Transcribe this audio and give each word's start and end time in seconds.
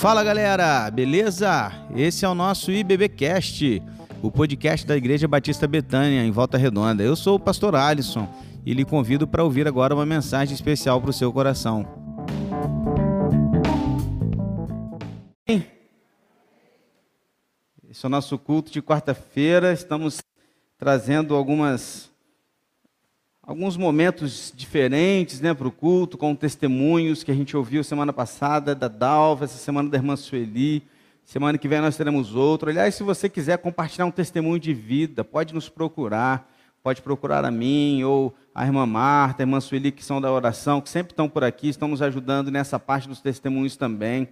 Fala 0.00 0.24
galera, 0.24 0.90
beleza? 0.90 1.70
Esse 1.94 2.24
é 2.24 2.28
o 2.28 2.34
nosso 2.34 2.72
IBBcast, 2.72 3.82
o 4.22 4.30
podcast 4.30 4.86
da 4.86 4.96
Igreja 4.96 5.28
Batista 5.28 5.68
Betânia, 5.68 6.24
em 6.24 6.30
Volta 6.30 6.56
Redonda. 6.56 7.02
Eu 7.02 7.14
sou 7.14 7.36
o 7.36 7.38
pastor 7.38 7.76
Alisson 7.76 8.26
e 8.64 8.72
lhe 8.72 8.82
convido 8.82 9.28
para 9.28 9.44
ouvir 9.44 9.68
agora 9.68 9.94
uma 9.94 10.06
mensagem 10.06 10.54
especial 10.54 11.02
para 11.02 11.10
o 11.10 11.12
seu 11.12 11.30
coração. 11.30 11.86
Esse 15.46 15.66
é 18.02 18.06
o 18.06 18.08
nosso 18.08 18.38
culto 18.38 18.72
de 18.72 18.80
quarta-feira. 18.80 19.70
Estamos 19.70 20.22
trazendo 20.78 21.34
algumas 21.34 22.09
alguns 23.50 23.76
momentos 23.76 24.52
diferentes 24.54 25.40
né, 25.40 25.52
para 25.52 25.66
o 25.66 25.72
culto, 25.72 26.16
com 26.16 26.36
testemunhos 26.36 27.24
que 27.24 27.32
a 27.32 27.34
gente 27.34 27.56
ouviu 27.56 27.82
semana 27.82 28.12
passada 28.12 28.76
da 28.76 28.86
Dalva, 28.86 29.44
essa 29.44 29.58
semana 29.58 29.90
da 29.90 29.96
irmã 29.98 30.14
Sueli. 30.14 30.84
Semana 31.24 31.58
que 31.58 31.66
vem 31.66 31.80
nós 31.80 31.96
teremos 31.96 32.36
outro. 32.36 32.70
Aliás, 32.70 32.94
se 32.94 33.02
você 33.02 33.28
quiser 33.28 33.58
compartilhar 33.58 34.06
um 34.06 34.10
testemunho 34.12 34.60
de 34.60 34.72
vida, 34.72 35.24
pode 35.24 35.52
nos 35.52 35.68
procurar. 35.68 36.48
Pode 36.80 37.02
procurar 37.02 37.44
a 37.44 37.50
mim 37.50 38.04
ou 38.04 38.32
a 38.54 38.64
irmã 38.64 38.86
Marta, 38.86 39.42
a 39.42 39.44
irmã 39.44 39.60
Sueli, 39.60 39.90
que 39.90 40.04
são 40.04 40.20
da 40.20 40.30
oração, 40.30 40.80
que 40.80 40.88
sempre 40.88 41.12
estão 41.12 41.28
por 41.28 41.42
aqui, 41.42 41.68
estão 41.70 41.88
nos 41.88 42.00
ajudando 42.00 42.52
nessa 42.52 42.78
parte 42.78 43.08
dos 43.08 43.20
testemunhos 43.20 43.76
também. 43.76 44.28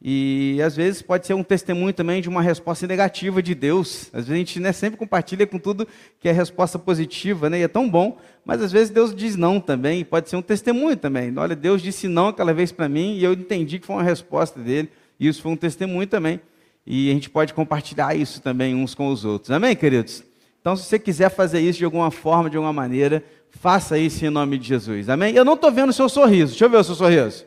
E 0.00 0.60
às 0.62 0.76
vezes 0.76 1.00
pode 1.00 1.26
ser 1.26 1.34
um 1.34 1.42
testemunho 1.42 1.92
também 1.92 2.20
de 2.20 2.28
uma 2.28 2.42
resposta 2.42 2.86
negativa 2.86 3.42
de 3.42 3.54
Deus. 3.54 4.10
Às 4.12 4.26
vezes 4.26 4.30
a 4.30 4.36
gente 4.36 4.60
né, 4.60 4.72
sempre 4.72 4.98
compartilha 4.98 5.46
com 5.46 5.58
tudo 5.58 5.88
que 6.20 6.28
é 6.28 6.32
resposta 6.32 6.78
positiva, 6.78 7.48
né? 7.48 7.60
E 7.60 7.62
é 7.62 7.68
tão 7.68 7.88
bom, 7.88 8.18
mas 8.44 8.60
às 8.60 8.70
vezes 8.70 8.90
Deus 8.90 9.14
diz 9.14 9.36
não 9.36 9.58
também, 9.58 10.00
e 10.00 10.04
pode 10.04 10.28
ser 10.28 10.36
um 10.36 10.42
testemunho 10.42 10.96
também. 10.96 11.32
Olha, 11.36 11.56
Deus 11.56 11.80
disse 11.80 12.08
não 12.08 12.28
aquela 12.28 12.52
vez 12.52 12.70
para 12.70 12.88
mim 12.88 13.16
e 13.16 13.24
eu 13.24 13.32
entendi 13.32 13.78
que 13.78 13.86
foi 13.86 13.96
uma 13.96 14.02
resposta 14.02 14.60
dele, 14.60 14.90
e 15.18 15.26
isso 15.26 15.40
foi 15.40 15.52
um 15.52 15.56
testemunho 15.56 16.06
também. 16.06 16.40
E 16.86 17.10
a 17.10 17.14
gente 17.14 17.28
pode 17.30 17.52
compartilhar 17.52 18.14
isso 18.14 18.40
também 18.40 18.74
uns 18.74 18.94
com 18.94 19.08
os 19.08 19.24
outros. 19.24 19.50
Amém, 19.50 19.74
queridos? 19.74 20.22
Então, 20.60 20.76
se 20.76 20.84
você 20.84 20.98
quiser 20.98 21.30
fazer 21.30 21.60
isso 21.60 21.78
de 21.78 21.84
alguma 21.84 22.10
forma, 22.10 22.50
de 22.50 22.56
alguma 22.56 22.72
maneira, 22.72 23.24
faça 23.50 23.98
isso 23.98 24.24
em 24.24 24.30
nome 24.30 24.58
de 24.58 24.68
Jesus. 24.68 25.08
Amém? 25.08 25.34
Eu 25.34 25.44
não 25.44 25.54
estou 25.54 25.72
vendo 25.72 25.90
o 25.90 25.92
seu 25.92 26.08
sorriso. 26.08 26.52
Deixa 26.52 26.64
eu 26.64 26.70
ver 26.70 26.76
o 26.76 26.84
seu 26.84 26.94
sorriso. 26.94 27.44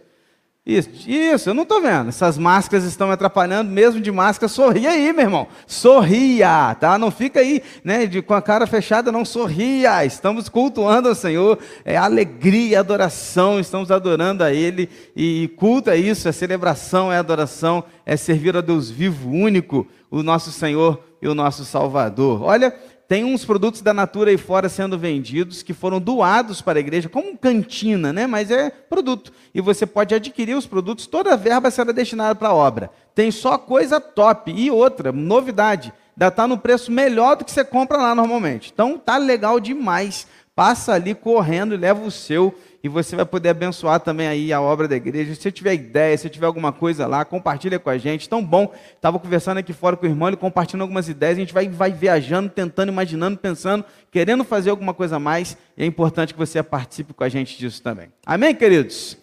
Isso, 0.70 0.90
isso, 1.08 1.50
eu 1.50 1.54
não 1.56 1.64
estou 1.64 1.82
vendo. 1.82 2.10
Essas 2.10 2.38
máscaras 2.38 2.86
estão 2.86 3.08
me 3.08 3.14
atrapalhando, 3.14 3.72
mesmo 3.72 4.00
de 4.00 4.12
máscara. 4.12 4.48
Sorria 4.48 4.92
aí, 4.92 5.12
meu 5.12 5.24
irmão. 5.24 5.48
Sorria, 5.66 6.76
tá? 6.80 6.96
Não 7.00 7.10
fica 7.10 7.40
aí, 7.40 7.64
né, 7.84 8.06
de, 8.06 8.22
com 8.22 8.36
a 8.36 8.42
cara 8.42 8.68
fechada, 8.68 9.12
não 9.12 9.26
sorria. 9.26 10.06
Estamos 10.06 10.48
cultuando 10.48 11.10
ao 11.10 11.16
Senhor. 11.16 11.58
É 11.84 11.98
alegria, 11.98 12.82
adoração. 12.82 13.60
Estamos 13.60 13.90
adorando 13.90 14.44
a 14.44 14.54
Ele. 14.54 14.88
E 15.16 15.52
culto 15.58 15.90
é 15.90 15.98
isso, 15.98 16.30
é 16.30 16.32
celebração, 16.32 17.12
é 17.12 17.18
adoração, 17.18 17.84
é 18.06 18.16
servir 18.16 18.56
a 18.56 18.62
Deus 18.62 18.92
vivo, 18.92 19.32
único, 19.32 19.88
o 20.12 20.22
nosso 20.22 20.52
Senhor 20.52 21.04
e 21.20 21.28
o 21.28 21.34
nosso 21.34 21.66
Salvador. 21.66 22.44
Olha, 22.44 22.76
tem 23.10 23.26
uns 23.26 23.44
produtos 23.44 23.82
da 23.82 23.92
Natura 23.92 24.30
aí 24.30 24.38
fora 24.38 24.70
sendo 24.70 24.96
vendidos 24.96 25.64
que 25.64 25.74
foram 25.74 26.00
doados 26.00 26.62
para 26.62 26.78
a 26.78 26.80
igreja, 26.80 27.10
como 27.10 27.36
cantina, 27.36 28.14
né? 28.14 28.28
Mas 28.28 28.52
é 28.52 28.70
produto. 28.70 29.34
E 29.52 29.60
você 29.60 29.88
pode 29.88 30.14
adquirir 30.14 30.56
os 30.56 30.68
produtos, 30.68 31.08
toda 31.08 31.34
a 31.34 31.36
verba 31.36 31.72
será 31.72 31.92
destinada 31.92 32.36
para 32.36 32.50
a 32.50 32.54
obra. 32.54 32.92
Tem 33.16 33.32
só 33.32 33.58
coisa 33.58 34.00
top. 34.00 34.54
E 34.56 34.70
outra, 34.70 35.12
novidade, 35.12 35.92
ainda 36.16 36.28
está 36.28 36.48
no 36.48 36.60
preço 36.60 36.92
melhor 36.92 37.36
do 37.36 37.44
que 37.44 37.52
você 37.52 37.66
compra 37.66 37.98
lá 37.98 38.14
normalmente. 38.14 38.70
Então 38.72 38.96
tá 38.96 39.18
legal 39.18 39.60
demais. 39.60 40.28
Passa 40.56 40.94
ali 40.94 41.16
correndo 41.16 41.74
e 41.74 41.78
leva 41.78 42.06
o 42.06 42.12
seu 42.12 42.54
e 42.82 42.88
você 42.88 43.16
vai 43.16 43.26
poder 43.26 43.50
abençoar 43.50 44.00
também 44.00 44.28
aí 44.28 44.54
a 44.54 44.62
obra 44.62 44.88
da 44.88 44.96
igreja. 44.96 45.36
Se 45.36 45.52
tiver 45.52 45.74
ideia, 45.74 46.18
se 46.18 46.30
tiver 46.30 46.46
alguma 46.46 46.72
coisa 46.72 47.06
lá, 47.06 47.26
compartilha 47.26 47.78
com 47.78 47.90
a 47.90 47.98
gente. 47.98 48.30
Tão 48.30 48.44
bom. 48.44 48.74
Estava 48.96 49.20
conversando 49.20 49.58
aqui 49.58 49.74
fora 49.74 49.98
com 49.98 50.06
o 50.06 50.10
irmão, 50.10 50.30
ele 50.30 50.38
compartilhando 50.38 50.84
algumas 50.84 51.10
ideias. 51.10 51.38
A 51.38 51.42
gente 51.42 51.54
vai, 51.54 51.68
vai 51.68 51.92
viajando, 51.92 52.50
tentando, 52.50 52.90
imaginando, 52.90 53.38
pensando, 53.38 53.84
querendo 54.10 54.46
fazer 54.46 54.70
alguma 54.70 54.94
coisa 54.94 55.18
a 55.18 55.20
mais. 55.20 55.58
E 55.76 55.84
é 55.84 55.86
importante 55.86 56.34
que 56.34 56.40
você 56.40 56.64
participe 56.64 57.14
com 57.14 57.24
a 57.24 57.30
gente 57.30 57.58
disso 57.58 57.84
também. 57.84 58.14
Amém, 58.26 58.56
queridos? 58.56 59.18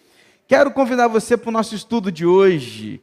Quero 0.47 0.69
convidar 0.69 1.07
você 1.07 1.35
para 1.35 1.49
o 1.49 1.53
nosso 1.53 1.73
estudo 1.73 2.11
de 2.11 2.27
hoje. 2.27 3.01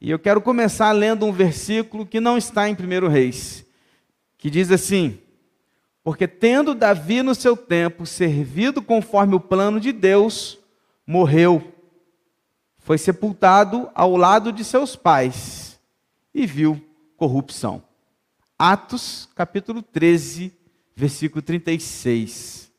E 0.00 0.08
eu 0.08 0.20
quero 0.20 0.40
começar 0.40 0.92
lendo 0.92 1.26
um 1.26 1.32
versículo 1.32 2.06
que 2.06 2.20
não 2.20 2.38
está 2.38 2.68
em 2.68 2.74
1 2.74 3.08
Reis, 3.08 3.66
que 4.38 4.48
diz 4.48 4.70
assim: 4.70 5.18
porque 6.06 6.28
tendo 6.28 6.72
Davi 6.72 7.20
no 7.20 7.34
seu 7.34 7.56
tempo 7.56 8.06
servido 8.06 8.80
conforme 8.80 9.34
o 9.34 9.40
plano 9.40 9.80
de 9.80 9.90
Deus, 9.90 10.56
morreu. 11.04 11.74
Foi 12.78 12.96
sepultado 12.96 13.90
ao 13.92 14.16
lado 14.16 14.52
de 14.52 14.62
seus 14.62 14.94
pais 14.94 15.80
e 16.32 16.46
viu 16.46 16.80
corrupção. 17.16 17.82
Atos, 18.56 19.28
capítulo 19.34 19.82
13, 19.82 20.52
versículo 20.94 21.42
36. 21.42 22.70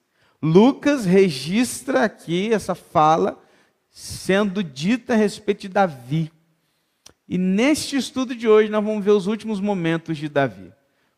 Lucas 0.42 1.04
registra 1.06 2.06
aqui 2.06 2.54
essa 2.54 2.74
fala 2.74 3.38
sendo 3.92 4.64
dita 4.64 5.16
a 5.16 5.18
respeito 5.18 5.64
de 5.64 5.68
Davi. 5.68 6.32
E 7.28 7.38
neste 7.38 7.98
estudo 7.98 8.34
de 8.34 8.48
hoje 8.48 8.70
nós 8.70 8.86
vamos 8.86 9.04
ver 9.04 9.12
os 9.12 9.28
últimos 9.28 9.60
momentos 9.60 10.18
de 10.18 10.30
Davi. 10.30 10.72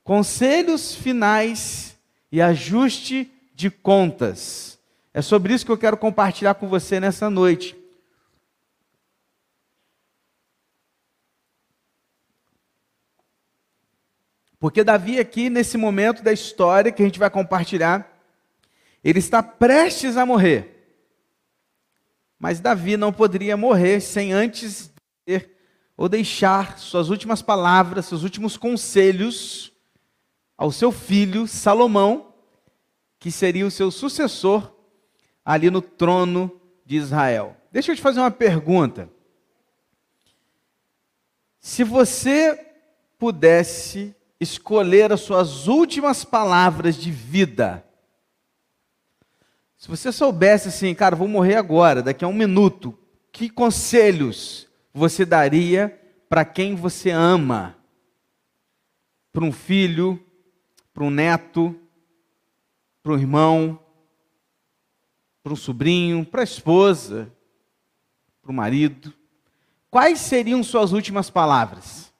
Conselhos 0.04 0.96
finais 0.96 1.89
e 2.32 2.42
ajuste 2.42 3.32
de 3.56 3.70
contas. 3.70 4.80
É 5.14 5.22
sobre 5.22 5.54
isso 5.54 5.66
que 5.66 5.72
eu 5.72 5.78
quero 5.78 5.98
compartilhar 5.98 6.54
com 6.56 6.68
você 6.68 7.00
nessa 7.00 7.30
noite. 7.30 7.76
Porque 14.60 14.84
Davi, 14.84 15.20
aqui 15.20 15.50
nesse 15.50 15.78
momento 15.78 16.22
da 16.22 16.34
história 16.34 16.92
que 16.92 17.02
a 17.02 17.06
gente 17.06 17.18
vai 17.18 17.30
compartilhar, 17.30 18.08
ele 19.04 19.20
está 19.20 19.42
prestes 19.42 20.18
a 20.18 20.26
morrer. 20.26 20.76
Mas 22.38 22.60
Davi 22.60 22.98
não 22.98 23.12
poderia 23.12 23.56
morrer 23.56 24.02
sem 24.02 24.34
antes 24.34 24.92
ter 25.26 25.58
ou 25.96 26.08
deixar 26.08 26.78
suas 26.78 27.10
últimas 27.10 27.42
palavras, 27.42 28.06
seus 28.06 28.24
últimos 28.24 28.56
conselhos 28.56 29.69
ao 30.60 30.74
seu 30.74 30.92
filho 30.92 31.48
Salomão, 31.48 32.34
que 33.18 33.32
seria 33.32 33.66
o 33.66 33.72
seu 33.72 33.90
sucessor 33.90 34.70
ali 35.44 35.70
no 35.70 35.82
trono 35.82 36.52
de 36.86 36.98
Israel. 36.98 37.56
Deixa 37.72 37.94
eu 37.94 37.96
te 37.96 38.02
fazer 38.02 38.20
uma 38.20 38.30
pergunta. 38.30 39.10
Se 41.62 41.82
você 41.82 42.60
pudesse 43.18 44.14
escolher 44.38 45.14
as 45.14 45.22
suas 45.22 45.68
últimas 45.68 46.26
palavras 46.26 46.98
de 46.98 47.10
vida, 47.10 47.86
se 49.78 49.88
você 49.88 50.12
soubesse 50.12 50.68
assim, 50.68 50.94
cara, 50.94 51.16
vou 51.16 51.30
morrer 51.30 51.56
agora, 51.56 52.04
daqui 52.04 52.26
a 52.26 52.28
um 52.28 52.34
minuto, 52.34 53.00
que 53.32 53.50
conselhos 53.50 54.68
você 54.94 55.26
daria 55.26 55.98
para 56.28 56.44
quem 56.44 56.76
você 56.76 57.12
ama? 57.12 57.78
Para 59.32 59.46
um 59.46 59.54
filho, 59.54 60.22
para 60.94 61.04
um 61.04 61.10
neto, 61.10 61.76
para 63.02 63.14
um 63.14 63.18
irmão, 63.18 63.80
para 65.44 65.54
um 65.54 65.56
sobrinho, 65.56 66.26
para 66.26 66.42
a 66.42 66.44
esposa, 66.44 67.32
para 68.42 68.52
o 68.52 68.54
marido. 68.54 69.14
Quais 69.90 70.20
seriam 70.20 70.64
suas 70.64 70.92
últimas 70.92 71.30
palavras? 71.30 72.14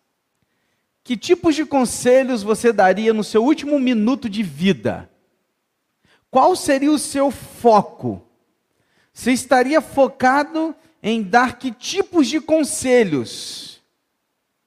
Que 1.04 1.18
tipos 1.18 1.56
de 1.56 1.66
conselhos 1.66 2.44
você 2.44 2.72
daria 2.72 3.14
no 3.14 3.24
seu 3.24 3.44
último 3.44 3.80
minuto 3.80 4.30
de 4.30 4.44
vida? 4.44 5.10
Qual 6.30 6.56
seria 6.56 6.92
o 6.92 7.00
seu 7.00 7.32
foco? 7.32 8.24
Você 9.12 9.32
estaria 9.32 9.82
focado 9.82 10.76
em 11.02 11.22
dar 11.24 11.58
que 11.58 11.72
tipos 11.72 12.28
de 12.28 12.40
conselhos 12.40 13.82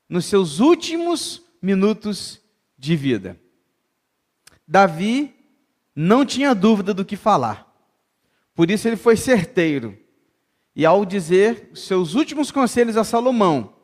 nos 0.08 0.26
seus 0.26 0.60
últimos 0.60 1.42
minutos 1.60 2.40
de 2.76 2.96
vida? 2.96 3.38
Davi 4.66 5.34
não 5.94 6.24
tinha 6.24 6.54
dúvida 6.54 6.94
do 6.94 7.04
que 7.04 7.16
falar. 7.16 7.70
Por 8.54 8.70
isso 8.70 8.88
ele 8.88 8.96
foi 8.96 9.16
certeiro. 9.16 9.98
E 10.74 10.86
ao 10.86 11.04
dizer 11.04 11.70
seus 11.74 12.14
últimos 12.14 12.50
conselhos 12.50 12.96
a 12.96 13.04
Salomão, 13.04 13.74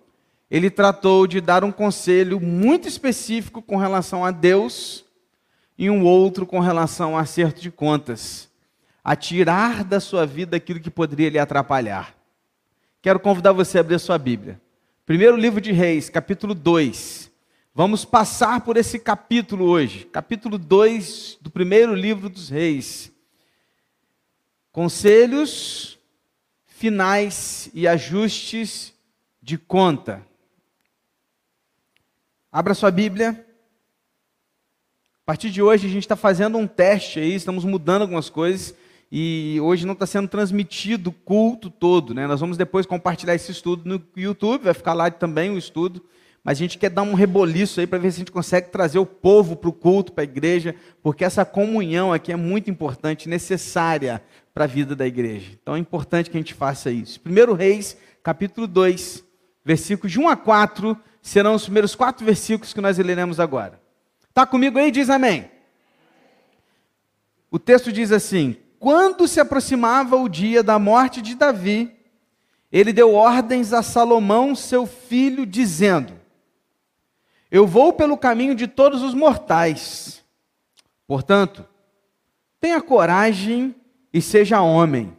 ele 0.51 0.71
tratou 0.71 1.27
de 1.27 1.41
dar 1.41 1.63
um 1.63 1.73
conselho 1.73 2.41
muito 2.41 2.89
específico 2.89 3.61
com 3.61 3.77
relação 3.77 4.25
a 4.25 4.31
Deus 4.31 5.05
e 5.77 5.91
um 5.91 6.05
outro 6.05 6.47
com 6.47 6.59
relação 6.59 7.17
a 7.17 7.21
acerto 7.21 7.61
de 7.61 7.71
contas, 7.71 8.49
a 9.05 9.15
tirar 9.15 9.85
da 9.85 10.01
sua 10.01 10.27
vida 10.27 10.57
aquilo 10.57 10.81
que 10.81 10.91
poderia 10.91 11.29
lhe 11.29 11.39
atrapalhar. 11.39 12.15
Quero 13.03 13.21
convidar 13.21 13.53
você 13.53 13.79
a 13.79 13.81
abrir 13.83 13.95
a 13.95 13.99
sua 13.99 14.19
Bíblia. 14.19 14.61
Primeiro 15.07 15.37
livro 15.37 15.61
de 15.61 15.73
Reis, 15.73 16.11
capítulo 16.11 16.55
2. 16.55 17.28
Vamos 17.79 18.05
passar 18.05 18.63
por 18.63 18.77
esse 18.77 18.99
capítulo 18.99 19.67
hoje, 19.67 20.05
capítulo 20.05 20.59
2 20.59 21.39
do 21.41 21.49
primeiro 21.49 21.95
livro 21.95 22.29
dos 22.29 22.49
Reis. 22.49 23.13
Conselhos 24.73 25.97
finais 26.67 27.71
e 27.73 27.87
ajustes 27.87 28.93
de 29.41 29.57
conta. 29.57 30.27
Abra 32.51 32.75
sua 32.75 32.91
Bíblia. 32.91 33.47
A 35.23 35.25
partir 35.25 35.49
de 35.49 35.63
hoje 35.63 35.87
a 35.87 35.91
gente 35.91 36.03
está 36.03 36.17
fazendo 36.17 36.59
um 36.59 36.67
teste 36.67 37.21
aí, 37.21 37.33
estamos 37.33 37.65
mudando 37.65 38.03
algumas 38.03 38.29
coisas 38.29 38.75
e 39.09 39.57
hoje 39.63 39.87
não 39.87 39.93
está 39.93 40.05
sendo 40.05 40.27
transmitido 40.27 41.11
o 41.11 41.13
culto 41.13 41.71
todo, 41.71 42.13
né? 42.13 42.27
Nós 42.27 42.41
vamos 42.41 42.57
depois 42.57 42.87
compartilhar 42.87 43.37
esse 43.37 43.53
estudo 43.53 43.89
no 43.89 44.05
YouTube, 44.21 44.65
vai 44.65 44.75
ficar 44.75 44.95
lá 44.95 45.09
também 45.13 45.51
o 45.51 45.57
estudo. 45.57 46.05
Mas 46.49 46.57
a 46.57 46.61
gente 46.61 46.79
quer 46.79 46.89
dar 46.89 47.03
um 47.03 47.13
reboliço 47.13 47.79
aí 47.79 47.87
para 47.87 47.99
ver 47.99 48.11
se 48.11 48.17
a 48.17 48.21
gente 48.21 48.33
consegue 48.33 48.71
trazer 48.71 48.99
o 48.99 49.05
povo 49.05 49.55
para 49.55 49.69
o 49.69 49.73
culto, 49.73 50.15
para 50.15 50.23
a 50.23 50.25
igreja, 50.25 50.75
porque 51.03 51.23
essa 51.23 51.45
comunhão 51.45 52.11
aqui 52.11 52.33
é 52.33 52.37
muito 52.37 52.71
importante, 52.71 53.29
necessária 53.29 54.23
para 54.55 54.65
a 54.65 54.67
vida 54.67 54.97
da 54.97 55.07
igreja. 55.07 55.51
Então 55.61 55.77
é 55.77 55.79
importante 55.79 56.31
que 56.31 56.39
a 56.39 56.41
gente 56.41 56.55
faça 56.55 56.91
isso. 56.91 57.21
Primeiro 57.21 57.53
Reis, 57.53 57.99
capítulo 58.23 58.67
2, 58.67 59.23
versículos 59.63 60.11
de 60.11 60.19
1 60.19 60.27
a 60.27 60.37
4, 60.37 60.97
serão 61.21 61.55
os 61.55 61.65
primeiros 61.65 61.95
quatro 61.95 62.25
versículos 62.25 62.73
que 62.73 62.81
nós 62.81 62.97
leremos 62.97 63.39
agora. 63.39 63.79
Está 64.31 64.47
comigo 64.47 64.79
aí? 64.79 64.91
Diz 64.91 65.11
amém. 65.11 65.51
O 67.51 67.59
texto 67.59 67.93
diz 67.93 68.11
assim: 68.11 68.57
Quando 68.79 69.29
se 69.29 69.39
aproximava 69.39 70.17
o 70.17 70.27
dia 70.31 70.63
da 70.63 70.79
morte 70.79 71.21
de 71.21 71.35
Davi, 71.35 71.95
ele 72.73 72.91
deu 72.91 73.13
ordens 73.13 73.75
a 73.75 73.83
Salomão, 73.83 74.55
seu 74.55 74.87
filho, 74.87 75.45
dizendo: 75.45 76.18
eu 77.51 77.67
vou 77.67 77.93
pelo 77.93 78.17
caminho 78.17 78.55
de 78.55 78.67
todos 78.67 79.03
os 79.03 79.15
mortais. 79.15 80.25
Portanto, 81.07 81.67
tenha 82.61 82.81
coragem 82.81 83.75
e 84.13 84.21
seja 84.21 84.61
homem. 84.61 85.17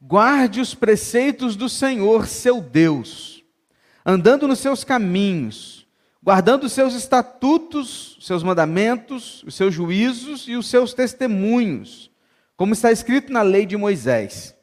Guarde 0.00 0.60
os 0.60 0.74
preceitos 0.74 1.56
do 1.56 1.68
Senhor, 1.68 2.26
seu 2.26 2.60
Deus, 2.60 3.42
andando 4.04 4.46
nos 4.46 4.58
seus 4.58 4.84
caminhos, 4.84 5.86
guardando 6.22 6.64
os 6.64 6.72
seus 6.72 6.94
estatutos, 6.94 8.16
os 8.18 8.26
seus 8.26 8.42
mandamentos, 8.42 9.42
os 9.44 9.54
seus 9.54 9.72
juízos 9.72 10.46
e 10.48 10.56
os 10.56 10.66
seus 10.66 10.92
testemunhos, 10.92 12.10
como 12.56 12.72
está 12.72 12.90
escrito 12.92 13.32
na 13.32 13.42
lei 13.42 13.64
de 13.64 13.76
Moisés. 13.76 14.54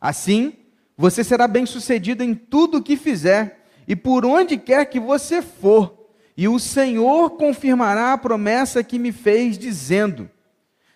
Assim, 0.00 0.52
você 0.96 1.24
será 1.24 1.48
bem-sucedido 1.48 2.22
em 2.22 2.34
tudo 2.34 2.78
o 2.78 2.82
que 2.82 2.96
fizer 2.96 3.57
e 3.88 3.96
por 3.96 4.26
onde 4.26 4.58
quer 4.58 4.84
que 4.84 5.00
você 5.00 5.40
for, 5.40 6.10
e 6.36 6.46
o 6.46 6.58
Senhor 6.58 7.30
confirmará 7.30 8.12
a 8.12 8.18
promessa 8.18 8.84
que 8.84 8.98
me 8.98 9.10
fez, 9.10 9.58
dizendo: 9.58 10.30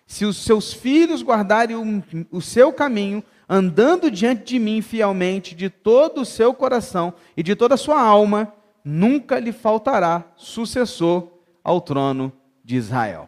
Se 0.05 0.23
os 0.23 0.37
seus 0.37 0.71
filhos 0.71 1.23
guardarem 1.23 2.03
o, 2.31 2.39
seu 2.39 2.71
caminho, 2.71 3.23
andando 3.49 4.11
diante 4.11 4.43
de 4.43 4.59
mim 4.59 4.79
fielmente, 4.81 5.55
de 5.55 5.71
todo 5.71 6.21
o 6.21 6.25
seu 6.25 6.53
coração 6.53 7.15
e 7.35 7.41
de 7.41 7.55
toda 7.55 7.73
a 7.73 7.77
sua 7.77 7.99
alma, 7.99 8.53
nunca 8.85 9.39
lhe 9.39 9.51
faltará 9.51 10.23
sucessor 10.35 11.29
ao 11.63 11.81
trono 11.81 12.31
de 12.63 12.75
Israel. 12.75 13.27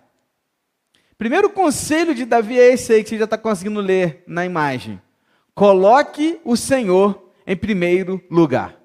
Primeiro 1.18 1.50
conselho 1.50 2.14
de 2.14 2.24
Davi 2.24 2.60
é 2.60 2.74
esse 2.74 2.94
aí 2.94 3.04
que 3.04 3.10
você 3.10 3.18
já 3.18 3.26
está 3.26 3.38
conseguindo 3.38 3.80
ler 3.80 4.24
na 4.28 4.46
imagem. 4.46 5.02
Coloque 5.56 6.40
o 6.46 6.56
Senhor 6.56 7.32
em 7.48 7.56
primeiro 7.56 8.22
lugar. 8.30 8.85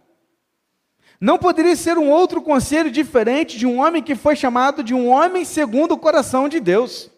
Não 1.21 1.37
poderia 1.37 1.77
ser 1.77 1.99
um 1.99 2.09
outro 2.09 2.41
conselho 2.41 2.91
diferente 2.91 3.59
de 3.59 3.67
um 3.67 3.79
homem 3.81 4.03
que 4.03 4.15
foi 4.15 4.35
chamado 4.35 4.83
de 4.83 4.95
um 4.95 5.09
homem 5.09 5.45
segundo 5.45 5.93
o 5.93 5.99
coração 5.99 6.49
de 6.49 6.59
Deus. 6.59 7.11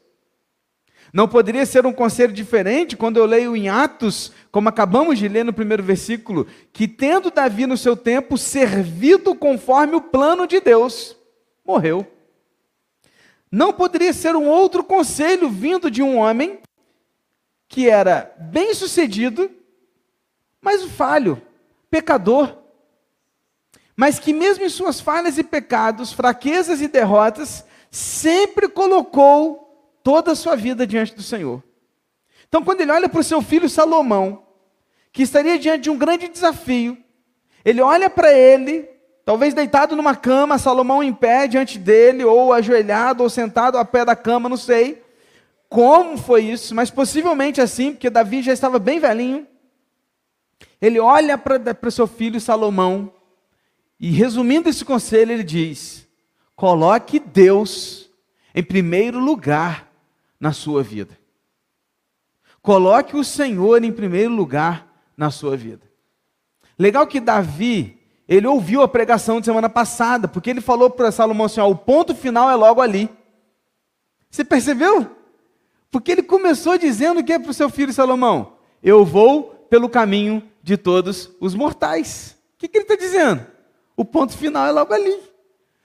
Não 1.12 1.28
poderia 1.28 1.64
ser 1.64 1.86
um 1.86 1.92
conselho 1.92 2.32
diferente 2.32 2.96
quando 2.96 3.18
eu 3.18 3.26
leio 3.26 3.54
em 3.54 3.68
Atos, 3.68 4.32
como 4.50 4.68
acabamos 4.68 5.18
de 5.18 5.28
ler 5.28 5.44
no 5.44 5.52
primeiro 5.52 5.82
versículo, 5.82 6.48
que 6.72 6.88
tendo 6.88 7.30
Davi 7.30 7.66
no 7.66 7.76
seu 7.76 7.96
tempo 7.96 8.36
servido 8.36 9.34
conforme 9.34 9.94
o 9.94 10.00
plano 10.00 10.46
de 10.46 10.58
Deus, 10.58 11.14
morreu. 11.64 12.04
Não 13.52 13.72
poderia 13.72 14.12
ser 14.14 14.34
um 14.34 14.48
outro 14.48 14.82
conselho 14.82 15.48
vindo 15.48 15.90
de 15.90 16.02
um 16.02 16.16
homem 16.16 16.58
que 17.68 17.88
era 17.88 18.34
bem-sucedido, 18.38 19.50
mas 20.60 20.82
falho, 20.84 21.40
pecador, 21.90 22.61
mas 23.96 24.18
que, 24.18 24.32
mesmo 24.32 24.64
em 24.64 24.68
suas 24.68 25.00
falhas 25.00 25.38
e 25.38 25.42
pecados, 25.42 26.12
fraquezas 26.12 26.80
e 26.80 26.88
derrotas, 26.88 27.64
sempre 27.90 28.68
colocou 28.68 29.98
toda 30.02 30.32
a 30.32 30.34
sua 30.34 30.56
vida 30.56 30.86
diante 30.86 31.14
do 31.14 31.22
Senhor. 31.22 31.62
Então, 32.48 32.62
quando 32.62 32.80
ele 32.80 32.92
olha 32.92 33.08
para 33.08 33.20
o 33.20 33.24
seu 33.24 33.40
filho 33.40 33.68
Salomão, 33.68 34.42
que 35.12 35.22
estaria 35.22 35.58
diante 35.58 35.82
de 35.82 35.90
um 35.90 35.98
grande 35.98 36.28
desafio, 36.28 36.96
ele 37.64 37.80
olha 37.80 38.08
para 38.10 38.32
ele, 38.32 38.88
talvez 39.24 39.54
deitado 39.54 39.94
numa 39.94 40.16
cama, 40.16 40.58
Salomão 40.58 41.02
em 41.02 41.12
pé 41.12 41.46
diante 41.46 41.78
dele, 41.78 42.24
ou 42.24 42.52
ajoelhado, 42.52 43.22
ou 43.22 43.30
sentado 43.30 43.78
ao 43.78 43.84
pé 43.84 44.04
da 44.04 44.16
cama, 44.16 44.48
não 44.48 44.56
sei 44.56 45.02
como 45.72 46.18
foi 46.18 46.44
isso, 46.44 46.74
mas 46.74 46.90
possivelmente 46.90 47.58
assim, 47.58 47.92
porque 47.92 48.10
Davi 48.10 48.42
já 48.42 48.52
estava 48.52 48.78
bem 48.78 49.00
velhinho. 49.00 49.46
Ele 50.78 51.00
olha 51.00 51.38
para 51.38 51.88
o 51.88 51.90
seu 51.90 52.06
filho 52.06 52.38
Salomão 52.38 53.10
e 54.02 54.10
resumindo 54.10 54.68
esse 54.68 54.84
conselho, 54.84 55.30
ele 55.30 55.44
diz: 55.44 56.08
coloque 56.56 57.20
Deus 57.20 58.10
em 58.52 58.60
primeiro 58.60 59.20
lugar 59.20 59.88
na 60.40 60.52
sua 60.52 60.82
vida. 60.82 61.16
Coloque 62.60 63.16
o 63.16 63.22
Senhor 63.22 63.84
em 63.84 63.92
primeiro 63.92 64.34
lugar 64.34 64.92
na 65.16 65.30
sua 65.30 65.56
vida. 65.56 65.88
Legal 66.76 67.06
que 67.06 67.20
Davi, 67.20 67.96
ele 68.26 68.44
ouviu 68.48 68.82
a 68.82 68.88
pregação 68.88 69.38
de 69.38 69.46
semana 69.46 69.68
passada, 69.68 70.26
porque 70.26 70.50
ele 70.50 70.60
falou 70.60 70.90
para 70.90 71.12
Salomão 71.12 71.46
assim: 71.46 71.60
ó, 71.60 71.70
o 71.70 71.76
ponto 71.76 72.12
final 72.12 72.50
é 72.50 72.56
logo 72.56 72.80
ali. 72.80 73.08
Você 74.28 74.44
percebeu? 74.44 75.08
Porque 75.92 76.10
ele 76.10 76.24
começou 76.24 76.76
dizendo 76.76 77.22
que 77.22 77.32
é 77.32 77.38
para 77.38 77.52
o 77.52 77.54
seu 77.54 77.70
filho 77.70 77.92
Salomão: 77.92 78.54
Eu 78.82 79.04
vou 79.04 79.44
pelo 79.70 79.88
caminho 79.88 80.42
de 80.60 80.76
todos 80.76 81.30
os 81.38 81.54
mortais. 81.54 82.36
O 82.56 82.58
que, 82.58 82.66
que 82.66 82.78
ele 82.78 82.84
está 82.84 82.96
dizendo? 82.96 83.51
O 83.96 84.04
ponto 84.04 84.36
final 84.36 84.66
é 84.66 84.70
logo 84.70 84.92
ali. 84.92 85.20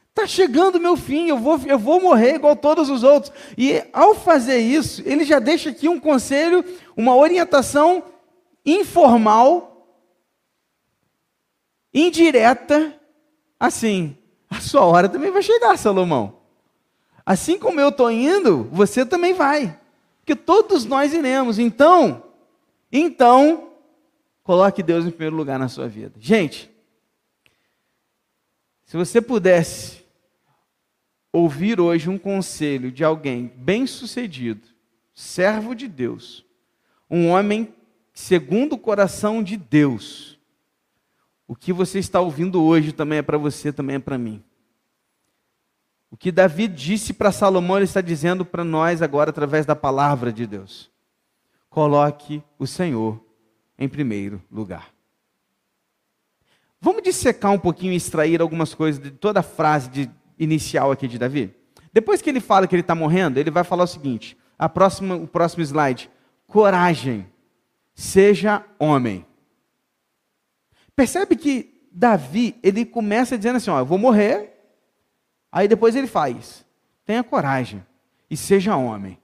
Está 0.09 0.25
chegando 0.25 0.77
o 0.77 0.80
meu 0.80 0.98
fim, 0.98 1.27
eu 1.27 1.38
vou, 1.38 1.59
eu 1.65 1.77
vou 1.77 2.01
morrer 2.01 2.36
igual 2.36 2.56
todos 2.56 2.89
os 2.89 3.04
outros. 3.04 3.31
E 3.56 3.83
ao 3.94 4.15
fazer 4.15 4.57
isso, 4.57 5.04
ele 5.06 5.24
já 5.24 5.38
deixa 5.38 5.69
aqui 5.69 5.88
um 5.88 6.00
conselho, 6.00 6.65
uma 6.95 7.15
orientação 7.15 8.04
informal, 8.65 9.87
indireta, 11.94 12.99
assim: 13.59 14.18
a 14.49 14.59
sua 14.59 14.85
hora 14.85 15.07
também 15.07 15.31
vai 15.31 15.44
chegar, 15.44 15.78
Salomão. 15.78 16.37
Assim 17.26 17.59
como 17.59 17.80
eu 17.80 17.90
estou 17.90 18.09
indo, 18.09 18.64
você 18.71 19.06
também 19.06 19.33
vai. 19.33 19.78
Porque 20.19 20.35
todos 20.35 20.83
nós 20.85 21.14
iremos. 21.14 21.59
Então, 21.59 22.23
então, 22.92 23.69
coloque 24.44 24.81
Deus 24.81 25.06
em 25.06 25.11
primeiro 25.11 25.35
lugar 25.35 25.59
na 25.59 25.68
sua 25.68 25.87
vida. 25.87 26.14
Gente, 26.18 26.71
se 28.88 28.96
você 28.96 29.22
pudesse 29.22 30.02
ouvir 31.32 31.78
hoje 31.80 32.10
um 32.10 32.18
conselho 32.18 32.90
de 32.90 33.04
alguém 33.04 33.52
bem-sucedido, 33.58 34.66
servo 35.14 35.76
de 35.76 35.90
Deus, 35.90 36.46
um 37.10 37.28
homem 37.28 37.76
segundo 38.14 38.74
o 38.74 38.78
coração 38.78 39.44
de 39.44 39.58
Deus, 39.58 40.40
o 41.46 41.54
que 41.54 41.74
você 41.74 42.00
está 42.00 42.22
ouvindo 42.22 42.64
hoje 42.64 42.94
também 42.94 43.20
é 43.20 43.22
para 43.22 43.38
você, 43.38 43.74
também 43.74 43.98
é 43.98 44.00
para 44.00 44.18
mim. 44.18 44.42
O 46.10 46.16
que 46.16 46.32
Davi 46.32 46.70
disse 46.70 47.14
para 47.14 47.34
Salomão, 47.34 47.76
ele 47.76 47.84
está 47.84 48.00
dizendo 48.00 48.46
para 48.46 48.64
nós 48.64 49.02
agora 49.02 49.32
através 49.32 49.66
da 49.66 49.76
palavra 49.76 50.32
de 50.32 50.48
Deus. 50.48 50.90
Coloque 51.70 52.42
o 52.58 52.66
Senhor 52.66 53.22
em 53.78 53.90
primeiro 53.90 54.42
lugar. 54.50 54.96
Vamos 56.80 57.04
dissecar 57.04 57.52
um 57.52 57.60
pouquinho 57.60 57.94
e 57.94 57.96
extrair 57.96 58.42
algumas 58.42 58.74
coisas 58.74 59.02
de 59.02 59.12
toda 59.12 59.40
a 59.40 59.44
frase 59.44 59.90
de, 59.90 60.12
inicial 60.38 60.92
aqui 60.92 61.07
de 61.07 61.18
Davi? 61.18 61.54
Depois 61.92 62.22
que 62.22 62.30
ele 62.30 62.40
fala 62.40 62.68
que 62.68 62.76
ele 62.76 62.81
está 62.81 62.94
morrendo, 62.94 63.40
ele 63.40 63.50
vai 63.50 63.64
falar 63.64 63.84
o 63.84 63.88
seguinte: 63.88 64.38
a 64.57 64.69
próxima, 64.69 65.16
o 65.16 65.28
próximo 65.28 65.64
slide. 65.64 66.10
Coragem, 66.46 67.28
seja 67.94 68.64
homem. 68.80 69.26
Percebe 70.96 71.36
que 71.36 71.81
Davi, 71.92 72.56
ele 72.62 72.86
começa 72.86 73.38
dizendo 73.38 73.57
assim: 73.57 73.72
ó, 73.72 73.80
eu 73.80 73.86
vou 73.86 73.98
morrer. 73.98 74.54
Aí 75.52 75.68
depois 75.68 75.96
ele 75.96 76.07
faz: 76.07 76.64
tenha 77.06 77.24
coragem 77.24 77.84
e 78.30 78.38
seja 78.38 78.76
homem. 78.76 79.18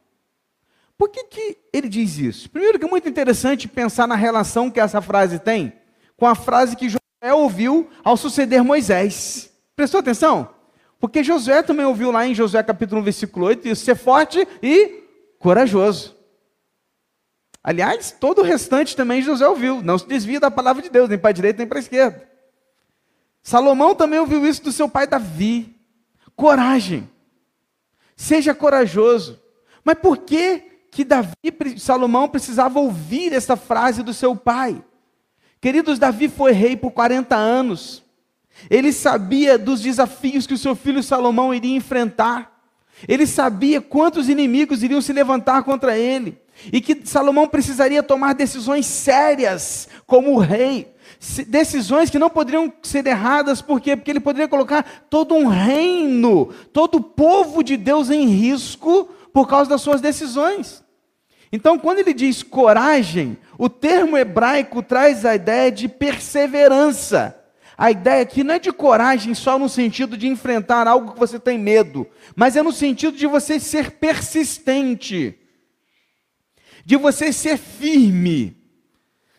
Por 0.98 1.10
que, 1.10 1.26
que 1.26 1.58
ele 1.72 1.90
diz 1.90 2.18
isso? 2.18 2.50
Primeiro 2.50 2.80
que 2.80 2.86
é 2.86 2.90
muito 2.90 3.08
interessante 3.08 3.68
pensar 3.68 4.08
na 4.08 4.16
relação 4.16 4.72
que 4.72 4.80
essa 4.80 5.02
frase 5.02 5.38
tem 5.40 5.74
com 6.16 6.28
a 6.28 6.36
frase 6.36 6.76
que 6.76 6.88
Josué 7.24 7.34
ouviu 7.34 7.90
ao 8.04 8.18
suceder 8.18 8.62
Moisés. 8.64 9.50
Prestou 9.78 10.02
atenção? 10.02 10.50
Porque 11.00 11.24
Josué 11.24 11.64
também 11.64 11.86
ouviu 11.86 12.12
lá 12.12 12.28
em 12.28 12.36
Josué 12.36 12.62
capítulo 12.62 13.00
1, 13.00 13.04
versículo 13.04 13.46
8, 13.46 13.68
isso, 13.70 13.86
ser 13.86 13.96
forte 13.96 14.46
e 14.62 15.04
corajoso. 15.40 16.18
Aliás, 17.64 18.12
todo 18.12 18.40
o 18.40 18.44
restante 18.44 18.94
também 18.94 19.22
Josué 19.22 19.48
ouviu. 19.48 19.82
Não 19.82 19.98
se 19.98 20.06
desvia 20.06 20.38
da 20.38 20.52
palavra 20.52 20.82
de 20.82 20.90
Deus, 20.90 21.08
nem 21.08 21.18
para 21.18 21.30
a 21.30 21.34
direita 21.34 21.60
nem 21.60 21.68
para 21.68 21.80
a 21.80 21.82
esquerda. 21.82 22.30
Salomão 23.42 23.96
também 23.96 24.20
ouviu 24.20 24.46
isso 24.46 24.62
do 24.62 24.72
seu 24.74 24.90
pai 24.90 25.08
Davi. 25.08 25.74
Coragem. 26.36 27.10
Seja 28.18 28.54
corajoso. 28.54 29.42
Mas 29.82 29.98
por 29.98 30.18
que 30.18 30.60
que 30.92 31.06
Davi, 31.06 31.38
Salomão 31.78 32.28
precisava 32.28 32.80
ouvir 32.80 33.32
essa 33.32 33.56
frase 33.56 34.04
do 34.04 34.14
seu 34.14 34.36
pai? 34.36 34.84
Queridos, 35.64 35.98
Davi 35.98 36.28
foi 36.28 36.52
rei 36.52 36.76
por 36.76 36.92
40 36.92 37.38
anos. 37.38 38.04
Ele 38.70 38.92
sabia 38.92 39.58
dos 39.58 39.80
desafios 39.80 40.46
que 40.46 40.56
o 40.56 40.58
seu 40.58 40.76
filho 40.76 41.02
Salomão 41.02 41.54
iria 41.54 41.74
enfrentar. 41.74 42.52
Ele 43.08 43.26
sabia 43.26 43.80
quantos 43.80 44.28
inimigos 44.28 44.84
iriam 44.84 45.00
se 45.00 45.14
levantar 45.14 45.64
contra 45.64 45.98
ele. 45.98 46.38
E 46.70 46.82
que 46.82 47.08
Salomão 47.08 47.48
precisaria 47.48 48.04
tomar 48.04 48.34
decisões 48.34 48.86
sérias 48.86 49.88
como 50.06 50.38
rei. 50.38 50.94
Decisões 51.48 52.10
que 52.10 52.20
não 52.20 52.30
poderiam 52.30 52.72
ser 52.84 53.08
erradas, 53.08 53.62
por 53.62 53.80
quê? 53.80 53.96
Porque 53.96 54.12
ele 54.12 54.20
poderia 54.20 54.50
colocar 54.50 55.06
todo 55.10 55.34
um 55.34 55.48
reino, 55.48 56.48
todo 56.74 56.96
o 56.96 57.02
povo 57.02 57.64
de 57.64 57.78
Deus 57.78 58.10
em 58.10 58.28
risco 58.28 59.08
por 59.32 59.48
causa 59.48 59.70
das 59.70 59.80
suas 59.80 60.02
decisões. 60.02 60.84
Então, 61.54 61.78
quando 61.78 62.00
ele 62.00 62.16
diz 62.16 62.42
coragem, 62.42 63.38
o 63.64 63.70
termo 63.70 64.18
hebraico 64.18 64.84
traz 64.84 65.24
a 65.24 65.36
ideia 65.36 65.72
de 65.72 65.88
perseverança. 65.88 67.34
A 67.78 67.92
ideia 67.92 68.22
aqui 68.22 68.44
não 68.44 68.56
é 68.56 68.60
de 68.60 68.74
coragem 68.74 69.34
só 69.34 69.58
no 69.58 69.70
sentido 69.70 70.18
de 70.18 70.28
enfrentar 70.28 70.86
algo 70.86 71.14
que 71.14 71.20
você 71.20 71.40
tem 71.40 71.58
medo, 71.58 72.06
mas 72.36 72.58
é 72.58 72.62
no 72.62 72.74
sentido 72.74 73.16
de 73.16 73.26
você 73.26 73.62
ser 73.62 73.92
persistente, 73.92 75.40
de 76.84 76.98
você 76.98 77.32
ser 77.32 77.58
firme. 77.58 78.62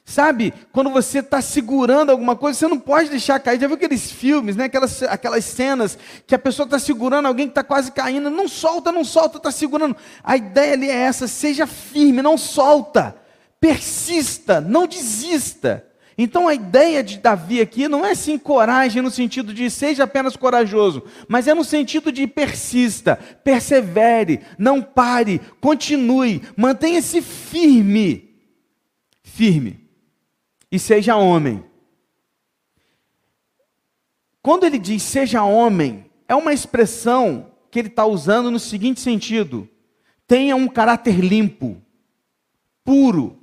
Sabe, 0.07 0.55
quando 0.73 0.89
você 0.89 1.19
está 1.19 1.43
segurando 1.43 2.09
alguma 2.09 2.35
coisa, 2.35 2.59
você 2.59 2.67
não 2.67 2.81
pode 2.81 3.11
deixar 3.11 3.39
cair. 3.41 3.61
Já 3.61 3.67
viu 3.67 3.77
aqueles 3.77 4.11
filmes, 4.11 4.57
né? 4.57 4.65
aquelas, 4.65 5.03
aquelas 5.03 5.45
cenas 5.45 5.99
que 6.27 6.35
a 6.35 6.39
pessoa 6.39 6.65
está 6.65 6.79
segurando 6.79 7.27
alguém 7.27 7.47
que 7.47 7.51
está 7.53 7.63
quase 7.63 7.93
caindo, 7.93 8.31
não 8.31 8.49
solta, 8.49 8.91
não 8.91 9.05
solta, 9.05 9.37
está 9.37 9.51
segurando. 9.51 9.95
A 10.23 10.35
ideia 10.35 10.73
ali 10.73 10.89
é 10.89 10.97
essa: 10.97 11.29
seja 11.29 11.67
firme, 11.67 12.23
não 12.23 12.39
solta, 12.39 13.23
persista, 13.65 14.61
não 14.61 14.87
desista. 14.87 15.87
Então 16.19 16.47
a 16.47 16.55
ideia 16.55 17.03
de 17.03 17.17
Davi 17.17 17.63
aqui 17.63 17.89
não 17.89 18.05
é 18.05 18.11
assim 18.11 18.37
coragem 18.37 19.01
no 19.01 19.11
sentido 19.11 19.55
de 19.55 19.71
seja 19.71 20.05
apenas 20.05 20.37
corajoso, 20.37 21.03
mas 21.27 21.49
é 21.49 21.55
no 21.55 21.65
sentido 21.65 22.13
de 22.13 22.27
persista, 22.27 23.17
persevere, 23.43 24.43
não 24.59 24.83
pare, 24.83 25.41
continue, 25.63 26.43
mantenha-se 26.55 27.23
firme. 27.23 28.37
Firme. 29.23 29.89
E 30.71 30.79
seja 30.79 31.17
homem. 31.17 31.65
Quando 34.43 34.65
ele 34.65 34.79
diz 34.79 35.03
seja 35.03 35.43
homem, 35.43 36.05
é 36.29 36.35
uma 36.35 36.53
expressão 36.53 37.51
que 37.71 37.79
ele 37.79 37.89
está 37.89 38.05
usando 38.05 38.51
no 38.51 38.59
seguinte 38.59 39.01
sentido: 39.01 39.67
tenha 40.27 40.55
um 40.55 40.69
caráter 40.69 41.19
limpo, 41.19 41.81
puro, 42.85 43.43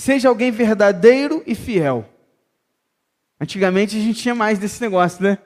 Seja 0.00 0.30
alguém 0.30 0.50
verdadeiro 0.50 1.42
e 1.46 1.54
fiel. 1.54 2.06
Antigamente 3.38 3.98
a 3.98 4.00
gente 4.00 4.22
tinha 4.22 4.34
mais 4.34 4.58
desse 4.58 4.80
negócio, 4.80 5.22
né? 5.22 5.36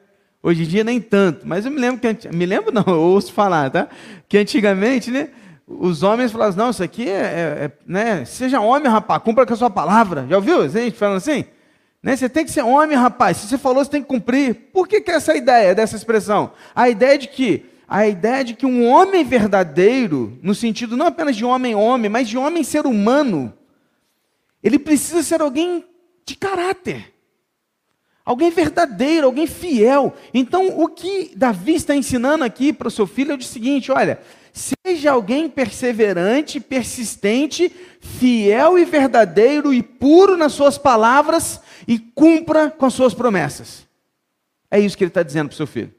Hoje 0.41 0.63
em 0.63 0.67
dia 0.67 0.85
nem 0.85 1.01
tanto. 1.01 1.45
Mas 1.45 1.67
eu 1.67 1.73
me 1.73 1.81
lembro 1.81 2.01
que 2.01 2.29
me 2.29 2.47
lembro 2.47 2.71
não, 2.71 2.85
eu 2.87 3.01
ouço 3.01 3.33
falar, 3.33 3.69
tá? 3.69 3.89
Que 4.29 4.39
antigamente, 4.39 5.11
né? 5.11 5.31
Os 5.67 6.05
homens 6.05 6.31
falavam, 6.31 6.57
não, 6.57 6.71
isso 6.71 6.85
aqui 6.85 7.11
é, 7.11 7.15
é, 7.15 7.65
é 7.65 7.73
né? 7.85 8.25
Seja 8.25 8.61
homem, 8.61 8.89
rapaz, 8.89 9.21
cumpra 9.25 9.45
com 9.45 9.53
a 9.53 9.57
sua 9.57 9.71
palavra. 9.71 10.25
Já 10.31 10.37
ouviu? 10.37 10.61
A 10.61 10.69
gente 10.69 10.97
falando 10.97 11.17
assim? 11.17 11.47
Né? 12.01 12.15
Você 12.15 12.29
tem 12.29 12.45
que 12.45 12.53
ser 12.53 12.63
homem, 12.63 12.97
rapaz. 12.97 13.39
Se 13.39 13.49
você 13.49 13.59
falou, 13.59 13.85
você 13.85 13.91
tem 13.91 14.03
que 14.03 14.09
cumprir. 14.09 14.55
Por 14.73 14.87
que, 14.87 15.01
que 15.01 15.11
é 15.11 15.15
essa 15.15 15.35
ideia 15.35 15.75
dessa 15.75 15.97
expressão? 15.97 16.53
A 16.77 16.89
ideia 16.89 17.19
de 17.19 17.27
que 17.27 17.67
a 17.89 18.07
ideia 18.07 18.45
de 18.45 18.55
que 18.55 18.65
um 18.65 18.87
homem 18.87 19.25
verdadeiro, 19.25 20.39
no 20.41 20.55
sentido 20.55 20.97
não 20.97 21.07
apenas 21.07 21.35
de 21.35 21.45
homem 21.45 21.75
homem, 21.75 22.09
mas 22.09 22.29
de 22.29 22.39
homem 22.39 22.63
ser 22.63 22.87
humano, 22.87 23.53
ele 24.65 24.79
precisa 24.79 25.23
ser 25.23 25.43
alguém 25.43 25.85
de 26.25 26.35
caráter. 26.35 27.13
Alguém 28.25 28.51
verdadeiro, 28.51 29.27
alguém 29.27 29.47
fiel. 29.47 30.15
Então, 30.33 30.81
o 30.81 30.89
que 30.89 31.33
Davi 31.37 31.75
está 31.75 31.95
ensinando 31.95 32.43
aqui 32.43 32.73
para 32.73 32.89
o 32.89 32.91
seu 32.91 33.07
filho 33.07 33.33
é 33.33 33.37
o 33.37 33.43
seguinte: 33.43 33.93
olha, 33.93 34.19
seja 34.51 35.13
alguém 35.13 35.51
perseverante, 35.51 36.59
persistente, 36.59 37.71
fiel 38.01 38.79
e 38.79 38.85
verdadeiro 38.87 39.75
e 39.75 39.83
puro 39.83 40.39
nas 40.39 40.53
suas 40.53 40.79
palavras 40.79 41.61
e 41.87 41.99
cumpra 41.99 42.71
com 42.71 42.87
as 42.87 42.95
suas 42.95 43.13
promessas. 43.13 43.87
É 44.71 44.81
isso 44.81 44.97
que 44.97 45.05
ele 45.05 45.11
está 45.11 45.23
dizendo 45.23 45.49
para 45.49 45.55
o 45.55 45.59
seu 45.59 45.67
filho. 45.67 45.95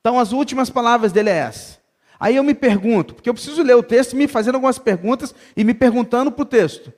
Então, 0.00 0.18
as 0.18 0.32
últimas 0.32 0.70
palavras 0.70 1.12
dele 1.12 1.28
é 1.28 1.36
essa. 1.36 1.78
Aí 2.18 2.36
eu 2.36 2.42
me 2.42 2.54
pergunto, 2.54 3.14
porque 3.14 3.28
eu 3.28 3.34
preciso 3.34 3.62
ler 3.62 3.76
o 3.76 3.82
texto, 3.82 4.16
me 4.16 4.26
fazendo 4.26 4.54
algumas 4.54 4.78
perguntas 4.78 5.34
e 5.54 5.62
me 5.62 5.74
perguntando 5.74 6.32
para 6.32 6.42
o 6.42 6.46
texto. 6.46 6.92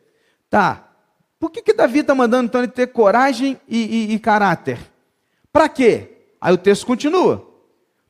Tá. 0.55 0.87
Por 1.37 1.51
que, 1.51 1.61
que 1.61 1.73
Davi 1.73 1.99
está 1.99 2.15
mandando 2.15 2.45
então 2.45 2.61
ele 2.61 2.71
ter 2.71 2.87
coragem 2.87 3.61
e, 3.67 4.13
e, 4.13 4.15
e 4.15 4.19
caráter? 4.21 4.79
Para 5.53 5.69
quê? 5.69 6.29
Aí 6.41 6.55
o 6.55 6.57
texto 6.57 6.87
continua. 6.87 7.45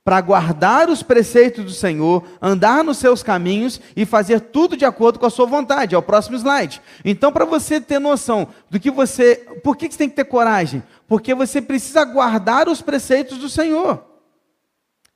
Para 0.05 0.21
guardar 0.21 0.91
os 0.91 1.03
preceitos 1.03 1.65
do 1.65 1.71
Senhor, 1.71 2.23
andar 2.43 2.85
nos 2.85 2.99
seus 2.99 3.23
caminhos 3.23 3.81
e 3.97 4.05
fazer 4.05 4.41
tudo 4.41 4.77
de 4.77 4.85
acordo 4.85 5.19
com 5.19 5.25
a 5.25 5.31
sua 5.31 5.47
vontade. 5.47 5.95
É 5.95 5.99
o 5.99 6.03
próximo 6.03 6.37
slide. 6.37 6.83
Então, 7.03 7.33
para 7.33 7.47
você 7.47 7.81
ter 7.81 7.99
noção 7.99 8.47
do 8.69 8.79
que 8.79 8.91
você. 8.91 9.37
Por 9.65 9.75
que 9.75 9.91
você 9.91 9.97
tem 9.97 10.11
que 10.11 10.17
ter 10.17 10.25
coragem? 10.25 10.83
Porque 11.09 11.35
você 11.35 11.63
precisa 11.63 12.05
guardar 12.05 12.69
os 12.69 12.83
preceitos 12.83 13.39
do 13.39 13.49
Senhor. 13.49 14.05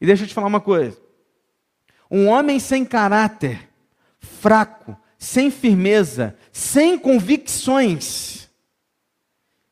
E 0.01 0.07
deixa 0.07 0.25
eu 0.25 0.29
te 0.29 0.33
falar 0.33 0.47
uma 0.47 0.63
coisa. 0.63 0.97
Um 2.11 2.27
homem 2.27 2.59
sem 2.59 2.87
caráter, 2.87 3.69
fraco, 4.19 4.97
sem 5.19 5.51
firmeza, 5.51 6.37
sem 6.53 6.97
convicções, 6.97 8.49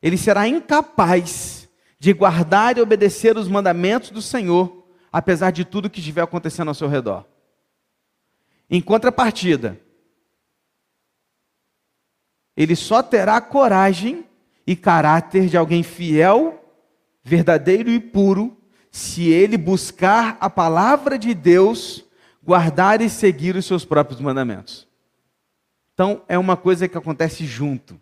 ele 0.01 0.17
será 0.17 0.47
incapaz 0.47 1.67
de 1.97 2.13
guardar 2.13 2.77
e 2.77 2.81
obedecer 2.81 3.37
os 3.37 3.47
mandamentos 3.47 4.11
do 4.11 4.21
Senhor, 4.21 4.85
apesar 5.11 5.51
de 5.51 5.65
tudo 5.65 5.89
que 5.89 5.99
estiver 5.99 6.21
acontecendo 6.21 6.67
ao 6.67 6.75
seu 6.75 6.87
redor. 6.87 7.25
Em 8.69 8.81
contrapartida, 8.81 9.79
ele 12.55 12.75
só 12.75 13.01
terá 13.01 13.39
coragem 13.39 14.25
e 14.65 14.75
caráter 14.75 15.47
de 15.47 15.55
alguém 15.55 15.81
fiel, 15.81 16.63
verdadeiro 17.23 17.89
e 17.89 17.99
puro, 17.99 18.55
se 18.91 19.29
ele 19.29 19.57
buscar 19.57 20.37
a 20.39 20.49
palavra 20.49 21.17
de 21.17 21.33
Deus, 21.33 22.03
guardar 22.43 23.01
e 23.01 23.09
seguir 23.09 23.55
os 23.55 23.65
seus 23.65 23.85
próprios 23.85 24.19
mandamentos. 24.19 24.86
Então, 25.97 26.21
é 26.27 26.37
uma 26.37 26.55
coisa 26.55 26.87
que 26.87 26.95
acontece 26.95 27.43
junto. 27.43 27.99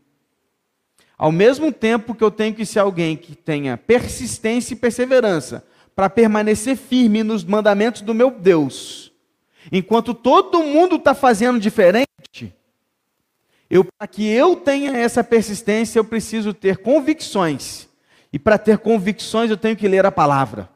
Ao 1.18 1.32
mesmo 1.32 1.72
tempo 1.72 2.14
que 2.14 2.26
eu 2.26 2.30
tenho 2.30 2.54
que 2.54 2.66
ser 2.66 2.80
alguém 2.80 3.16
que 3.16 3.34
tenha 3.34 3.78
persistência 3.78 4.74
e 4.74 4.78
perseverança 4.78 5.66
para 5.96 6.10
permanecer 6.10 6.76
firme 6.76 7.24
nos 7.24 7.46
mandamentos 7.46 8.02
do 8.02 8.14
meu 8.14 8.30
Deus, 8.32 9.14
enquanto 9.72 10.14
todo 10.14 10.62
mundo 10.62 10.98
está 10.98 11.16
fazendo 11.16 11.58
diferente, 11.58 12.54
eu, 13.70 13.86
para 13.86 14.08
que 14.10 14.28
eu 14.28 14.58
tenha 14.58 14.98
essa 14.98 15.24
persistência, 15.24 15.98
eu 15.98 16.04
preciso 16.04 16.54
ter 16.54 16.80
convicções. 16.80 17.88
E 18.34 18.38
para 18.38 18.58
ter 18.58 18.78
convicções, 18.78 19.50
eu 19.50 19.56
tenho 19.56 19.78
que 19.78 19.88
ler 19.88 20.06
a 20.06 20.12
palavra. 20.12 20.70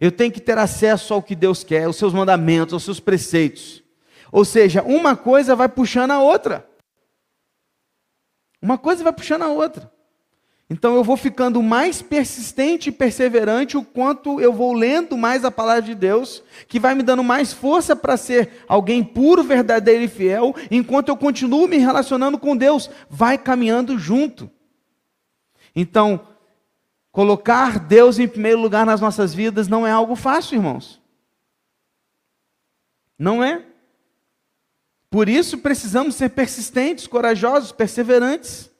Eu 0.00 0.12
tenho 0.12 0.30
que 0.30 0.40
ter 0.40 0.58
acesso 0.58 1.12
ao 1.12 1.24
que 1.24 1.34
Deus 1.34 1.64
quer, 1.64 1.86
aos 1.86 1.96
seus 1.96 2.12
mandamentos, 2.12 2.72
aos 2.72 2.84
seus 2.84 3.00
preceitos. 3.00 3.79
Ou 4.32 4.44
seja, 4.44 4.82
uma 4.82 5.16
coisa 5.16 5.56
vai 5.56 5.68
puxando 5.68 6.12
a 6.12 6.20
outra. 6.20 6.68
Uma 8.62 8.78
coisa 8.78 9.02
vai 9.02 9.12
puxando 9.12 9.42
a 9.42 9.48
outra. 9.48 9.90
Então 10.70 10.94
eu 10.94 11.02
vou 11.02 11.16
ficando 11.16 11.60
mais 11.60 12.00
persistente 12.00 12.90
e 12.90 12.92
perseverante 12.92 13.76
o 13.76 13.82
quanto 13.82 14.40
eu 14.40 14.52
vou 14.52 14.72
lendo 14.72 15.16
mais 15.16 15.44
a 15.44 15.50
palavra 15.50 15.82
de 15.82 15.96
Deus, 15.96 16.44
que 16.68 16.78
vai 16.78 16.94
me 16.94 17.02
dando 17.02 17.24
mais 17.24 17.52
força 17.52 17.96
para 17.96 18.16
ser 18.16 18.64
alguém 18.68 19.02
puro, 19.02 19.42
verdadeiro 19.42 20.04
e 20.04 20.08
fiel, 20.08 20.54
enquanto 20.70 21.08
eu 21.08 21.16
continuo 21.16 21.66
me 21.66 21.78
relacionando 21.78 22.38
com 22.38 22.56
Deus, 22.56 22.88
vai 23.08 23.36
caminhando 23.36 23.98
junto. 23.98 24.48
Então, 25.74 26.24
colocar 27.10 27.80
Deus 27.80 28.20
em 28.20 28.28
primeiro 28.28 28.60
lugar 28.60 28.86
nas 28.86 29.00
nossas 29.00 29.34
vidas 29.34 29.66
não 29.66 29.84
é 29.84 29.90
algo 29.90 30.14
fácil, 30.14 30.54
irmãos. 30.54 31.02
Não 33.18 33.42
é. 33.42 33.69
Por 35.10 35.28
isso 35.28 35.58
precisamos 35.58 36.14
ser 36.14 36.30
persistentes, 36.30 37.08
corajosos, 37.08 37.72
perseverantes. 37.72 38.70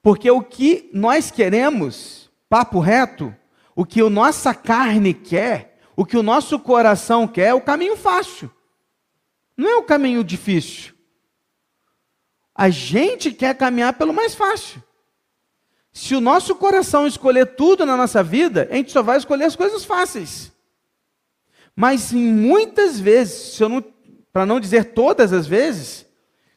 Porque 0.00 0.30
o 0.30 0.40
que 0.40 0.88
nós 0.94 1.32
queremos, 1.32 2.30
papo 2.48 2.78
reto, 2.78 3.34
o 3.74 3.84
que 3.84 4.00
a 4.00 4.08
nossa 4.08 4.54
carne 4.54 5.12
quer, 5.12 5.80
o 5.96 6.06
que 6.06 6.16
o 6.16 6.22
nosso 6.22 6.60
coração 6.60 7.26
quer, 7.26 7.48
é 7.48 7.54
o 7.54 7.60
caminho 7.60 7.96
fácil. 7.96 8.48
Não 9.56 9.68
é 9.68 9.76
o 9.76 9.82
caminho 9.82 10.22
difícil. 10.22 10.94
A 12.54 12.70
gente 12.70 13.32
quer 13.32 13.56
caminhar 13.56 13.94
pelo 13.94 14.12
mais 14.12 14.34
fácil. 14.34 14.82
Se 15.92 16.14
o 16.14 16.20
nosso 16.20 16.54
coração 16.54 17.06
escolher 17.06 17.56
tudo 17.56 17.84
na 17.84 17.96
nossa 17.96 18.22
vida, 18.22 18.68
a 18.70 18.76
gente 18.76 18.92
só 18.92 19.02
vai 19.02 19.18
escolher 19.18 19.44
as 19.44 19.56
coisas 19.56 19.84
fáceis. 19.84 20.52
Mas 21.74 22.12
muitas 22.12 23.00
vezes, 23.00 23.54
para 24.36 24.44
não 24.44 24.60
dizer 24.60 24.92
todas 24.92 25.32
as 25.32 25.46
vezes, 25.46 26.04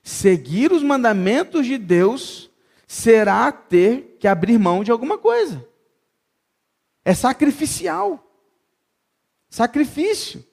seguir 0.03 0.69
os 0.73 0.83
mandamentos 0.83 1.65
de 1.65 1.77
Deus 1.77 2.51
será 2.85 3.49
ter 3.53 4.17
que 4.19 4.27
abrir 4.27 4.59
mão 4.59 4.83
de 4.83 4.91
alguma 4.91 5.17
coisa. 5.17 5.65
É 7.05 7.13
sacrificial. 7.13 8.21
Sacrifício. 9.49 10.45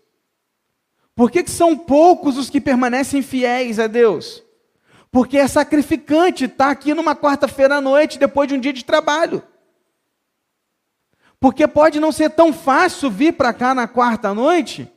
Por 1.16 1.28
que, 1.28 1.42
que 1.42 1.50
são 1.50 1.76
poucos 1.76 2.38
os 2.38 2.48
que 2.48 2.60
permanecem 2.60 3.22
fiéis 3.22 3.80
a 3.80 3.88
Deus? 3.88 4.40
Porque 5.10 5.36
é 5.36 5.48
sacrificante 5.48 6.44
estar 6.44 6.70
aqui 6.70 6.94
numa 6.94 7.16
quarta-feira 7.16 7.78
à 7.78 7.80
noite, 7.80 8.20
depois 8.20 8.48
de 8.48 8.54
um 8.54 8.60
dia 8.60 8.72
de 8.72 8.84
trabalho. 8.84 9.42
Porque 11.40 11.66
pode 11.66 11.98
não 11.98 12.12
ser 12.12 12.30
tão 12.30 12.52
fácil 12.52 13.10
vir 13.10 13.32
para 13.32 13.52
cá 13.52 13.74
na 13.74 13.88
quarta 13.88 14.32
noite, 14.32 14.88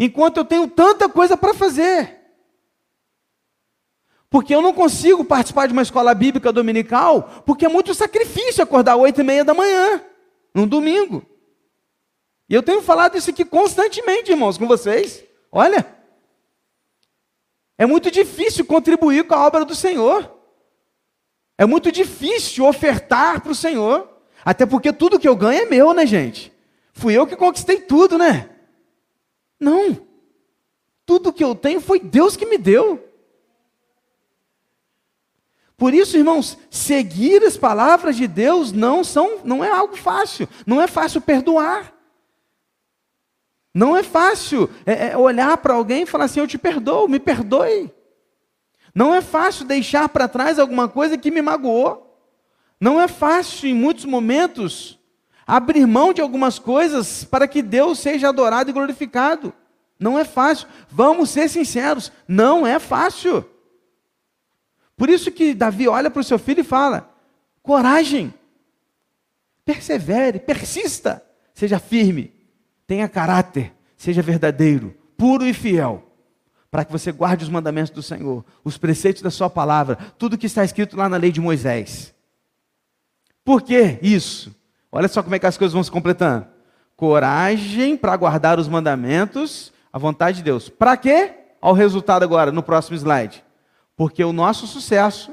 enquanto 0.00 0.38
eu 0.38 0.44
tenho 0.46 0.66
tanta 0.66 1.10
coisa 1.10 1.36
para 1.36 1.52
fazer. 1.52 2.18
Porque 4.30 4.54
eu 4.54 4.62
não 4.62 4.72
consigo 4.72 5.22
participar 5.22 5.66
de 5.66 5.74
uma 5.74 5.82
escola 5.82 6.14
bíblica 6.14 6.50
dominical, 6.50 7.42
porque 7.44 7.66
é 7.66 7.68
muito 7.68 7.92
sacrifício 7.92 8.64
acordar 8.64 8.96
oito 8.96 9.20
e 9.20 9.24
meia 9.24 9.44
da 9.44 9.52
manhã, 9.52 10.02
num 10.54 10.66
domingo. 10.66 11.22
E 12.48 12.54
eu 12.54 12.62
tenho 12.62 12.80
falado 12.80 13.18
isso 13.18 13.28
aqui 13.28 13.44
constantemente, 13.44 14.30
irmãos, 14.30 14.56
com 14.56 14.66
vocês. 14.66 15.22
Olha, 15.52 15.86
é 17.76 17.84
muito 17.84 18.10
difícil 18.10 18.64
contribuir 18.64 19.26
com 19.26 19.34
a 19.34 19.46
obra 19.46 19.66
do 19.66 19.74
Senhor. 19.74 20.34
É 21.58 21.66
muito 21.66 21.92
difícil 21.92 22.64
ofertar 22.64 23.42
para 23.42 23.52
o 23.52 23.54
Senhor. 23.54 24.08
Até 24.42 24.64
porque 24.64 24.94
tudo 24.94 25.18
que 25.18 25.28
eu 25.28 25.36
ganho 25.36 25.62
é 25.62 25.66
meu, 25.66 25.92
né, 25.92 26.06
gente? 26.06 26.50
Fui 26.94 27.12
eu 27.12 27.26
que 27.26 27.36
conquistei 27.36 27.80
tudo, 27.82 28.16
né? 28.16 28.48
Não. 29.60 30.06
Tudo 31.04 31.32
que 31.32 31.44
eu 31.44 31.54
tenho 31.54 31.80
foi 31.80 32.00
Deus 32.00 32.36
que 32.36 32.46
me 32.46 32.56
deu. 32.56 33.06
Por 35.80 35.94
isso, 35.94 36.16
irmãos, 36.16 36.58
seguir 36.68 37.42
as 37.42 37.56
palavras 37.56 38.14
de 38.14 38.26
Deus 38.26 38.70
não 38.70 39.02
são, 39.02 39.40
não 39.42 39.64
é 39.64 39.70
algo 39.70 39.96
fácil. 39.96 40.46
Não 40.66 40.78
é 40.78 40.86
fácil 40.86 41.22
perdoar. 41.22 41.94
Não 43.72 43.96
é 43.96 44.02
fácil 44.02 44.68
é, 44.84 45.08
é 45.08 45.16
olhar 45.16 45.56
para 45.56 45.72
alguém 45.72 46.02
e 46.02 46.06
falar 46.06 46.26
assim: 46.26 46.38
Eu 46.40 46.46
te 46.46 46.58
perdoo, 46.58 47.08
me 47.08 47.18
perdoe. 47.18 47.90
Não 48.94 49.14
é 49.14 49.22
fácil 49.22 49.64
deixar 49.64 50.06
para 50.10 50.28
trás 50.28 50.58
alguma 50.58 50.86
coisa 50.86 51.16
que 51.16 51.30
me 51.30 51.40
magoou. 51.40 52.06
Não 52.78 53.00
é 53.00 53.08
fácil, 53.08 53.70
em 53.70 53.74
muitos 53.74 54.04
momentos, 54.04 54.99
abrir 55.56 55.86
mão 55.86 56.12
de 56.12 56.20
algumas 56.20 56.58
coisas 56.58 57.24
para 57.24 57.48
que 57.48 57.62
Deus 57.62 57.98
seja 57.98 58.28
adorado 58.28 58.70
e 58.70 58.72
glorificado. 58.72 59.52
Não 59.98 60.18
é 60.18 60.24
fácil. 60.24 60.68
Vamos 60.90 61.30
ser 61.30 61.48
sinceros, 61.48 62.12
não 62.26 62.66
é 62.66 62.78
fácil. 62.78 63.44
Por 64.96 65.08
isso 65.08 65.30
que 65.30 65.54
Davi 65.54 65.88
olha 65.88 66.10
para 66.10 66.20
o 66.20 66.24
seu 66.24 66.38
filho 66.38 66.60
e 66.60 66.64
fala: 66.64 67.12
coragem, 67.62 68.32
persevere, 69.64 70.38
persista, 70.38 71.24
seja 71.54 71.78
firme 71.78 72.40
tenha 72.90 73.08
caráter, 73.08 73.72
seja 73.96 74.20
verdadeiro, 74.20 74.92
puro 75.16 75.46
e 75.46 75.54
fiel, 75.54 76.12
para 76.72 76.84
que 76.84 76.90
você 76.90 77.12
guarde 77.12 77.44
os 77.44 77.48
mandamentos 77.48 77.92
do 77.92 78.02
Senhor, 78.02 78.44
os 78.64 78.76
preceitos 78.76 79.22
da 79.22 79.30
Sua 79.30 79.48
palavra, 79.48 79.94
tudo 80.18 80.36
que 80.36 80.46
está 80.46 80.64
escrito 80.64 80.96
lá 80.96 81.08
na 81.08 81.16
lei 81.16 81.30
de 81.30 81.40
Moisés. 81.40 82.12
Por 83.44 83.62
que 83.62 83.96
isso? 84.02 84.52
Olha 84.92 85.08
só 85.08 85.22
como 85.22 85.34
é 85.34 85.38
que 85.38 85.46
as 85.46 85.56
coisas 85.56 85.72
vão 85.72 85.82
se 85.82 85.90
completando. 85.90 86.46
Coragem 86.96 87.96
para 87.96 88.16
guardar 88.16 88.58
os 88.58 88.68
mandamentos, 88.68 89.72
a 89.92 89.98
vontade 89.98 90.38
de 90.38 90.44
Deus. 90.44 90.68
Para 90.68 90.96
quê? 90.96 91.34
Ao 91.60 91.72
resultado 91.72 92.22
agora, 92.22 92.50
no 92.50 92.62
próximo 92.62 92.96
slide. 92.96 93.44
Porque 93.96 94.24
o 94.24 94.32
nosso 94.32 94.66
sucesso, 94.66 95.32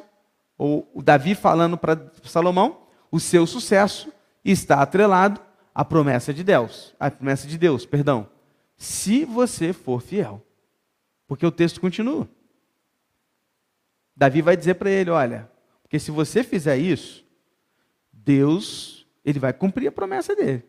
ou 0.58 0.90
o 0.94 1.02
Davi 1.02 1.36
falando 1.36 1.78
para 1.78 2.00
Salomão, 2.24 2.82
o 3.12 3.20
seu 3.20 3.48
sucesso 3.48 4.12
está 4.44 4.82
atrelado 4.82 5.42
a 5.74 5.86
promessa 5.86 6.34
de 6.34 6.44
Deus, 6.44 6.94
a 7.00 7.10
promessa 7.10 7.48
de 7.48 7.58
Deus, 7.58 7.86
perdão. 7.86 8.28
Se 8.78 9.26
você 9.26 9.74
for 9.74 10.02
fiel. 10.02 10.44
Porque 11.28 11.46
o 11.46 11.52
texto 11.52 11.82
continua. 11.82 12.28
Davi 14.16 14.42
vai 14.42 14.56
dizer 14.56 14.76
para 14.76 14.90
ele, 14.90 15.10
olha, 15.12 15.50
porque 15.84 16.00
se 16.00 16.10
você 16.10 16.44
fizer 16.44 16.78
isso, 16.78 17.24
Deus, 18.12 18.97
ele 19.28 19.40
vai 19.40 19.52
cumprir 19.52 19.88
a 19.90 19.92
promessa 19.92 20.34
dele. 20.34 20.64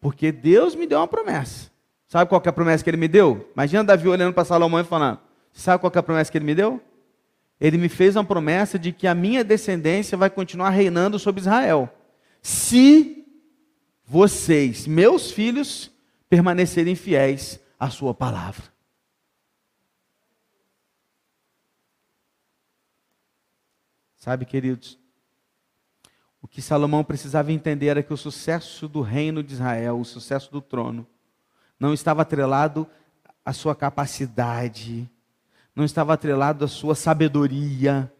Porque 0.00 0.32
Deus 0.32 0.74
me 0.74 0.84
deu 0.84 0.98
uma 0.98 1.06
promessa. 1.06 1.70
Sabe 2.08 2.28
qual 2.28 2.42
é 2.44 2.48
a 2.48 2.52
promessa 2.52 2.82
que 2.82 2.90
ele 2.90 2.96
me 2.96 3.06
deu? 3.06 3.48
Imagina 3.54 3.84
Davi 3.84 4.08
olhando 4.08 4.34
para 4.34 4.44
Salomão 4.44 4.80
e 4.80 4.84
falando: 4.84 5.20
Sabe 5.52 5.80
qual 5.80 5.92
é 5.94 5.98
a 5.98 6.02
promessa 6.02 6.30
que 6.30 6.36
ele 6.36 6.44
me 6.44 6.56
deu? 6.56 6.82
Ele 7.60 7.78
me 7.78 7.88
fez 7.88 8.16
uma 8.16 8.24
promessa 8.24 8.76
de 8.80 8.90
que 8.90 9.06
a 9.06 9.14
minha 9.14 9.44
descendência 9.44 10.18
vai 10.18 10.28
continuar 10.28 10.70
reinando 10.70 11.20
sobre 11.20 11.40
Israel. 11.40 11.88
Se 12.42 13.24
vocês, 14.04 14.88
meus 14.88 15.30
filhos, 15.30 15.90
permanecerem 16.28 16.96
fiéis 16.96 17.60
à 17.78 17.88
sua 17.90 18.12
palavra. 18.12 18.64
Sabe, 24.16 24.44
queridos, 24.44 24.98
o 26.44 26.46
que 26.46 26.60
Salomão 26.60 27.02
precisava 27.02 27.50
entender 27.50 27.86
era 27.86 28.02
que 28.02 28.12
o 28.12 28.18
sucesso 28.18 28.86
do 28.86 29.00
reino 29.00 29.42
de 29.42 29.54
Israel, 29.54 29.98
o 29.98 30.04
sucesso 30.04 30.52
do 30.52 30.60
trono, 30.60 31.06
não 31.80 31.94
estava 31.94 32.20
atrelado 32.20 32.86
à 33.42 33.50
sua 33.54 33.74
capacidade, 33.74 35.10
não 35.74 35.86
estava 35.86 36.12
atrelado 36.12 36.62
à 36.62 36.68
sua 36.68 36.94
sabedoria, 36.94 38.12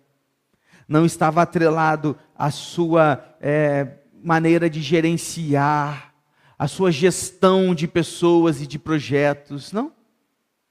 não 0.89 1.05
estava 1.05 1.43
atrelado 1.43 2.17
à 2.35 2.51
sua 2.51 3.23
é, 3.43 3.99
maneira 4.23 4.71
de 4.71 4.81
gerenciar, 4.81 6.15
a 6.59 6.67
sua 6.67 6.91
gestão 6.91 7.75
de 7.75 7.87
pessoas 7.87 8.63
e 8.63 8.67
de 8.67 8.79
projetos. 8.79 9.71
Não, 9.71 9.93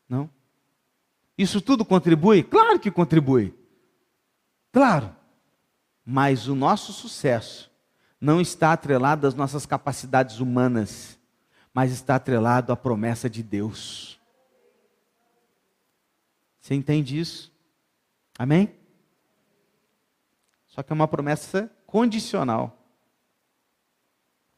não. 0.10 0.28
Isso 1.38 1.62
tudo 1.62 1.86
contribui? 1.86 2.42
Claro 2.42 2.80
que 2.80 2.90
contribui. 2.90 3.54
Claro. 4.72 5.16
Mas 6.06 6.48
o 6.48 6.56
nosso 6.56 6.92
sucesso 6.92 7.72
não 8.20 8.40
está 8.40 8.74
atrelado 8.74 9.28
às 9.28 9.34
nossas 9.34 9.66
capacidades 9.66 10.40
humanas, 10.40 11.20
mas 11.74 11.92
está 11.92 12.16
atrelado 12.16 12.72
à 12.72 12.76
promessa 12.76 13.30
de 13.30 13.44
Deus. 13.44 14.20
Você 16.60 16.74
entende 16.74 17.20
isso? 17.20 17.52
Amém? 18.40 18.74
Só 20.68 20.82
que 20.82 20.92
é 20.92 20.96
uma 20.96 21.08
promessa 21.08 21.70
condicional. 21.86 22.80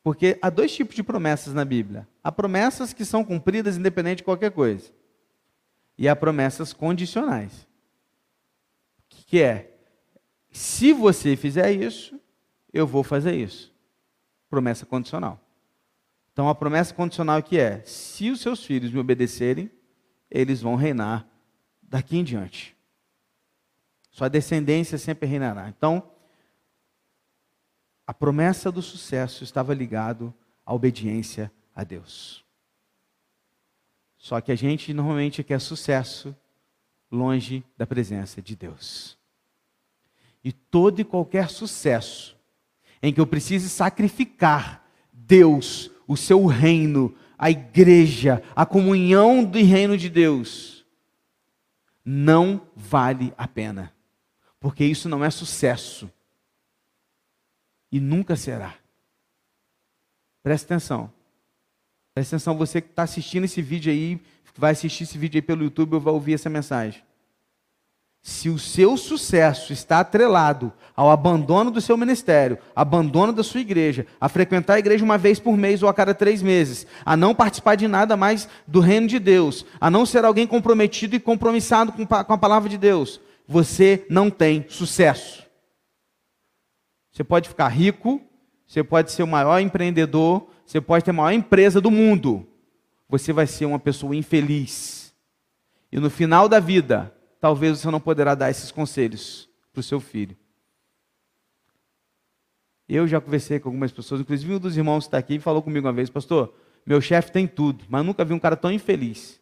Porque 0.03 0.37
há 0.39 0.51
dois 0.51 0.73
tipos 0.73 0.95
de 0.95 1.01
promessas 1.01 1.53
na 1.53 1.65
Bíblia. 1.65 2.07
Há 2.23 2.31
promessas 2.31 2.93
que 2.93 3.03
são 3.03 3.23
cumpridas 3.25 3.75
independente 3.75 4.17
de 4.17 4.23
qualquer 4.23 4.51
coisa. 4.51 4.93
E 5.97 6.07
há 6.07 6.15
promessas 6.15 6.71
condicionais. 6.71 7.67
Que 9.09 9.41
é, 9.41 9.74
se 10.55 10.93
você 10.93 11.35
fizer 11.35 11.69
isso, 11.73 12.17
eu 12.71 12.87
vou 12.87 13.03
fazer 13.03 13.35
isso. 13.35 13.73
Promessa 14.49 14.85
condicional. 14.85 15.37
Então 16.31 16.47
a 16.47 16.55
promessa 16.55 16.93
condicional 16.93 17.43
que 17.43 17.59
é, 17.59 17.81
se 17.83 18.31
os 18.31 18.39
seus 18.39 18.63
filhos 18.63 18.89
me 18.89 18.99
obedecerem, 18.99 19.69
eles 20.31 20.61
vão 20.61 20.75
reinar 20.75 21.27
daqui 21.81 22.17
em 22.17 22.23
diante. 22.23 22.73
Sua 24.11 24.29
descendência 24.29 24.97
sempre 24.97 25.27
reinará. 25.27 25.67
Então, 25.67 26.09
a 28.07 28.13
promessa 28.13 28.71
do 28.71 28.81
sucesso 28.81 29.43
estava 29.43 29.73
ligado 29.73 30.33
à 30.65 30.73
obediência 30.73 31.51
a 31.75 31.83
Deus. 31.83 32.45
Só 34.17 34.39
que 34.39 34.53
a 34.53 34.55
gente 34.55 34.93
normalmente 34.93 35.43
quer 35.43 35.59
sucesso 35.59 36.33
longe 37.11 37.61
da 37.77 37.85
presença 37.85 38.41
de 38.41 38.55
Deus. 38.55 39.17
E 40.45 40.51
todo 40.51 41.01
e 41.01 41.03
qualquer 41.03 41.49
sucesso 41.49 42.37
em 43.01 43.11
que 43.11 43.19
eu 43.19 43.25
precise 43.25 43.67
sacrificar 43.67 44.85
Deus, 45.11 45.89
o 46.07 46.15
seu 46.15 46.45
reino, 46.45 47.15
a 47.35 47.49
igreja, 47.49 48.43
a 48.55 48.63
comunhão 48.63 49.43
do 49.43 49.57
reino 49.57 49.97
de 49.97 50.07
Deus, 50.07 50.85
não 52.05 52.61
vale 52.75 53.33
a 53.35 53.47
pena. 53.47 53.91
Porque 54.59 54.85
isso 54.85 55.09
não 55.09 55.25
é 55.25 55.31
sucesso 55.31 56.11
e 57.91 57.99
nunca 57.99 58.35
será. 58.35 58.75
Preste 60.43 60.65
atenção. 60.65 61.11
Preste 62.13 62.35
atenção, 62.35 62.55
você 62.55 62.81
que 62.81 62.89
está 62.89 63.03
assistindo 63.03 63.45
esse 63.45 63.61
vídeo 63.61 63.91
aí, 63.91 64.21
vai 64.55 64.71
assistir 64.71 65.03
esse 65.03 65.17
vídeo 65.17 65.39
aí 65.39 65.41
pelo 65.41 65.63
YouTube 65.63 65.95
ou 65.95 65.99
vai 65.99 66.13
ouvir 66.13 66.33
essa 66.33 66.49
mensagem. 66.49 67.04
Se 68.27 68.49
o 68.49 68.57
seu 68.57 68.97
sucesso 68.97 69.71
está 69.71 69.99
atrelado 69.99 70.73
ao 70.95 71.11
abandono 71.11 71.69
do 71.69 71.79
seu 71.79 71.95
ministério, 71.95 72.57
abandono 72.75 73.31
da 73.31 73.43
sua 73.43 73.61
igreja, 73.61 74.07
a 74.19 74.27
frequentar 74.27 74.73
a 74.73 74.79
igreja 74.79 75.05
uma 75.05 75.15
vez 75.15 75.39
por 75.39 75.55
mês 75.55 75.83
ou 75.83 75.89
a 75.89 75.93
cada 75.93 76.11
três 76.11 76.41
meses, 76.41 76.87
a 77.05 77.15
não 77.15 77.35
participar 77.35 77.75
de 77.75 77.87
nada 77.87 78.17
mais 78.17 78.49
do 78.65 78.79
reino 78.79 79.05
de 79.05 79.19
Deus, 79.19 79.63
a 79.79 79.91
não 79.91 80.07
ser 80.07 80.25
alguém 80.25 80.47
comprometido 80.47 81.15
e 81.15 81.19
compromissado 81.19 81.91
com 81.91 82.33
a 82.33 82.37
palavra 82.37 82.67
de 82.67 82.79
Deus, 82.79 83.21
você 83.47 84.07
não 84.09 84.31
tem 84.31 84.65
sucesso. 84.69 85.45
Você 87.11 87.23
pode 87.23 87.47
ficar 87.47 87.67
rico, 87.67 88.19
você 88.65 88.83
pode 88.83 89.11
ser 89.11 89.21
o 89.21 89.27
maior 89.27 89.59
empreendedor, 89.59 90.47
você 90.65 90.81
pode 90.81 91.05
ter 91.05 91.11
a 91.11 91.13
maior 91.13 91.31
empresa 91.31 91.79
do 91.79 91.91
mundo, 91.91 92.47
você 93.07 93.31
vai 93.31 93.45
ser 93.45 93.65
uma 93.65 93.77
pessoa 93.77 94.15
infeliz. 94.15 95.13
E 95.91 95.99
no 95.99 96.09
final 96.09 96.49
da 96.49 96.59
vida, 96.59 97.13
talvez 97.45 97.77
você 97.77 97.91
não 97.91 97.99
poderá 97.99 98.33
dar 98.33 98.49
esses 98.49 98.71
conselhos 98.71 99.47
para 99.71 99.79
o 99.79 99.83
seu 99.83 99.99
filho. 99.99 100.35
Eu 102.89 103.07
já 103.07 103.21
conversei 103.21 103.59
com 103.59 103.69
algumas 103.69 103.91
pessoas, 103.91 104.19
inclusive 104.19 104.55
um 104.55 104.57
dos 104.57 104.75
irmãos 104.75 105.03
que 105.03 105.09
está 105.09 105.19
aqui 105.19 105.37
falou 105.39 105.61
comigo 105.61 105.85
uma 105.85 105.93
vez, 105.93 106.09
pastor, 106.09 106.55
meu 106.83 106.99
chefe 106.99 107.31
tem 107.31 107.47
tudo, 107.47 107.85
mas 107.87 108.03
nunca 108.03 108.25
vi 108.25 108.33
um 108.33 108.39
cara 108.39 108.57
tão 108.57 108.71
infeliz. 108.71 109.39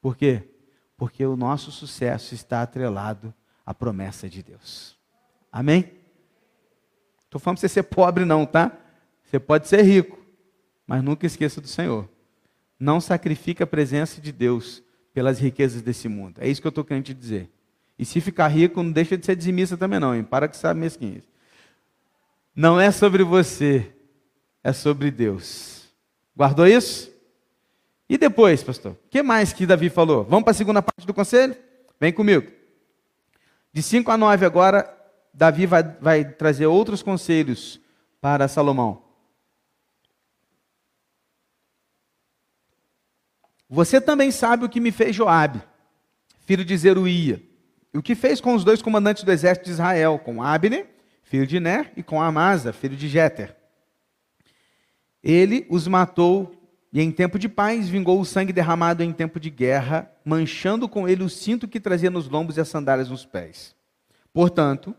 Por 0.00 0.16
quê? 0.16 0.42
Porque 0.96 1.24
o 1.24 1.36
nosso 1.36 1.70
sucesso 1.70 2.34
está 2.34 2.62
atrelado 2.62 3.32
à 3.64 3.72
promessa 3.72 4.28
de 4.28 4.42
Deus. 4.42 4.98
Amém? 5.52 5.88
Estou 7.22 7.40
falando 7.40 7.58
para 7.58 7.68
você 7.68 7.74
ser 7.74 7.84
pobre, 7.84 8.24
não, 8.24 8.44
tá? 8.44 8.76
Você 9.22 9.38
pode 9.38 9.68
ser 9.68 9.82
rico, 9.82 10.18
mas 10.84 11.00
nunca 11.00 11.26
esqueça 11.26 11.60
do 11.60 11.68
Senhor. 11.68 12.08
Não 12.76 13.00
sacrifique 13.00 13.62
a 13.62 13.66
presença 13.68 14.20
de 14.20 14.32
Deus 14.32 14.84
pelas 15.16 15.38
riquezas 15.38 15.80
desse 15.80 16.08
mundo. 16.08 16.34
É 16.42 16.46
isso 16.46 16.60
que 16.60 16.66
eu 16.66 16.68
estou 16.68 16.84
querendo 16.84 17.04
te 17.04 17.14
dizer. 17.14 17.48
E 17.98 18.04
se 18.04 18.20
ficar 18.20 18.48
rico, 18.48 18.82
não 18.82 18.92
deixa 18.92 19.16
de 19.16 19.24
ser 19.24 19.34
dizimista 19.34 19.74
também 19.74 19.98
não, 19.98 20.14
hein? 20.14 20.22
Para 20.22 20.46
que 20.46 20.54
sabe 20.54 20.78
mesquinho. 20.78 21.22
Não 22.54 22.78
é 22.78 22.90
sobre 22.90 23.24
você, 23.24 23.90
é 24.62 24.74
sobre 24.74 25.10
Deus. 25.10 25.88
Guardou 26.36 26.66
isso? 26.66 27.10
E 28.06 28.18
depois, 28.18 28.62
pastor? 28.62 28.92
O 28.92 28.98
que 29.08 29.22
mais 29.22 29.54
que 29.54 29.64
Davi 29.64 29.88
falou? 29.88 30.22
Vamos 30.22 30.44
para 30.44 30.50
a 30.50 30.54
segunda 30.54 30.82
parte 30.82 31.06
do 31.06 31.14
conselho? 31.14 31.56
Vem 31.98 32.12
comigo. 32.12 32.52
De 33.72 33.82
5 33.82 34.10
a 34.10 34.18
9 34.18 34.44
agora, 34.44 34.86
Davi 35.32 35.64
vai, 35.64 35.82
vai 35.82 36.24
trazer 36.26 36.66
outros 36.66 37.02
conselhos 37.02 37.80
para 38.20 38.48
Salomão. 38.48 39.02
Você 43.68 44.00
também 44.00 44.30
sabe 44.30 44.64
o 44.64 44.68
que 44.68 44.80
me 44.80 44.92
fez 44.92 45.14
Joabe, 45.14 45.62
filho 46.46 46.64
de 46.64 46.76
Zeruia, 46.76 47.42
e 47.92 47.98
o 47.98 48.02
que 48.02 48.14
fez 48.14 48.40
com 48.40 48.54
os 48.54 48.64
dois 48.64 48.80
comandantes 48.80 49.24
do 49.24 49.32
exército 49.32 49.66
de 49.66 49.72
Israel, 49.72 50.18
com 50.18 50.42
Abner, 50.42 50.86
filho 51.24 51.46
de 51.46 51.58
Ner, 51.58 51.92
e 51.96 52.02
com 52.02 52.22
Amasa, 52.22 52.72
filho 52.72 52.96
de 52.96 53.08
Jeter. 53.08 53.56
Ele 55.22 55.66
os 55.68 55.88
matou 55.88 56.52
e 56.92 57.00
em 57.00 57.10
tempo 57.10 57.38
de 57.38 57.48
paz 57.48 57.88
vingou 57.88 58.20
o 58.20 58.24
sangue 58.24 58.52
derramado 58.52 59.02
em 59.02 59.12
tempo 59.12 59.40
de 59.40 59.50
guerra, 59.50 60.10
manchando 60.24 60.88
com 60.88 61.08
ele 61.08 61.22
o 61.22 61.28
cinto 61.28 61.68
que 61.68 61.80
trazia 61.80 62.10
nos 62.10 62.28
lombos 62.28 62.56
e 62.56 62.60
as 62.60 62.68
sandálias 62.68 63.10
nos 63.10 63.26
pés. 63.26 63.74
Portanto, 64.32 64.94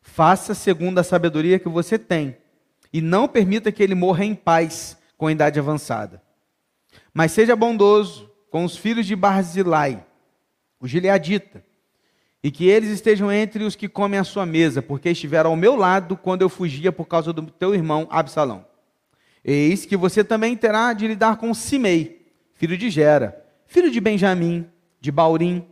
faça 0.00 0.54
segundo 0.54 0.98
a 0.98 1.04
sabedoria 1.04 1.58
que 1.58 1.68
você 1.68 1.98
tem, 1.98 2.36
e 2.92 3.00
não 3.00 3.28
permita 3.28 3.70
que 3.70 3.82
ele 3.82 3.94
morra 3.94 4.24
em 4.24 4.34
paz 4.34 4.96
com 5.16 5.26
a 5.26 5.32
idade 5.32 5.58
avançada. 5.58 6.20
Mas 7.12 7.32
seja 7.32 7.54
bondoso 7.54 8.30
com 8.50 8.64
os 8.64 8.76
filhos 8.76 9.06
de 9.06 9.14
Barzilai, 9.16 10.04
o 10.80 10.86
gileadita, 10.86 11.64
e 12.42 12.50
que 12.50 12.66
eles 12.66 12.90
estejam 12.90 13.30
entre 13.30 13.64
os 13.64 13.76
que 13.76 13.88
comem 13.88 14.18
a 14.18 14.24
sua 14.24 14.44
mesa, 14.44 14.82
porque 14.82 15.10
estiveram 15.10 15.50
ao 15.50 15.56
meu 15.56 15.76
lado 15.76 16.16
quando 16.16 16.42
eu 16.42 16.48
fugia 16.48 16.90
por 16.90 17.06
causa 17.06 17.32
do 17.32 17.42
teu 17.42 17.74
irmão 17.74 18.06
Absalão. 18.10 18.64
Eis 19.44 19.86
que 19.86 19.96
você 19.96 20.24
também 20.24 20.56
terá 20.56 20.92
de 20.92 21.06
lidar 21.06 21.36
com 21.36 21.52
Simei, 21.54 22.26
filho 22.54 22.76
de 22.76 22.90
Gera, 22.90 23.44
filho 23.66 23.90
de 23.90 24.00
Benjamim, 24.00 24.66
de 25.00 25.10
Baurim, 25.10 25.64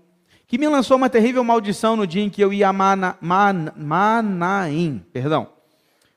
que 0.47 0.59
me 0.59 0.69
lançou 0.69 0.97
uma 0.97 1.09
terrível 1.09 1.45
maldição 1.45 1.95
no 1.95 2.07
dia 2.07 2.23
em 2.23 2.31
que 2.31 2.43
eu 2.43 2.53
ia 2.53 2.69
a 2.69 2.73
Mana, 2.73 3.17
Man, 3.21 3.73
Manaim, 3.77 5.05
perdão. 5.13 5.49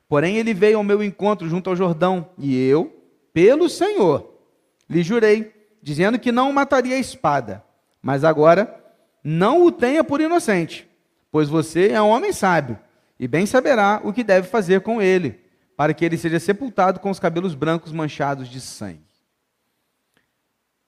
Porém 0.07 0.37
ele 0.37 0.53
veio 0.53 0.77
ao 0.77 0.83
meu 0.83 1.03
encontro 1.03 1.47
junto 1.47 1.69
ao 1.69 1.75
Jordão, 1.75 2.29
e 2.37 2.55
eu, 2.55 2.91
pelo 3.31 3.69
Senhor, 3.69 4.32
lhe 4.93 5.03
jurei, 5.03 5.53
dizendo 5.81 6.17
que 6.17 6.31
não 6.31 6.53
mataria 6.53 6.95
a 6.95 6.99
espada. 6.99 7.63
Mas 8.01 8.23
agora 8.23 8.81
não 9.23 9.65
o 9.65 9.71
tenha 9.71 10.03
por 10.03 10.21
inocente, 10.21 10.87
pois 11.31 11.49
você 11.49 11.89
é 11.89 12.01
um 12.01 12.09
homem 12.09 12.31
sábio, 12.31 12.79
e 13.19 13.27
bem 13.27 13.45
saberá 13.45 14.01
o 14.03 14.13
que 14.13 14.23
deve 14.23 14.47
fazer 14.47 14.81
com 14.81 15.01
ele, 15.01 15.41
para 15.75 15.93
que 15.93 16.03
ele 16.05 16.17
seja 16.17 16.39
sepultado 16.39 16.99
com 16.99 17.09
os 17.09 17.19
cabelos 17.19 17.55
brancos 17.55 17.91
manchados 17.91 18.47
de 18.47 18.61
sangue. 18.61 19.03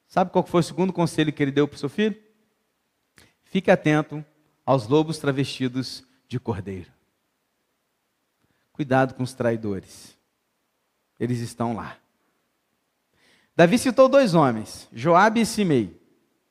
Sabe 0.07 0.31
qual 0.31 0.45
foi 0.45 0.59
o 0.59 0.63
segundo 0.63 0.93
conselho 0.93 1.33
que 1.33 1.43
ele 1.43 1.51
deu 1.51 1.67
para 1.67 1.75
o 1.75 1.79
seu 1.79 1.89
filho? 1.89 2.15
Fique 3.43 3.71
atento 3.71 4.23
aos 4.65 4.87
lobos 4.87 5.17
travestidos 5.17 6.05
de 6.27 6.39
cordeiro. 6.39 6.91
Cuidado 8.71 9.13
com 9.13 9.23
os 9.23 9.33
traidores. 9.33 10.17
Eles 11.19 11.39
estão 11.39 11.75
lá. 11.75 11.97
Davi 13.55 13.77
citou 13.77 14.09
dois 14.09 14.35
homens, 14.35 14.89
Joabe 14.91 15.41
e 15.41 15.45
Simei. 15.45 15.97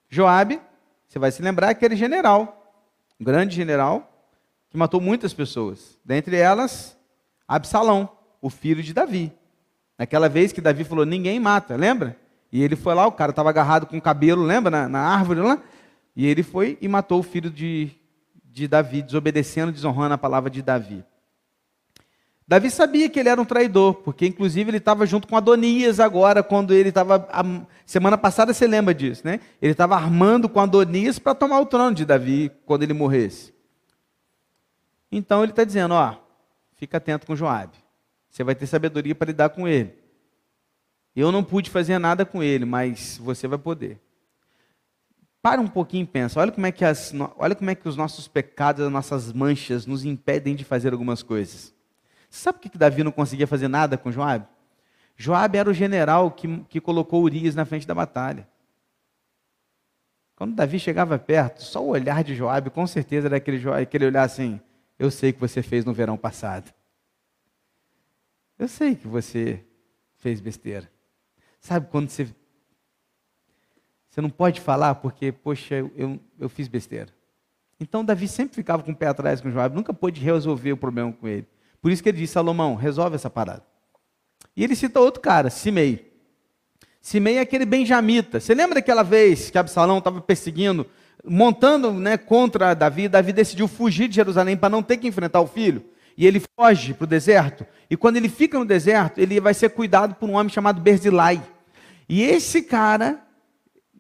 Joabe, 0.09 0.61
você 1.07 1.19
vai 1.19 1.31
se 1.31 1.43
lembrar, 1.43 1.69
é 1.69 1.71
aquele 1.73 1.97
general, 1.97 2.75
um 3.21 3.25
grande 3.25 3.55
general, 3.55 4.11
que 4.71 4.77
matou 4.77 5.01
muitas 5.01 5.35
pessoas. 5.35 5.99
Dentre 6.05 6.37
elas, 6.37 6.97
Absalão, 7.47 8.09
o 8.41 8.49
filho 8.49 8.83
de 8.83 8.95
Davi. 8.95 9.33
Naquela 9.99 10.29
vez 10.29 10.53
que 10.53 10.61
Davi 10.61 10.83
falou, 10.83 11.05
ninguém 11.05 11.39
mata, 11.39 11.77
lembra? 11.77 12.17
E 12.51 12.63
ele 12.63 12.75
foi 12.75 12.95
lá, 12.95 13.07
o 13.07 13.13
cara 13.13 13.31
estava 13.31 13.51
agarrado 13.51 13.87
com 13.87 13.99
o 13.99 14.03
cabelo, 14.03 14.43
lembra? 14.43 14.71
Na, 14.71 14.89
na, 14.89 15.01
árvore 15.01 15.41
lá. 15.41 15.59
E 16.17 16.27
ele 16.27 16.43
foi 16.43 16.79
e 16.81 16.89
matou 16.89 17.21
o 17.21 17.23
filho 17.23 17.51
de, 17.51 17.91
de 18.45 18.67
Davi, 18.67 19.03
desobedecendo, 19.03 19.73
desonrando 19.73 20.15
a 20.15 20.19
palavra 20.19 20.49
de 20.49 20.63
Davi. 20.63 21.05
Davi 22.47 22.71
sabia 22.71 23.09
que 23.09 23.19
ele 23.19 23.31
era 23.31 23.41
um 23.41 23.45
traidor, 23.45 23.95
porque 23.95 24.27
inclusive 24.27 24.71
ele 24.71 24.77
estava 24.77 25.07
junto 25.07 25.27
com 25.27 25.37
Adonias 25.37 25.99
agora, 25.99 26.43
quando 26.43 26.75
ele 26.75 26.91
estava. 26.91 27.27
Semana 27.87 28.19
passada 28.19 28.53
você 28.53 28.67
lembra 28.67 28.95
disso, 28.95 29.23
né? 29.25 29.41
Ele 29.63 29.73
estava 29.73 29.95
armando 29.95 30.47
com 30.49 30.61
Adonias 30.61 31.19
para 31.19 31.35
tomar 31.35 31.61
o 31.61 31.67
trono 31.67 31.95
de 31.95 32.05
Davi 32.05 32.51
quando 32.67 32.83
ele 32.83 32.93
morresse. 32.93 33.55
Então 35.11 35.43
ele 35.43 35.53
está 35.53 35.65
dizendo: 35.65 35.95
ó, 35.95 36.17
fica 36.77 36.99
atento 36.99 37.27
com 37.27 37.35
Joabe. 37.35 37.79
Você 38.29 38.45
vai 38.45 38.55
ter 38.55 38.67
sabedoria 38.67 39.15
para 39.15 39.29
lidar 39.29 39.49
com 39.49 39.67
ele. 39.67 39.95
Eu 41.17 41.31
não 41.31 41.45
pude 41.45 41.71
fazer 41.71 41.99
nada 41.99 42.27
com 42.27 42.43
ele, 42.43 42.65
mas 42.65 43.17
você 43.23 43.47
vai 43.47 43.59
poder. 43.59 44.01
Para 45.41 45.61
um 45.61 45.69
pouquinho 45.69 46.05
e 46.05 46.07
pensa, 46.07 46.41
olha 46.41 46.51
como 46.51 46.67
é 46.67 46.73
que, 46.73 46.85
as, 46.85 47.13
olha 47.37 47.55
como 47.55 47.71
é 47.71 47.75
que 47.75 47.89
os 47.89 47.97
nossos 47.97 48.27
pecados, 48.27 48.85
as 48.85 48.91
nossas 48.91 49.33
manchas 49.33 49.87
nos 49.87 50.05
impedem 50.05 50.57
de 50.57 50.65
fazer 50.65 50.93
algumas 50.93 51.23
coisas. 51.23 51.74
Sabe 52.35 52.59
por 52.59 52.69
que 52.69 52.77
Davi 52.77 53.05
não 53.05 53.13
conseguia 53.13 53.47
fazer 53.47 53.69
nada 53.69 53.97
com 53.97 54.11
Joabe? 54.11 54.45
Joabe 55.17 55.57
era 55.57 55.71
o 55.71 55.73
general 55.73 56.33
que, 56.33 56.65
que 56.65 56.81
colocou 56.81 57.23
Urias 57.23 57.55
na 57.55 57.65
frente 57.65 57.87
da 57.87 57.95
batalha. 57.95 58.49
Quando 60.35 60.53
Davi 60.53 60.81
chegava 60.81 61.17
perto, 61.17 61.63
só 61.63 61.81
o 61.81 61.91
olhar 61.91 62.25
de 62.25 62.35
Joabe, 62.35 62.71
com 62.71 62.85
certeza 62.89 63.29
era 63.29 63.37
aquele, 63.37 63.63
aquele 63.71 64.07
olhar 64.07 64.25
assim, 64.25 64.61
eu 64.99 65.13
sei 65.13 65.33
que 65.33 65.39
você 65.39 65.63
fez 65.63 65.85
no 65.85 65.93
verão 65.93 66.17
passado. 66.17 66.75
Eu 68.59 68.67
sei 68.67 68.97
que 68.97 69.07
você 69.07 69.65
fez 70.17 70.41
besteira. 70.41 70.91
Sabe 71.61 71.87
quando 71.89 72.09
você. 72.09 72.27
Você 74.11 74.21
não 74.21 74.31
pode 74.31 74.61
falar 74.61 74.97
porque, 74.97 75.31
poxa, 75.31 75.77
eu, 75.95 76.19
eu, 76.37 76.49
fiz 76.49 76.67
besteira. 76.67 77.15
Então 77.79 78.05
Davi 78.05 78.27
sempre 78.27 78.57
ficava 78.57 78.83
com 78.83 78.91
o 78.91 78.97
pé 78.97 79.07
atrás 79.07 79.41
com 79.41 79.53
Joabe, 79.53 79.77
nunca 79.77 79.95
pôde 79.95 80.21
resolver 80.21 80.73
o 80.73 80.77
problema 80.77 81.13
com 81.13 81.29
ele. 81.29 81.47
Por 81.85 81.93
isso 81.93 82.03
que 82.03 82.09
ele 82.09 82.17
disse, 82.17 82.33
Salomão, 82.33 82.77
resolve 82.77 83.15
essa 83.15 83.29
parada. 83.29 83.63
E 84.57 84.65
ele 84.65 84.75
cita 84.75 85.01
outro 85.01 85.21
cara, 85.21 85.51
Simei. 85.51 86.15
Simei 86.99 87.37
é 87.37 87.41
aquele 87.41 87.67
benjamita. 87.67 88.41
Você 88.41 88.55
lembra 88.55 88.77
daquela 88.77 89.03
vez 89.03 89.51
que 89.51 89.59
Absalão 89.59 89.99
estava 89.99 90.19
perseguindo, 90.23 90.87
montando 91.23 91.93
né, 91.93 92.17
contra 92.17 92.73
Davi? 92.73 93.07
Davi 93.07 93.35
decidiu 93.35 93.69
fugir 93.69 94.09
de 94.09 94.15
Jerusalém 94.15 94.57
para 94.57 94.71
não 94.71 94.83
ter 94.83 94.97
que 94.97 95.07
enfrentar 95.07 95.43
o 95.43 95.47
filho. 95.47 95.85
E 96.17 96.27
ele 96.27 96.43
foge 96.59 96.95
para 96.95 97.05
o 97.05 97.07
deserto. 97.07 97.67
E 97.91 97.99
quando 97.99 98.17
ele 98.17 98.31
fica 98.31 98.59
no 98.59 98.65
deserto, 98.65 99.19
ele 99.19 99.39
vai 99.39 99.53
ser 99.53 99.69
cuidado 99.69 100.15
por 100.15 100.27
um 100.27 100.37
homem 100.37 100.51
chamado 100.51 100.81
Berzilai. 100.81 101.43
E 102.09 102.23
esse 102.23 102.63
cara, 102.63 103.23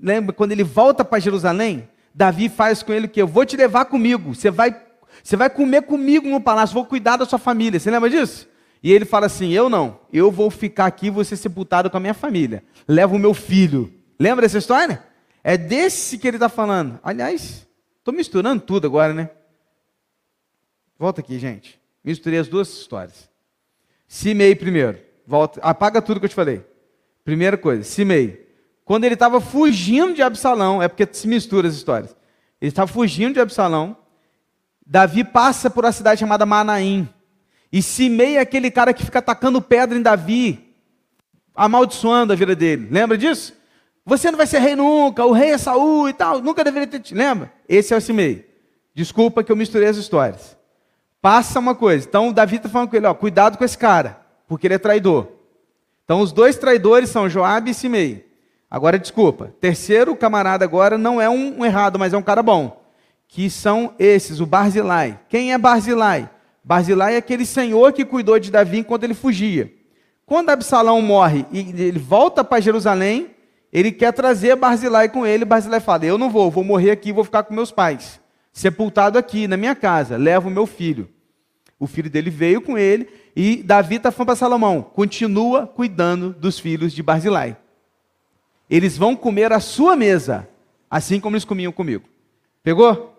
lembra, 0.00 0.32
quando 0.32 0.52
ele 0.52 0.64
volta 0.64 1.04
para 1.04 1.18
Jerusalém, 1.18 1.86
Davi 2.14 2.48
faz 2.48 2.82
com 2.82 2.94
ele 2.94 3.04
o 3.04 3.10
que? 3.10 3.20
Eu 3.20 3.28
vou 3.28 3.44
te 3.44 3.58
levar 3.58 3.84
comigo. 3.84 4.34
Você 4.34 4.50
vai 4.50 4.74
você 5.22 5.36
vai 5.36 5.48
comer 5.48 5.82
comigo 5.82 6.28
no 6.28 6.40
palácio, 6.40 6.74
vou 6.74 6.84
cuidar 6.84 7.16
da 7.16 7.26
sua 7.26 7.38
família. 7.38 7.78
Você 7.78 7.90
lembra 7.90 8.10
disso? 8.10 8.48
E 8.82 8.92
ele 8.92 9.04
fala 9.04 9.26
assim: 9.26 9.50
Eu 9.50 9.70
não, 9.70 9.98
eu 10.12 10.30
vou 10.30 10.50
ficar 10.50 10.86
aqui, 10.86 11.10
vou 11.10 11.24
ser 11.24 11.36
sepultado 11.36 11.88
com 11.88 11.96
a 11.96 12.00
minha 12.00 12.14
família. 12.14 12.62
Leva 12.86 13.14
o 13.14 13.18
meu 13.18 13.32
filho. 13.32 13.92
Lembra 14.18 14.42
dessa 14.42 14.58
história? 14.58 15.02
É 15.42 15.56
desse 15.56 16.18
que 16.18 16.28
ele 16.28 16.36
está 16.36 16.48
falando. 16.48 16.98
Aliás, 17.02 17.66
estou 17.98 18.12
misturando 18.14 18.62
tudo 18.62 18.86
agora, 18.86 19.12
né? 19.12 19.30
Volta 20.98 21.20
aqui, 21.20 21.38
gente. 21.38 21.80
Misturei 22.02 22.38
as 22.38 22.48
duas 22.48 22.68
histórias. 22.68 23.28
Simei 24.06 24.54
primeiro. 24.54 24.98
Volta, 25.26 25.60
apaga 25.62 26.02
tudo 26.02 26.20
que 26.20 26.26
eu 26.26 26.30
te 26.30 26.34
falei. 26.34 26.64
Primeira 27.24 27.56
coisa, 27.56 27.82
Simei. 27.82 28.46
Quando 28.84 29.04
ele 29.04 29.14
estava 29.14 29.40
fugindo 29.40 30.14
de 30.14 30.22
Absalão, 30.22 30.82
é 30.82 30.88
porque 30.88 31.08
se 31.10 31.26
mistura 31.26 31.68
as 31.68 31.74
histórias. 31.74 32.14
Ele 32.60 32.68
estava 32.68 32.86
fugindo 32.86 33.34
de 33.34 33.40
Absalão. 33.40 33.96
Davi 34.86 35.24
passa 35.24 35.70
por 35.70 35.84
uma 35.84 35.92
cidade 35.92 36.20
chamada 36.20 36.44
Manaim. 36.44 37.08
E 37.72 37.82
Simei 37.82 38.36
é 38.36 38.40
aquele 38.40 38.70
cara 38.70 38.92
que 38.92 39.04
fica 39.04 39.18
atacando 39.18 39.60
pedra 39.60 39.98
em 39.98 40.02
Davi, 40.02 40.74
amaldiçoando 41.54 42.32
a 42.32 42.36
vida 42.36 42.54
dele. 42.54 42.88
Lembra 42.90 43.18
disso? 43.18 43.54
Você 44.06 44.30
não 44.30 44.36
vai 44.36 44.46
ser 44.46 44.58
rei 44.58 44.76
nunca, 44.76 45.24
o 45.24 45.32
rei 45.32 45.50
é 45.50 45.58
Saul 45.58 46.08
e 46.08 46.12
tal, 46.12 46.40
nunca 46.40 46.62
deveria 46.62 46.86
ter. 46.86 47.02
Lembra? 47.14 47.52
Esse 47.68 47.94
é 47.94 47.96
o 47.96 48.00
Simei. 48.00 48.48
Desculpa 48.94 49.42
que 49.42 49.50
eu 49.50 49.56
misturei 49.56 49.88
as 49.88 49.96
histórias. 49.96 50.56
Passa 51.20 51.58
uma 51.58 51.74
coisa. 51.74 52.06
Então 52.06 52.32
Davi 52.32 52.56
está 52.56 52.68
falando 52.68 52.90
com 52.90 52.96
ele, 52.96 53.06
ó, 53.06 53.14
cuidado 53.14 53.56
com 53.56 53.64
esse 53.64 53.78
cara, 53.78 54.20
porque 54.46 54.66
ele 54.66 54.74
é 54.74 54.78
traidor. 54.78 55.28
Então 56.04 56.20
os 56.20 56.32
dois 56.32 56.58
traidores 56.58 57.08
são 57.08 57.30
Joabe 57.30 57.70
e 57.70 57.74
Simei. 57.74 58.28
Agora 58.70 58.98
desculpa. 58.98 59.54
Terceiro 59.60 60.14
camarada 60.14 60.64
agora 60.64 60.98
não 60.98 61.20
é 61.20 61.30
um 61.30 61.64
errado, 61.64 61.98
mas 61.98 62.12
é 62.12 62.16
um 62.18 62.22
cara 62.22 62.42
bom. 62.42 62.83
Que 63.34 63.50
são 63.50 63.92
esses, 63.98 64.38
o 64.38 64.46
Barzilai. 64.46 65.18
Quem 65.28 65.52
é 65.52 65.58
Barzilai? 65.58 66.30
Barzilai 66.62 67.14
é 67.14 67.16
aquele 67.16 67.44
senhor 67.44 67.92
que 67.92 68.04
cuidou 68.04 68.38
de 68.38 68.48
Davi 68.48 68.78
enquanto 68.78 69.02
ele 69.02 69.12
fugia. 69.12 69.74
Quando 70.24 70.50
Absalão 70.50 71.02
morre 71.02 71.44
e 71.50 71.58
ele 71.58 71.98
volta 71.98 72.44
para 72.44 72.60
Jerusalém, 72.60 73.30
ele 73.72 73.90
quer 73.90 74.12
trazer 74.12 74.54
Barzilai 74.54 75.08
com 75.08 75.26
ele. 75.26 75.44
Barzilai 75.44 75.80
fala: 75.80 76.06
Eu 76.06 76.16
não 76.16 76.30
vou, 76.30 76.48
vou 76.48 76.62
morrer 76.62 76.92
aqui, 76.92 77.12
vou 77.12 77.24
ficar 77.24 77.42
com 77.42 77.52
meus 77.52 77.72
pais. 77.72 78.20
Sepultado 78.52 79.18
aqui 79.18 79.48
na 79.48 79.56
minha 79.56 79.74
casa, 79.74 80.16
levo 80.16 80.48
o 80.48 80.52
meu 80.52 80.64
filho. 80.64 81.08
O 81.76 81.88
filho 81.88 82.08
dele 82.08 82.30
veio 82.30 82.62
com 82.62 82.78
ele 82.78 83.08
e 83.34 83.64
Davi 83.64 83.96
está 83.96 84.12
falando 84.12 84.26
para 84.26 84.36
Salomão: 84.36 84.80
continua 84.80 85.66
cuidando 85.66 86.30
dos 86.32 86.60
filhos 86.60 86.92
de 86.92 87.02
Barzilai. 87.02 87.56
Eles 88.70 88.96
vão 88.96 89.16
comer 89.16 89.52
a 89.52 89.58
sua 89.58 89.96
mesa, 89.96 90.48
assim 90.88 91.18
como 91.18 91.34
eles 91.34 91.44
comiam 91.44 91.72
comigo. 91.72 92.04
Pegou? 92.62 93.13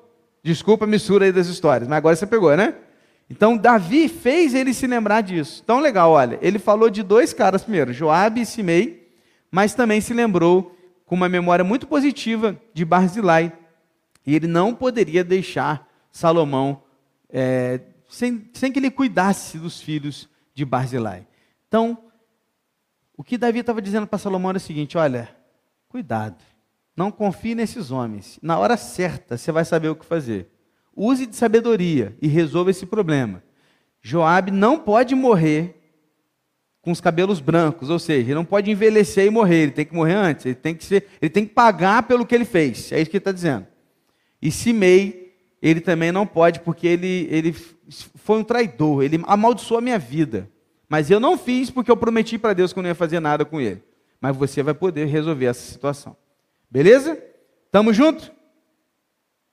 Desculpa 0.45 0.86
a 0.86 0.88
mistura 0.88 1.25
aí 1.25 1.31
das 1.31 1.47
histórias, 1.47 1.89
mas 1.89 1.97
agora 1.97 2.15
você 2.15 2.27
pegou, 2.27 2.55
né? 2.55 2.75
Então 3.27 3.58
Davi 3.58 4.08
fez 4.08 4.53
ele 4.53 4.75
se 4.75 4.86
lembrar 4.86 5.21
disso. 5.21 5.62
Então 5.63 5.79
legal, 5.79 6.12
olha, 6.12 6.38
ele 6.39 6.60
falou 6.60 6.88
de 6.88 7.01
dois 7.01 7.34
caras 7.34 7.63
primeiro, 7.63 7.91
Joabe 7.91 8.41
e 8.41 8.45
Simei, 8.45 9.12
mas 9.49 9.73
também 9.73 9.99
se 10.01 10.13
lembrou 10.13 10.77
com 11.03 11.15
uma 11.15 11.27
memória 11.27 11.65
muito 11.65 11.88
positiva 11.88 12.55
de 12.75 12.86
Barzilai. 12.86 13.51
E 14.23 14.36
ele 14.36 14.45
não 14.45 14.75
poderia 14.75 15.23
deixar 15.23 15.89
Salomão 16.12 16.84
é, 17.27 17.79
sem, 18.08 18.47
sem 18.53 18.71
que 18.71 18.77
ele 18.77 18.91
cuidasse 18.91 19.58
dos 19.58 19.81
filhos 19.81 20.29
de 20.53 20.63
Barzilai. 20.63 21.25
Então, 21.67 21.97
o 23.17 23.23
que 23.23 23.36
Davi 23.36 23.62
estava 23.62 23.81
dizendo 23.81 24.05
para 24.05 24.19
Salomão 24.19 24.51
era 24.51 24.60
o 24.60 24.62
seguinte: 24.62 24.95
olha, 24.95 25.27
cuidado, 25.89 26.38
não 26.95 27.12
confie 27.12 27.55
nesses 27.55 27.91
homens. 27.91 28.39
Na 28.41 28.58
hora 28.58 28.77
certa 28.77 29.38
você 29.38 29.51
vai 29.51 29.65
saber 29.65 29.89
o 29.89 29.95
que 29.95 30.05
fazer. 30.05 30.47
Use 30.95 31.25
de 31.25 31.36
sabedoria 31.36 32.15
e 32.21 32.27
resolva 32.27 32.71
esse 32.71 32.86
problema. 32.86 33.43
Joabe 34.01 34.51
não 34.51 34.79
pode 34.79 35.13
morrer 35.13 35.75
com 36.81 36.91
os 36.91 37.01
cabelos 37.01 37.39
brancos, 37.39 37.89
ou 37.89 37.97
seja, 37.97 38.21
ele 38.21 38.36
não 38.36 38.45
pode 38.45 38.69
envelhecer 38.69 39.25
e 39.25 39.29
morrer, 39.31 39.63
ele 39.63 39.71
tem 39.71 39.86
que 39.86 39.95
morrer 39.95 40.13
antes, 40.13 40.45
ele 40.45 40.53
tem 40.53 40.75
que, 40.75 40.86
ser, 40.86 41.08
ele 41.19 41.31
tem 41.31 41.43
que 41.43 41.51
pagar 41.51 42.03
pelo 42.03 42.25
que 42.25 42.36
ele 42.36 42.45
fez. 42.45 42.91
É 42.91 43.01
isso 43.01 43.10
que 43.10 43.17
ele 43.17 43.21
está 43.21 43.31
dizendo. 43.31 43.65
E 44.39 44.51
Simei, 44.51 45.34
ele 45.60 45.81
também 45.81 46.12
não 46.12 46.27
pode, 46.27 46.60
porque 46.60 46.86
ele, 46.86 47.27
ele 47.31 47.55
foi 47.89 48.38
um 48.38 48.43
traidor, 48.43 49.03
ele 49.03 49.19
amaldiçoou 49.25 49.79
a 49.79 49.81
minha 49.81 49.97
vida. 49.97 50.47
Mas 50.88 51.10
eu 51.10 51.19
não 51.19 51.36
fiz 51.36 51.71
porque 51.71 51.89
eu 51.89 51.97
prometi 51.97 52.38
para 52.38 52.53
Deus 52.53 52.71
que 52.71 52.77
eu 52.77 52.84
não 52.84 52.89
ia 52.89 52.95
fazer 52.95 53.19
nada 53.19 53.43
com 53.43 53.60
ele. 53.60 53.81
Mas 54.21 54.38
você 54.38 54.62
vai 54.62 54.75
poder 54.75 55.05
resolver 55.05 55.45
essa 55.45 55.71
situação. 55.71 56.15
Beleza? 56.75 57.17
Estamos 57.67 57.95
juntos? 57.95 58.29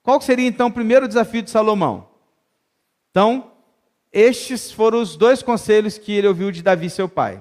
Qual 0.03 0.21
seria 0.21 0.49
então 0.49 0.67
o 0.67 0.73
primeiro 0.73 1.07
desafio 1.07 1.41
de 1.41 1.51
Salomão? 1.51 2.09
Então, 3.13 3.53
estes 4.13 4.73
foram 4.73 5.01
os 5.01 5.15
dois 5.15 5.41
conselhos 5.41 5.97
que 5.97 6.11
ele 6.11 6.27
ouviu 6.27 6.51
de 6.51 6.65
Davi, 6.65 6.91
seu 6.91 7.09
pai. 7.09 7.41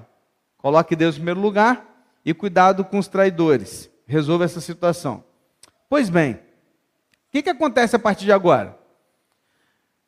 Coloque 0.56 0.94
Deus 0.94 1.16
em 1.16 1.18
primeiro 1.18 1.40
lugar 1.40 1.84
e 2.24 2.32
cuidado 2.32 2.84
com 2.84 2.96
os 2.96 3.08
traidores. 3.08 3.90
Resolva 4.06 4.44
essa 4.44 4.60
situação. 4.60 5.24
Pois 5.90 6.08
bem, 6.08 6.34
o 6.34 6.38
que, 7.32 7.42
que 7.42 7.50
acontece 7.50 7.96
a 7.96 7.98
partir 7.98 8.24
de 8.24 8.30
agora? 8.30 8.78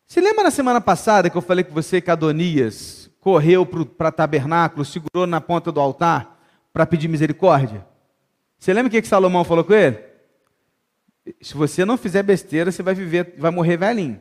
Se 0.06 0.20
lembra 0.20 0.44
na 0.44 0.52
semana 0.52 0.80
passada 0.80 1.28
que 1.28 1.36
eu 1.36 1.42
falei 1.42 1.64
com 1.64 1.74
você 1.74 2.00
que 2.00 2.12
Adonias 2.12 3.10
correu 3.18 3.66
para 3.66 4.12
tabernáculo, 4.12 4.84
segurou 4.84 5.26
na 5.26 5.40
ponta 5.40 5.72
do 5.72 5.80
altar 5.80 6.38
para 6.72 6.86
pedir 6.86 7.08
misericórdia? 7.08 7.84
Você 8.64 8.72
lembra 8.72 8.88
o 8.88 8.90
que, 8.90 9.02
que 9.02 9.08
Salomão 9.08 9.44
falou 9.44 9.62
com 9.62 9.74
ele? 9.74 9.98
Se 11.42 11.52
você 11.52 11.84
não 11.84 11.98
fizer 11.98 12.22
besteira, 12.22 12.72
você 12.72 12.82
vai 12.82 12.94
viver, 12.94 13.34
vai 13.36 13.50
morrer 13.50 13.76
velhinho. 13.76 14.18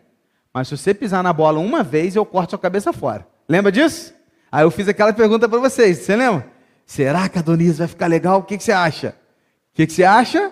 Mas 0.54 0.68
se 0.68 0.76
você 0.76 0.94
pisar 0.94 1.24
na 1.24 1.32
bola 1.32 1.60
uma 1.60 1.82
vez, 1.82 2.14
eu 2.14 2.26
corto 2.26 2.50
sua 2.50 2.60
cabeça 2.60 2.92
fora. 2.92 3.26
Lembra 3.48 3.72
disso? 3.72 4.14
Aí 4.52 4.66
eu 4.66 4.70
fiz 4.70 4.90
aquela 4.90 5.14
pergunta 5.14 5.48
para 5.48 5.60
vocês, 5.60 6.00
você 6.00 6.18
lembra? 6.18 6.46
Será 6.86 7.30
que 7.30 7.40
Adonias 7.40 7.78
vai 7.78 7.88
ficar 7.88 8.08
legal? 8.08 8.40
O 8.40 8.44
que, 8.44 8.58
que 8.58 8.66
você 8.66 8.74
acha? 8.74 9.16
O 9.72 9.76
que, 9.76 9.88
que 9.88 9.94
você 9.94 10.04
acha? 10.04 10.52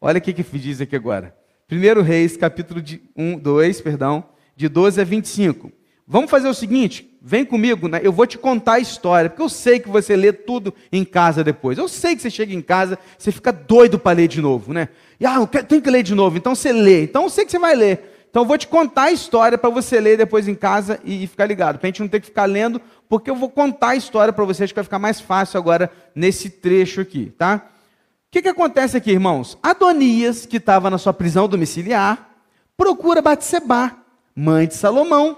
Olha 0.00 0.18
o 0.18 0.20
que, 0.20 0.32
que 0.32 0.44
diz 0.56 0.80
aqui 0.80 0.94
agora. 0.94 1.36
1 1.68 2.00
Reis, 2.02 2.36
capítulo 2.36 2.80
1, 3.16 3.36
2, 3.36 3.80
perdão, 3.80 4.28
de 4.54 4.68
12 4.68 5.00
a 5.00 5.04
25. 5.04 5.72
Vamos 6.06 6.30
fazer 6.30 6.46
o 6.46 6.54
seguinte, 6.54 7.07
vem 7.28 7.44
comigo, 7.44 7.88
né? 7.88 8.00
eu 8.02 8.10
vou 8.10 8.26
te 8.26 8.38
contar 8.38 8.74
a 8.74 8.80
história, 8.80 9.28
porque 9.28 9.42
eu 9.42 9.50
sei 9.50 9.78
que 9.78 9.88
você 9.90 10.16
lê 10.16 10.32
tudo 10.32 10.72
em 10.90 11.04
casa 11.04 11.44
depois. 11.44 11.76
Eu 11.76 11.86
sei 11.86 12.16
que 12.16 12.22
você 12.22 12.30
chega 12.30 12.54
em 12.54 12.62
casa, 12.62 12.98
você 13.18 13.30
fica 13.30 13.52
doido 13.52 13.98
para 13.98 14.16
ler 14.16 14.28
de 14.28 14.40
novo, 14.40 14.72
né? 14.72 14.88
E, 15.20 15.26
ah, 15.26 15.46
tem 15.46 15.78
que 15.78 15.90
ler 15.90 16.02
de 16.02 16.14
novo, 16.14 16.38
então 16.38 16.54
você 16.54 16.72
lê. 16.72 17.02
Então 17.02 17.24
eu 17.24 17.28
sei 17.28 17.44
que 17.44 17.50
você 17.50 17.58
vai 17.58 17.74
ler. 17.74 18.24
Então 18.30 18.44
eu 18.44 18.46
vou 18.46 18.56
te 18.56 18.66
contar 18.66 19.04
a 19.04 19.12
história 19.12 19.58
para 19.58 19.68
você 19.68 20.00
ler 20.00 20.16
depois 20.16 20.48
em 20.48 20.54
casa 20.54 20.98
e, 21.04 21.26
ficar 21.26 21.44
ligado, 21.44 21.78
para 21.78 21.86
a 21.86 21.90
gente 21.90 22.00
não 22.00 22.08
ter 22.08 22.20
que 22.20 22.28
ficar 22.28 22.46
lendo, 22.46 22.80
porque 23.10 23.30
eu 23.30 23.36
vou 23.36 23.50
contar 23.50 23.88
a 23.88 23.96
história 23.96 24.32
para 24.32 24.46
vocês, 24.46 24.72
que 24.72 24.76
vai 24.76 24.84
ficar 24.84 24.98
mais 24.98 25.20
fácil 25.20 25.58
agora 25.58 25.92
nesse 26.14 26.48
trecho 26.48 27.02
aqui, 27.02 27.30
tá? 27.36 27.66
O 27.66 28.30
que, 28.30 28.40
que 28.40 28.48
acontece 28.48 28.96
aqui, 28.96 29.10
irmãos? 29.10 29.58
Adonias, 29.62 30.46
que 30.46 30.56
estava 30.56 30.88
na 30.88 30.96
sua 30.96 31.12
prisão 31.12 31.46
domiciliar, 31.46 32.30
procura 32.74 33.20
Batseba 33.20 33.94
mãe 34.34 34.66
de 34.66 34.74
Salomão, 34.76 35.36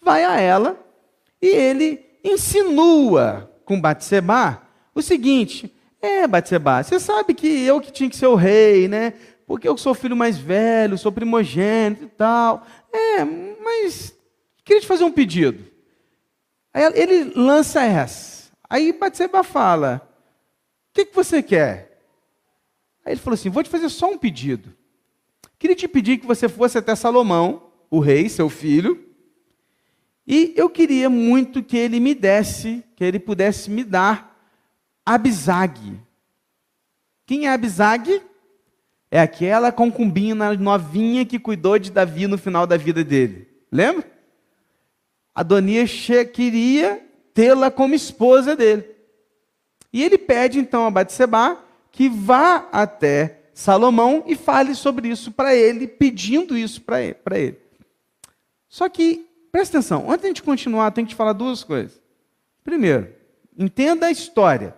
vai 0.00 0.24
a 0.24 0.40
ela 0.40 0.81
e 1.42 1.48
ele 1.48 2.00
insinua 2.22 3.52
com 3.64 3.80
Batseba 3.80 4.62
o 4.94 5.02
seguinte: 5.02 5.74
é, 6.00 6.26
Batseba, 6.26 6.82
você 6.82 7.00
sabe 7.00 7.34
que 7.34 7.46
eu 7.64 7.80
que 7.80 7.90
tinha 7.90 8.08
que 8.08 8.16
ser 8.16 8.28
o 8.28 8.36
rei, 8.36 8.86
né? 8.86 9.14
Porque 9.46 9.68
eu 9.68 9.76
sou 9.76 9.92
filho 9.92 10.16
mais 10.16 10.38
velho, 10.38 10.96
sou 10.96 11.10
primogênito 11.10 12.04
e 12.04 12.08
tal. 12.08 12.64
É, 12.92 13.24
mas 13.24 14.14
queria 14.64 14.80
te 14.80 14.86
fazer 14.86 15.04
um 15.04 15.12
pedido. 15.12 15.64
Aí 16.72 16.84
ele 16.94 17.32
lança 17.34 17.82
essa. 17.82 18.52
Aí 18.70 18.92
Batseba 18.92 19.42
fala: 19.42 20.00
O 20.90 20.94
que, 20.94 21.06
que 21.06 21.14
você 21.14 21.42
quer? 21.42 22.00
Aí 23.04 23.14
ele 23.14 23.20
falou 23.20 23.34
assim: 23.34 23.50
Vou 23.50 23.62
te 23.62 23.68
fazer 23.68 23.88
só 23.88 24.08
um 24.08 24.16
pedido. 24.16 24.72
Queria 25.58 25.76
te 25.76 25.86
pedir 25.86 26.18
que 26.18 26.26
você 26.26 26.48
fosse 26.48 26.78
até 26.78 26.94
Salomão 26.94 27.70
o 27.90 28.00
rei, 28.00 28.28
seu 28.28 28.48
filho, 28.48 29.11
e 30.34 30.54
eu 30.56 30.70
queria 30.70 31.10
muito 31.10 31.62
que 31.62 31.76
ele 31.76 32.00
me 32.00 32.14
desse, 32.14 32.82
que 32.96 33.04
ele 33.04 33.18
pudesse 33.18 33.70
me 33.70 33.84
dar 33.84 34.34
Abisag. 35.04 36.00
Quem 37.26 37.46
é 37.46 37.52
Abisag? 37.52 38.22
É 39.10 39.20
aquela 39.20 39.70
concubina 39.70 40.54
novinha 40.54 41.26
que 41.26 41.38
cuidou 41.38 41.78
de 41.78 41.90
Davi 41.90 42.26
no 42.26 42.38
final 42.38 42.66
da 42.66 42.78
vida 42.78 43.04
dele. 43.04 43.46
Lembra? 43.70 44.10
Adonias 45.34 46.08
queria 46.32 47.06
tê-la 47.34 47.70
como 47.70 47.94
esposa 47.94 48.56
dele. 48.56 48.86
E 49.92 50.02
ele 50.02 50.16
pede 50.16 50.58
então 50.58 50.86
a 50.86 50.90
Batseba 50.90 51.62
que 51.90 52.08
vá 52.08 52.70
até 52.72 53.42
Salomão 53.52 54.24
e 54.26 54.34
fale 54.34 54.74
sobre 54.74 55.08
isso 55.08 55.30
para 55.30 55.54
ele, 55.54 55.86
pedindo 55.86 56.56
isso 56.56 56.80
para 56.80 57.02
ele. 57.02 57.58
Só 58.66 58.88
que, 58.88 59.26
presta 59.52 59.78
atenção, 59.78 60.10
antes 60.10 60.22
de 60.22 60.26
a 60.26 60.30
gente 60.30 60.42
continuar, 60.42 60.90
tem 60.90 61.04
que 61.04 61.10
te 61.10 61.14
falar 61.14 61.34
duas 61.34 61.62
coisas. 61.62 62.00
Primeiro, 62.64 63.12
entenda 63.56 64.06
a 64.06 64.10
história. 64.10 64.74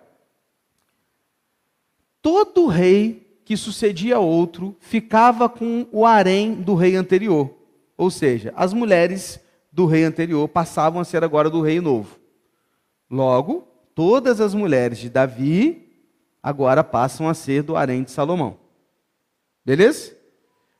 Todo 2.20 2.66
rei 2.66 3.40
que 3.44 3.56
sucedia 3.56 4.18
outro 4.18 4.76
ficava 4.80 5.48
com 5.48 5.86
o 5.92 6.04
harém 6.04 6.54
do 6.54 6.74
rei 6.74 6.96
anterior. 6.96 7.54
Ou 7.96 8.10
seja, 8.10 8.52
as 8.56 8.72
mulheres 8.72 9.38
do 9.70 9.86
rei 9.86 10.04
anterior 10.04 10.48
passavam 10.48 11.00
a 11.00 11.04
ser 11.04 11.22
agora 11.22 11.48
do 11.48 11.60
rei 11.60 11.80
novo. 11.80 12.18
Logo, 13.10 13.68
todas 13.94 14.40
as 14.40 14.54
mulheres 14.54 14.98
de 14.98 15.08
Davi 15.08 15.84
agora 16.42 16.82
passam 16.82 17.28
a 17.28 17.34
ser 17.34 17.62
do 17.62 17.76
harém 17.76 18.02
de 18.02 18.10
Salomão. 18.10 18.58
Beleza? 19.64 20.16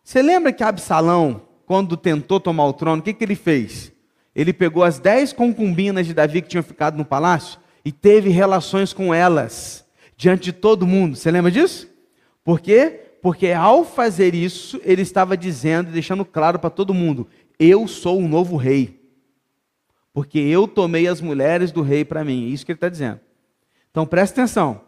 Você 0.03 0.21
lembra 0.21 0.53
que 0.53 0.63
Absalão, 0.63 1.44
quando 1.67 1.97
tentou 1.97 2.39
tomar 2.39 2.67
o 2.67 2.73
trono, 2.73 3.01
o 3.01 3.05
que, 3.05 3.13
que 3.13 3.25
ele 3.25 3.35
fez? 3.35 3.93
Ele 4.35 4.53
pegou 4.53 4.83
as 4.83 4.99
dez 4.99 5.33
concubinas 5.33 6.07
de 6.07 6.15
Davi 6.15 6.43
que 6.43 6.49
tinham 6.49 6.63
ficado 6.63 6.97
no 6.97 7.05
palácio 7.05 7.59
e 7.85 7.93
teve 7.93 8.31
relações 8.31 8.93
com 8.93 9.15
elas 9.15 9.85
diante 10.17 10.45
de 10.45 10.53
todo 10.53 10.87
mundo. 10.87 11.17
Você 11.17 11.31
lembra 11.31 11.51
disso? 11.51 11.89
Por 12.43 12.61
quê? 12.61 13.01
Porque 13.23 13.53
ao 13.53 13.85
fazer 13.85 14.35
isso, 14.35 14.81
ele 14.85 15.03
estava 15.03 15.37
dizendo 15.37 15.89
e 15.89 15.93
deixando 15.93 16.25
claro 16.25 16.59
para 16.59 16.69
todo 16.71 16.93
mundo: 16.93 17.27
eu 17.59 17.87
sou 17.89 18.19
o 18.19 18.29
novo 18.29 18.57
rei. 18.57 19.01
Porque 20.13 20.39
eu 20.39 20.69
tomei 20.69 21.09
as 21.09 21.21
mulheres 21.21 21.73
do 21.73 21.83
rei 21.83 22.05
para 22.05 22.25
mim. 22.25 22.45
É 22.45 22.49
isso 22.49 22.65
que 22.65 22.73
ele 22.73 22.77
está 22.77 22.89
dizendo. 22.89 23.21
Então 23.91 24.07
presta 24.07 24.41
atenção. 24.41 24.81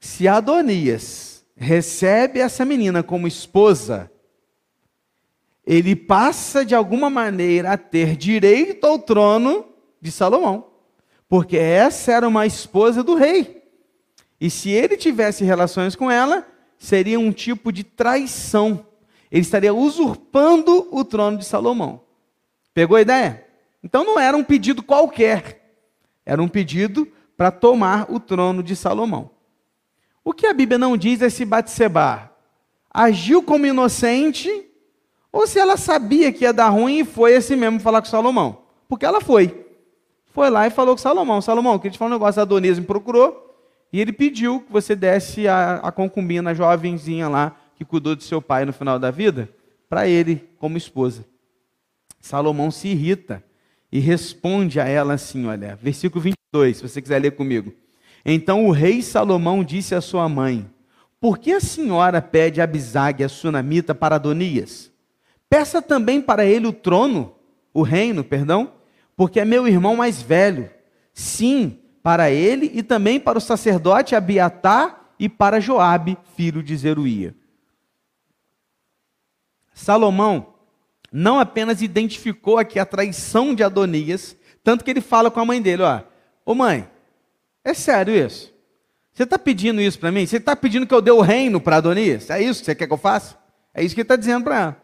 Se 0.00 0.26
Adonias 0.26 1.44
recebe 1.56 2.40
essa 2.40 2.64
menina 2.64 3.02
como 3.02 3.28
esposa, 3.28 4.10
ele 5.66 5.96
passa 5.96 6.64
de 6.64 6.74
alguma 6.74 7.08
maneira 7.08 7.72
a 7.72 7.78
ter 7.78 8.16
direito 8.16 8.84
ao 8.84 8.98
trono 8.98 9.66
de 10.00 10.10
Salomão. 10.10 10.66
Porque 11.28 11.56
essa 11.56 12.12
era 12.12 12.28
uma 12.28 12.46
esposa 12.46 13.02
do 13.02 13.14
rei. 13.14 13.62
E 14.40 14.50
se 14.50 14.70
ele 14.70 14.96
tivesse 14.96 15.42
relações 15.42 15.96
com 15.96 16.10
ela, 16.10 16.46
seria 16.76 17.18
um 17.18 17.32
tipo 17.32 17.72
de 17.72 17.82
traição. 17.82 18.86
Ele 19.30 19.40
estaria 19.40 19.72
usurpando 19.72 20.86
o 20.90 21.02
trono 21.04 21.38
de 21.38 21.46
Salomão. 21.46 22.02
Pegou 22.74 22.96
a 22.96 23.00
ideia? 23.00 23.46
Então 23.82 24.04
não 24.04 24.20
era 24.20 24.36
um 24.36 24.44
pedido 24.44 24.82
qualquer. 24.82 25.76
Era 26.26 26.42
um 26.42 26.48
pedido 26.48 27.08
para 27.36 27.50
tomar 27.50 28.10
o 28.10 28.20
trono 28.20 28.62
de 28.62 28.76
Salomão. 28.76 29.30
O 30.22 30.32
que 30.32 30.46
a 30.46 30.54
Bíblia 30.54 30.78
não 30.78 30.96
diz 30.96 31.22
é 31.22 31.30
se 31.30 31.44
Batseba 31.44 32.30
agiu 32.90 33.42
como 33.42 33.66
inocente 33.66 34.70
ou 35.34 35.48
se 35.48 35.58
ela 35.58 35.76
sabia 35.76 36.32
que 36.32 36.44
ia 36.44 36.52
dar 36.52 36.68
ruim 36.68 37.00
e 37.00 37.04
foi 37.04 37.34
assim 37.34 37.56
mesmo 37.56 37.80
falar 37.80 38.00
com 38.00 38.06
Salomão. 38.06 38.58
Porque 38.88 39.04
ela 39.04 39.20
foi. 39.20 39.66
Foi 40.26 40.48
lá 40.48 40.64
e 40.64 40.70
falou 40.70 40.94
com 40.94 41.02
Salomão. 41.02 41.42
Salomão, 41.42 41.76
queria 41.76 41.90
te 41.90 41.98
falar 41.98 42.12
um 42.12 42.14
negócio. 42.14 42.40
Adonis 42.40 42.78
me 42.78 42.86
procurou 42.86 43.52
e 43.92 44.00
ele 44.00 44.12
pediu 44.12 44.60
que 44.60 44.70
você 44.70 44.94
desse 44.94 45.48
a, 45.48 45.80
a 45.82 45.90
concubina, 45.90 46.54
jovenzinha 46.54 47.28
lá, 47.28 47.56
que 47.74 47.84
cuidou 47.84 48.14
de 48.14 48.22
seu 48.22 48.40
pai 48.40 48.64
no 48.64 48.72
final 48.72 48.96
da 48.96 49.10
vida, 49.10 49.50
para 49.88 50.06
ele 50.06 50.48
como 50.56 50.78
esposa. 50.78 51.24
Salomão 52.20 52.70
se 52.70 52.86
irrita 52.86 53.42
e 53.90 53.98
responde 53.98 54.78
a 54.78 54.86
ela 54.86 55.14
assim, 55.14 55.46
olha, 55.46 55.76
versículo 55.82 56.22
22, 56.22 56.76
se 56.76 56.82
você 56.88 57.02
quiser 57.02 57.20
ler 57.20 57.32
comigo. 57.32 57.74
Então 58.24 58.66
o 58.66 58.70
rei 58.70 59.02
Salomão 59.02 59.64
disse 59.64 59.96
à 59.96 60.00
sua 60.00 60.28
mãe: 60.28 60.70
Por 61.20 61.38
que 61.38 61.50
a 61.50 61.60
senhora 61.60 62.22
pede 62.22 62.60
a 62.60 62.64
Abisag, 62.64 63.24
a 63.24 63.28
sunamita, 63.28 63.96
para 63.96 64.14
Adonias? 64.14 64.93
Peça 65.48 65.80
também 65.80 66.20
para 66.20 66.44
ele 66.44 66.66
o 66.66 66.72
trono, 66.72 67.34
o 67.72 67.82
reino, 67.82 68.24
perdão, 68.24 68.72
porque 69.16 69.40
é 69.40 69.44
meu 69.44 69.68
irmão 69.68 69.96
mais 69.96 70.20
velho. 70.20 70.70
Sim, 71.12 71.78
para 72.02 72.30
ele 72.30 72.70
e 72.74 72.82
também 72.82 73.18
para 73.18 73.38
o 73.38 73.40
sacerdote 73.40 74.14
Abiatar 74.14 75.12
e 75.18 75.28
para 75.28 75.60
Joabe, 75.60 76.18
filho 76.36 76.62
de 76.62 76.76
Zeruia. 76.76 77.34
Salomão 79.72 80.54
não 81.12 81.38
apenas 81.38 81.80
identificou 81.82 82.58
aqui 82.58 82.78
a 82.78 82.86
traição 82.86 83.54
de 83.54 83.62
Adonias, 83.62 84.36
tanto 84.62 84.84
que 84.84 84.90
ele 84.90 85.00
fala 85.00 85.30
com 85.30 85.40
a 85.40 85.44
mãe 85.44 85.62
dele, 85.62 85.82
ó, 85.82 86.00
ô 86.44 86.54
mãe, 86.54 86.88
é 87.62 87.72
sério 87.72 88.14
isso? 88.14 88.52
Você 89.12 89.22
está 89.22 89.38
pedindo 89.38 89.80
isso 89.80 89.98
para 89.98 90.10
mim? 90.10 90.26
Você 90.26 90.38
está 90.38 90.56
pedindo 90.56 90.86
que 90.86 90.94
eu 90.94 91.00
dê 91.00 91.12
o 91.12 91.20
reino 91.20 91.60
para 91.60 91.76
Adonias? 91.76 92.28
É 92.30 92.42
isso 92.42 92.60
que 92.60 92.66
você 92.66 92.74
quer 92.74 92.88
que 92.88 92.92
eu 92.92 92.98
faça? 92.98 93.38
É 93.72 93.82
isso 93.82 93.94
que 93.94 94.00
ele 94.00 94.04
está 94.04 94.16
dizendo 94.16 94.42
para 94.42 94.60
ela. 94.60 94.83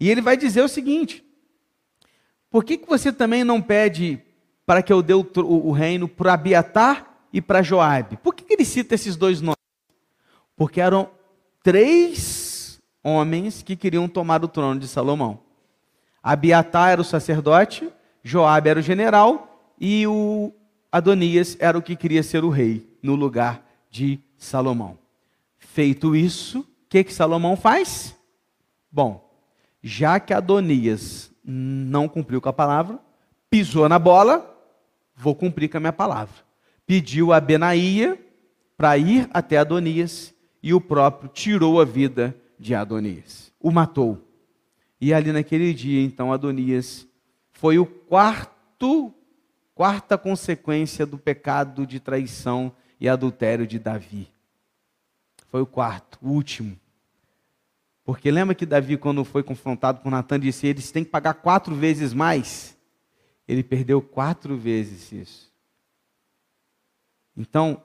E 0.00 0.10
ele 0.10 0.22
vai 0.22 0.36
dizer 0.36 0.62
o 0.62 0.68
seguinte: 0.68 1.24
por 2.50 2.64
que, 2.64 2.78
que 2.78 2.88
você 2.88 3.12
também 3.12 3.44
não 3.44 3.60
pede 3.62 4.20
para 4.70 4.84
que 4.84 4.92
eu 4.92 5.02
dê 5.02 5.12
o, 5.12 5.26
o, 5.36 5.72
reino 5.72 6.06
para 6.06 6.34
Abiatar 6.34 7.26
e 7.32 7.42
para 7.42 7.60
Joabe. 7.60 8.16
Por 8.18 8.32
que, 8.32 8.44
que 8.44 8.52
ele 8.52 8.64
cita 8.64 8.94
esses 8.94 9.16
dois 9.16 9.40
nomes? 9.40 9.58
Porque 10.56 10.80
eram 10.80 11.10
três 11.60 12.78
homens 13.02 13.64
que 13.64 13.74
queriam 13.74 14.08
tomar 14.08 14.44
o 14.44 14.48
trono 14.48 14.78
de 14.78 14.86
Salomão. 14.86 15.40
Abiatar 16.22 16.90
era 16.90 17.00
o 17.00 17.04
sacerdote, 17.04 17.90
Joabe 18.22 18.68
era 18.68 18.78
o 18.78 18.82
general 18.82 19.74
e 19.80 20.06
o 20.06 20.52
Adonias 20.92 21.56
era 21.58 21.76
o 21.76 21.82
que 21.82 21.96
queria 21.96 22.22
ser 22.22 22.44
o 22.44 22.48
rei 22.48 22.96
no 23.02 23.16
lugar 23.16 23.66
de 23.90 24.20
Salomão. 24.38 24.96
Feito 25.58 26.14
isso, 26.14 26.60
o 26.60 26.66
que, 26.88 27.02
que 27.02 27.12
Salomão 27.12 27.56
faz? 27.56 28.14
Bom, 28.88 29.29
já 29.82 30.20
que 30.20 30.32
Adonias 30.32 31.30
não 31.44 32.08
cumpriu 32.08 32.40
com 32.40 32.48
a 32.48 32.52
palavra, 32.52 32.98
pisou 33.48 33.88
na 33.88 33.98
bola, 33.98 34.46
vou 35.16 35.34
cumprir 35.34 35.68
com 35.68 35.78
a 35.78 35.80
minha 35.80 35.92
palavra. 35.92 36.34
Pediu 36.86 37.32
a 37.32 37.40
Benaía 37.40 38.18
para 38.76 38.96
ir 38.98 39.28
até 39.32 39.58
Adonias 39.58 40.34
e 40.62 40.74
o 40.74 40.80
próprio 40.80 41.28
tirou 41.28 41.80
a 41.80 41.84
vida 41.84 42.36
de 42.58 42.74
Adonias, 42.74 43.52
o 43.60 43.70
matou. 43.70 44.26
E 45.00 45.14
ali 45.14 45.32
naquele 45.32 45.72
dia, 45.72 46.02
então, 46.02 46.32
Adonias 46.32 47.06
foi 47.52 47.78
o 47.78 47.86
quarto, 47.86 49.14
quarta 49.74 50.18
consequência 50.18 51.06
do 51.06 51.16
pecado 51.16 51.86
de 51.86 51.98
traição 51.98 52.72
e 53.00 53.08
adultério 53.08 53.66
de 53.66 53.78
Davi. 53.78 54.28
Foi 55.48 55.62
o 55.62 55.66
quarto, 55.66 56.18
o 56.20 56.28
último. 56.28 56.78
Porque 58.04 58.30
lembra 58.30 58.54
que 58.54 58.66
Davi, 58.66 58.96
quando 58.96 59.24
foi 59.24 59.42
confrontado 59.42 60.00
por 60.00 60.10
Natan, 60.10 60.40
disse: 60.40 60.66
eles 60.66 60.90
têm 60.90 61.04
que 61.04 61.10
pagar 61.10 61.34
quatro 61.34 61.74
vezes 61.74 62.12
mais 62.12 62.76
ele 63.50 63.64
perdeu 63.64 64.00
quatro 64.00 64.56
vezes 64.56 65.10
isso. 65.10 65.52
Então, 67.36 67.82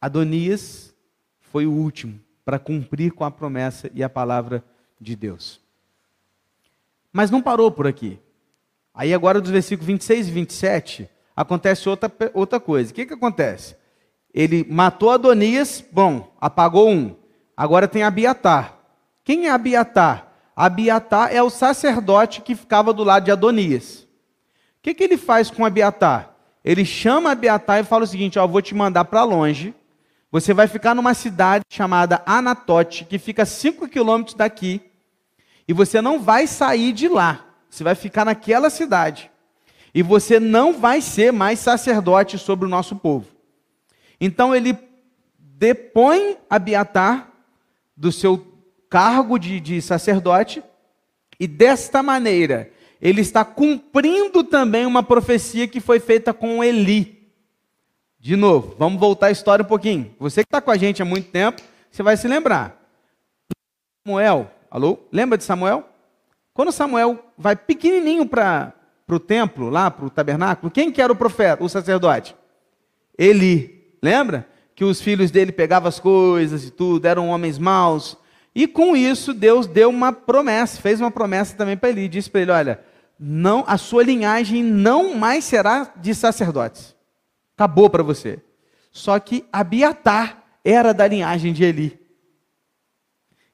Adonias 0.00 0.94
foi 1.40 1.66
o 1.66 1.72
último 1.72 2.20
para 2.44 2.58
cumprir 2.58 3.12
com 3.12 3.24
a 3.24 3.30
promessa 3.30 3.90
e 3.94 4.02
a 4.02 4.08
palavra 4.08 4.62
de 5.00 5.16
Deus. 5.16 5.60
Mas 7.10 7.30
não 7.30 7.40
parou 7.40 7.70
por 7.70 7.86
aqui. 7.86 8.18
Aí 8.92 9.14
agora 9.14 9.40
dos 9.40 9.50
versículos 9.50 9.86
26 9.86 10.28
e 10.28 10.30
27, 10.30 11.10
acontece 11.34 11.88
outra, 11.88 12.12
outra 12.34 12.60
coisa. 12.60 12.90
O 12.90 12.94
que, 12.94 13.06
que 13.06 13.14
acontece? 13.14 13.76
Ele 14.34 14.66
matou 14.68 15.10
Adonias, 15.10 15.82
bom, 15.90 16.36
apagou 16.38 16.90
um. 16.90 17.16
Agora 17.56 17.88
tem 17.88 18.02
Abiatar. 18.02 18.77
Quem 19.28 19.46
é 19.46 19.50
Abiatar? 19.50 20.26
Abiatar 20.56 21.34
é 21.34 21.42
o 21.42 21.50
sacerdote 21.50 22.40
que 22.40 22.54
ficava 22.54 22.94
do 22.94 23.04
lado 23.04 23.24
de 23.24 23.30
Adonias 23.30 24.08
que, 24.88 24.94
que 24.94 25.04
ele 25.04 25.16
faz 25.18 25.50
com 25.50 25.64
Abiatar? 25.64 26.34
Ele 26.64 26.84
chama 26.84 27.30
Abiatar 27.30 27.80
e 27.80 27.84
fala 27.84 28.04
o 28.04 28.06
seguinte: 28.06 28.38
ó, 28.38 28.46
vou 28.46 28.62
te 28.62 28.74
mandar 28.74 29.04
para 29.04 29.24
longe. 29.24 29.74
Você 30.30 30.52
vai 30.52 30.66
ficar 30.66 30.94
numa 30.94 31.14
cidade 31.14 31.64
chamada 31.70 32.22
Anatote, 32.26 33.04
que 33.04 33.18
fica 33.18 33.46
5 33.46 33.88
quilômetros 33.88 34.34
daqui. 34.34 34.80
E 35.66 35.72
você 35.72 36.00
não 36.00 36.20
vai 36.20 36.46
sair 36.46 36.92
de 36.92 37.08
lá. 37.08 37.46
Você 37.68 37.82
vai 37.84 37.94
ficar 37.94 38.24
naquela 38.24 38.70
cidade. 38.70 39.30
E 39.94 40.02
você 40.02 40.38
não 40.38 40.74
vai 40.74 41.00
ser 41.00 41.32
mais 41.32 41.58
sacerdote 41.58 42.38
sobre 42.38 42.66
o 42.66 42.68
nosso 42.68 42.96
povo. 42.96 43.26
Então 44.20 44.54
ele 44.54 44.76
depõe 45.38 46.36
Abiatar 46.48 47.30
do 47.96 48.12
seu 48.12 48.36
cargo 48.88 49.38
de, 49.38 49.60
de 49.60 49.80
sacerdote. 49.82 50.62
E 51.38 51.46
desta 51.46 52.02
maneira, 52.02 52.70
ele 53.00 53.20
está 53.20 53.44
cumprindo 53.44 54.42
também 54.42 54.86
uma 54.86 55.02
profecia 55.02 55.68
que 55.68 55.80
foi 55.80 56.00
feita 56.00 56.32
com 56.32 56.62
Eli. 56.62 57.18
De 58.18 58.34
novo, 58.34 58.74
vamos 58.78 58.98
voltar 58.98 59.28
a 59.28 59.30
história 59.30 59.62
um 59.62 59.68
pouquinho. 59.68 60.14
Você 60.18 60.42
que 60.42 60.48
está 60.48 60.60
com 60.60 60.70
a 60.70 60.76
gente 60.76 61.00
há 61.00 61.04
muito 61.04 61.30
tempo, 61.30 61.62
você 61.90 62.02
vai 62.02 62.16
se 62.16 62.26
lembrar. 62.26 62.76
Samuel, 64.04 64.50
alô? 64.70 64.98
Lembra 65.12 65.38
de 65.38 65.44
Samuel? 65.44 65.84
Quando 66.52 66.72
Samuel 66.72 67.24
vai 67.36 67.54
pequenininho 67.54 68.26
para 68.26 68.74
o 69.08 69.20
templo, 69.20 69.70
lá 69.70 69.90
para 69.90 70.06
o 70.06 70.10
tabernáculo, 70.10 70.72
quem 70.72 70.90
que 70.90 71.00
era 71.00 71.12
o 71.12 71.16
profeta, 71.16 71.62
o 71.62 71.68
sacerdote? 71.68 72.34
Eli. 73.16 73.96
Lembra? 74.02 74.48
Que 74.74 74.84
os 74.84 75.00
filhos 75.00 75.30
dele 75.30 75.52
pegavam 75.52 75.88
as 75.88 76.00
coisas 76.00 76.64
e 76.64 76.70
tudo, 76.70 77.06
eram 77.06 77.28
homens 77.28 77.58
maus. 77.58 78.16
E 78.58 78.66
com 78.66 78.96
isso, 78.96 79.32
Deus 79.32 79.68
deu 79.68 79.88
uma 79.88 80.12
promessa, 80.12 80.80
fez 80.80 81.00
uma 81.00 81.12
promessa 81.12 81.54
também 81.54 81.76
para 81.76 81.90
ele. 81.90 82.08
Disse 82.08 82.28
para 82.28 82.40
ele: 82.40 82.50
Olha, 82.50 82.80
não, 83.16 83.62
a 83.68 83.78
sua 83.78 84.02
linhagem 84.02 84.64
não 84.64 85.14
mais 85.14 85.44
será 85.44 85.92
de 85.94 86.12
sacerdotes. 86.12 86.92
Acabou 87.54 87.88
para 87.88 88.02
você. 88.02 88.42
Só 88.90 89.16
que 89.20 89.44
Abiatar 89.52 90.42
era 90.64 90.92
da 90.92 91.06
linhagem 91.06 91.52
de 91.52 91.62
Eli. 91.62 92.00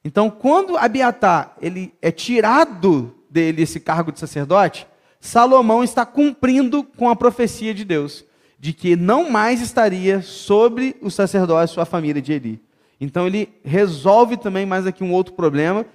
Então, 0.03 0.27
quando 0.27 0.75
Abiatar 0.75 1.55
ele 1.61 1.93
é 2.01 2.09
tirado 2.09 3.13
dele 3.29 3.61
esse 3.61 3.79
cargo 3.79 4.11
de 4.11 4.19
sacerdote, 4.19 4.87
Salomão 5.19 5.83
está 5.83 6.03
cumprindo 6.03 6.83
com 6.83 7.11
a 7.11 7.15
profecia 7.15 7.75
de 7.75 7.85
Deus, 7.85 8.25
de 8.57 8.73
que 8.73 8.95
não 8.95 9.29
mais 9.29 9.61
estaria 9.61 10.23
sobre 10.23 10.95
o 10.99 11.11
sacerdócio 11.11 11.79
a 11.79 11.85
família 11.85 12.23
de 12.23 12.33
Eli. 12.33 12.64
Então 12.99 13.27
ele 13.27 13.49
resolve 13.63 14.37
também 14.37 14.65
mais 14.65 14.85
aqui 14.87 15.03
um 15.03 15.11
outro 15.11 15.33
problema. 15.33 15.85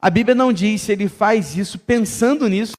A 0.00 0.10
Bíblia 0.10 0.34
não 0.34 0.52
diz 0.52 0.82
se 0.82 0.92
ele 0.92 1.08
faz 1.08 1.56
isso 1.56 1.78
pensando 1.78 2.48
nisso, 2.48 2.74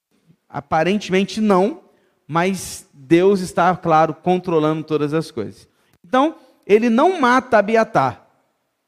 aparentemente 0.47 1.41
não, 1.41 1.81
mas 2.27 2.87
Deus 2.93 3.39
está, 3.39 3.75
claro, 3.75 4.13
controlando 4.13 4.83
todas 4.83 5.13
as 5.13 5.31
coisas. 5.31 5.67
Então, 6.03 6.35
ele 6.65 6.89
não 6.89 7.19
mata 7.19 7.57
Abiatar, 7.57 8.27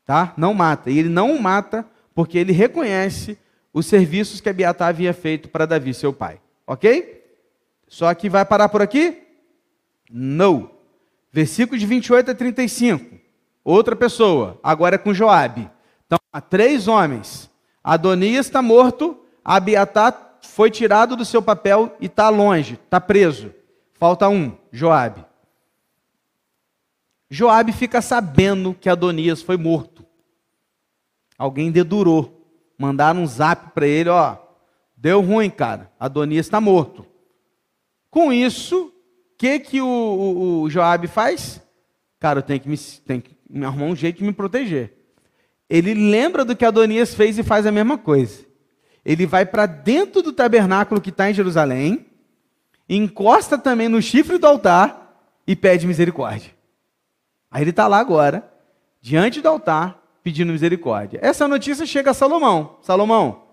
tá? 0.06 0.34
Não 0.38 0.54
mata. 0.54 0.90
E 0.90 0.98
ele 0.98 1.10
não 1.10 1.38
mata 1.40 1.86
porque 2.14 2.38
ele 2.38 2.52
reconhece 2.52 3.38
os 3.74 3.86
serviços 3.86 4.42
que 4.42 4.50
Abiatar 4.50 4.90
havia 4.90 5.14
feito 5.14 5.50
para 5.50 5.66
Davi, 5.66 5.94
seu 5.94 6.12
pai. 6.12 6.40
Ok? 6.66 7.24
Só 7.88 8.14
que 8.14 8.30
vai 8.30 8.44
parar 8.44 8.70
por 8.70 8.82
aqui? 8.82 9.22
Não. 10.10 10.72
Versículo 11.32 11.78
de 11.78 11.86
28 11.86 12.32
a 12.32 12.36
35. 12.36 13.17
Outra 13.68 13.98
pessoa, 13.98 14.58
agora 14.64 14.96
é 14.96 14.98
com 14.98 15.14
Joabe. 15.14 15.70
Então, 16.06 16.18
há 16.32 16.40
três 16.40 16.88
homens. 16.88 17.52
Adonias 17.84 18.46
está 18.46 18.62
morto, 18.62 19.20
Abiatar 19.44 20.38
foi 20.42 20.72
tirado 20.72 21.18
do 21.18 21.26
seu 21.26 21.42
papel 21.42 21.94
e 22.00 22.06
está 22.06 22.30
longe, 22.30 22.76
está 22.76 23.02
preso. 23.02 23.54
Falta 23.96 24.30
um, 24.30 24.58
Joabe. 24.72 25.26
Joabe 27.30 27.74
fica 27.74 28.02
sabendo 28.02 28.74
que 28.74 28.88
Adonias 28.88 29.42
foi 29.42 29.58
morto. 29.58 30.06
Alguém 31.38 31.70
dedurou. 31.70 32.50
Mandaram 32.78 33.20
um 33.20 33.28
zap 33.28 33.72
para 33.72 33.86
ele, 33.86 34.08
ó, 34.08 34.38
deu 34.96 35.20
ruim, 35.20 35.50
cara. 35.50 35.92
Adonias 36.00 36.46
está 36.46 36.62
morto. 36.62 37.06
Com 38.10 38.32
isso, 38.32 38.86
o 38.86 39.38
que, 39.38 39.60
que 39.60 39.82
o, 39.82 39.86
o, 39.86 40.62
o 40.62 40.70
Joabe 40.70 41.08
faz? 41.08 41.62
Cara, 42.18 42.40
eu 42.40 42.44
tenho 42.44 42.62
que, 42.62 42.70
me, 42.70 42.78
tenho 42.78 43.22
que 43.22 43.37
me 43.50 43.66
arrumar 43.66 43.86
um 43.86 43.96
jeito 43.96 44.20
de 44.20 44.24
me 44.24 44.34
proteger. 44.34 44.94
Ele 45.70 45.94
lembra 45.94 46.46
do 46.46 46.56
que 46.56 46.66
Adonias 46.66 47.14
fez 47.14 47.38
e 47.38 47.44
faz 47.44 47.66
a 47.66 47.72
mesma 47.72 47.98
coisa. 47.98 48.46
Ele 49.04 49.26
vai 49.26 49.46
para 49.46 49.66
dentro 49.66 50.22
do 50.22 50.34
tabernáculo 50.34 51.02
que 51.02 51.10
está 51.10 51.30
em 51.30 51.34
Jerusalém, 51.34 52.06
encosta 52.90 53.58
também 53.58 53.88
no 53.88 54.02
chifre 54.02 54.38
do 54.38 54.48
altar 54.48 55.22
e 55.46 55.56
pede 55.56 55.88
misericórdia. 55.88 56.52
Aí 57.50 57.64
ele 57.64 57.70
está 57.70 57.88
lá 57.88 58.00
agora, 58.00 58.50
diante 59.02 59.42
do 59.42 59.48
altar, 59.48 60.04
pedindo 60.22 60.52
misericórdia. 60.52 61.20
Essa 61.22 61.48
notícia 61.48 61.86
chega 61.86 62.12
a 62.12 62.14
Salomão. 62.14 62.78
Salomão, 62.82 63.44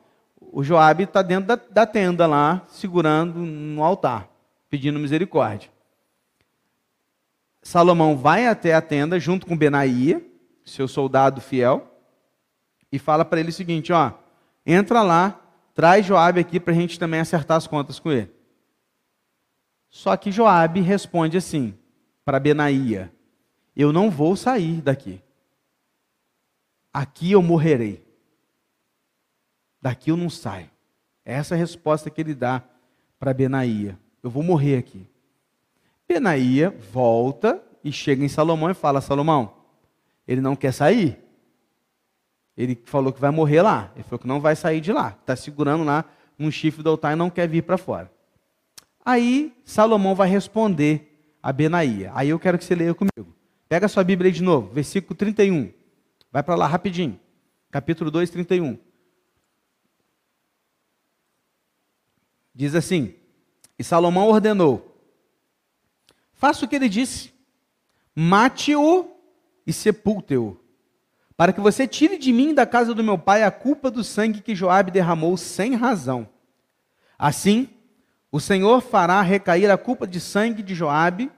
o 0.40 0.62
Joabe 0.62 1.04
está 1.04 1.22
dentro 1.22 1.46
da, 1.46 1.56
da 1.56 1.86
tenda 1.86 2.26
lá, 2.26 2.62
segurando 2.68 3.38
no 3.38 3.82
altar, 3.82 4.28
pedindo 4.68 4.98
misericórdia. 4.98 5.70
Salomão 7.64 8.14
vai 8.14 8.46
até 8.46 8.74
a 8.74 8.82
tenda 8.82 9.18
junto 9.18 9.46
com 9.46 9.56
Benaía, 9.56 10.22
seu 10.66 10.86
soldado 10.86 11.40
fiel, 11.40 11.90
e 12.92 12.98
fala 12.98 13.24
para 13.24 13.40
ele 13.40 13.48
o 13.48 13.52
seguinte: 13.52 13.90
ó, 13.90 14.12
entra 14.66 15.02
lá, 15.02 15.40
traz 15.72 16.04
Joabe 16.04 16.40
aqui 16.40 16.60
para 16.60 16.74
a 16.74 16.76
gente 16.76 16.98
também 16.98 17.20
acertar 17.20 17.56
as 17.56 17.66
contas 17.66 17.98
com 17.98 18.12
ele. 18.12 18.30
Só 19.88 20.14
que 20.14 20.30
Joabe 20.30 20.82
responde 20.82 21.38
assim 21.38 21.74
para 22.22 22.38
Benaía: 22.38 23.10
Eu 23.74 23.94
não 23.94 24.10
vou 24.10 24.36
sair 24.36 24.82
daqui. 24.82 25.22
Aqui 26.92 27.32
eu 27.32 27.42
morrerei. 27.42 28.06
Daqui 29.80 30.10
eu 30.10 30.18
não 30.18 30.28
saio. 30.28 30.70
Essa 31.24 31.54
é 31.54 31.56
a 31.56 31.58
resposta 31.58 32.10
que 32.10 32.20
ele 32.20 32.34
dá 32.34 32.62
para 33.18 33.32
Benaía. 33.32 33.98
Eu 34.22 34.28
vou 34.28 34.42
morrer 34.42 34.76
aqui. 34.76 35.06
Benaía 36.08 36.70
volta 36.92 37.62
e 37.82 37.90
chega 37.92 38.24
em 38.24 38.28
Salomão 38.28 38.70
e 38.70 38.74
fala: 38.74 39.00
Salomão, 39.00 39.54
ele 40.26 40.40
não 40.40 40.54
quer 40.56 40.72
sair. 40.72 41.18
Ele 42.56 42.80
falou 42.84 43.12
que 43.12 43.20
vai 43.20 43.30
morrer 43.30 43.62
lá. 43.62 43.90
Ele 43.94 44.04
falou 44.04 44.18
que 44.18 44.26
não 44.26 44.40
vai 44.40 44.54
sair 44.54 44.80
de 44.80 44.92
lá. 44.92 45.16
Está 45.20 45.34
segurando 45.34 45.84
lá 45.84 46.04
um 46.38 46.50
chifre 46.50 46.82
do 46.82 46.90
altar 46.90 47.12
e 47.12 47.16
não 47.16 47.30
quer 47.30 47.48
vir 47.48 47.62
para 47.62 47.76
fora. 47.76 48.10
Aí 49.04 49.52
Salomão 49.64 50.14
vai 50.14 50.28
responder 50.28 51.36
a 51.42 51.52
Benaía. 51.52 52.10
Aí 52.14 52.30
eu 52.30 52.38
quero 52.38 52.56
que 52.56 52.64
você 52.64 52.74
leia 52.74 52.94
comigo. 52.94 53.34
Pega 53.68 53.88
sua 53.88 54.04
Bíblia 54.04 54.28
aí 54.28 54.32
de 54.32 54.42
novo, 54.42 54.72
versículo 54.72 55.14
31. 55.16 55.72
Vai 56.30 56.42
para 56.42 56.54
lá 56.54 56.66
rapidinho. 56.66 57.18
Capítulo 57.70 58.10
2, 58.10 58.30
31. 58.30 58.78
Diz 62.54 62.74
assim: 62.74 63.14
E 63.78 63.82
Salomão 63.82 64.28
ordenou: 64.28 64.93
Faça 66.36 66.64
o 66.64 66.68
que 66.68 66.76
ele 66.76 66.88
disse, 66.88 67.32
mate-o 68.14 69.08
e 69.66 69.72
sepulte-o 69.72 70.60
para 71.36 71.52
que 71.52 71.60
você 71.60 71.86
tire 71.86 72.16
de 72.16 72.32
mim 72.32 72.54
da 72.54 72.64
casa 72.64 72.94
do 72.94 73.02
meu 73.02 73.18
pai 73.18 73.42
a 73.42 73.50
culpa 73.50 73.90
do 73.90 74.04
sangue 74.04 74.40
que 74.40 74.54
Joabe 74.54 74.90
derramou 74.90 75.36
sem 75.36 75.74
razão. 75.74 76.28
Assim, 77.18 77.68
o 78.30 78.40
Senhor 78.40 78.80
fará 78.80 79.20
recair 79.20 79.70
a 79.70 79.76
culpa 79.76 80.06
de 80.06 80.20
sangue 80.20 80.62
de 80.62 80.74
Joabe 80.74 81.30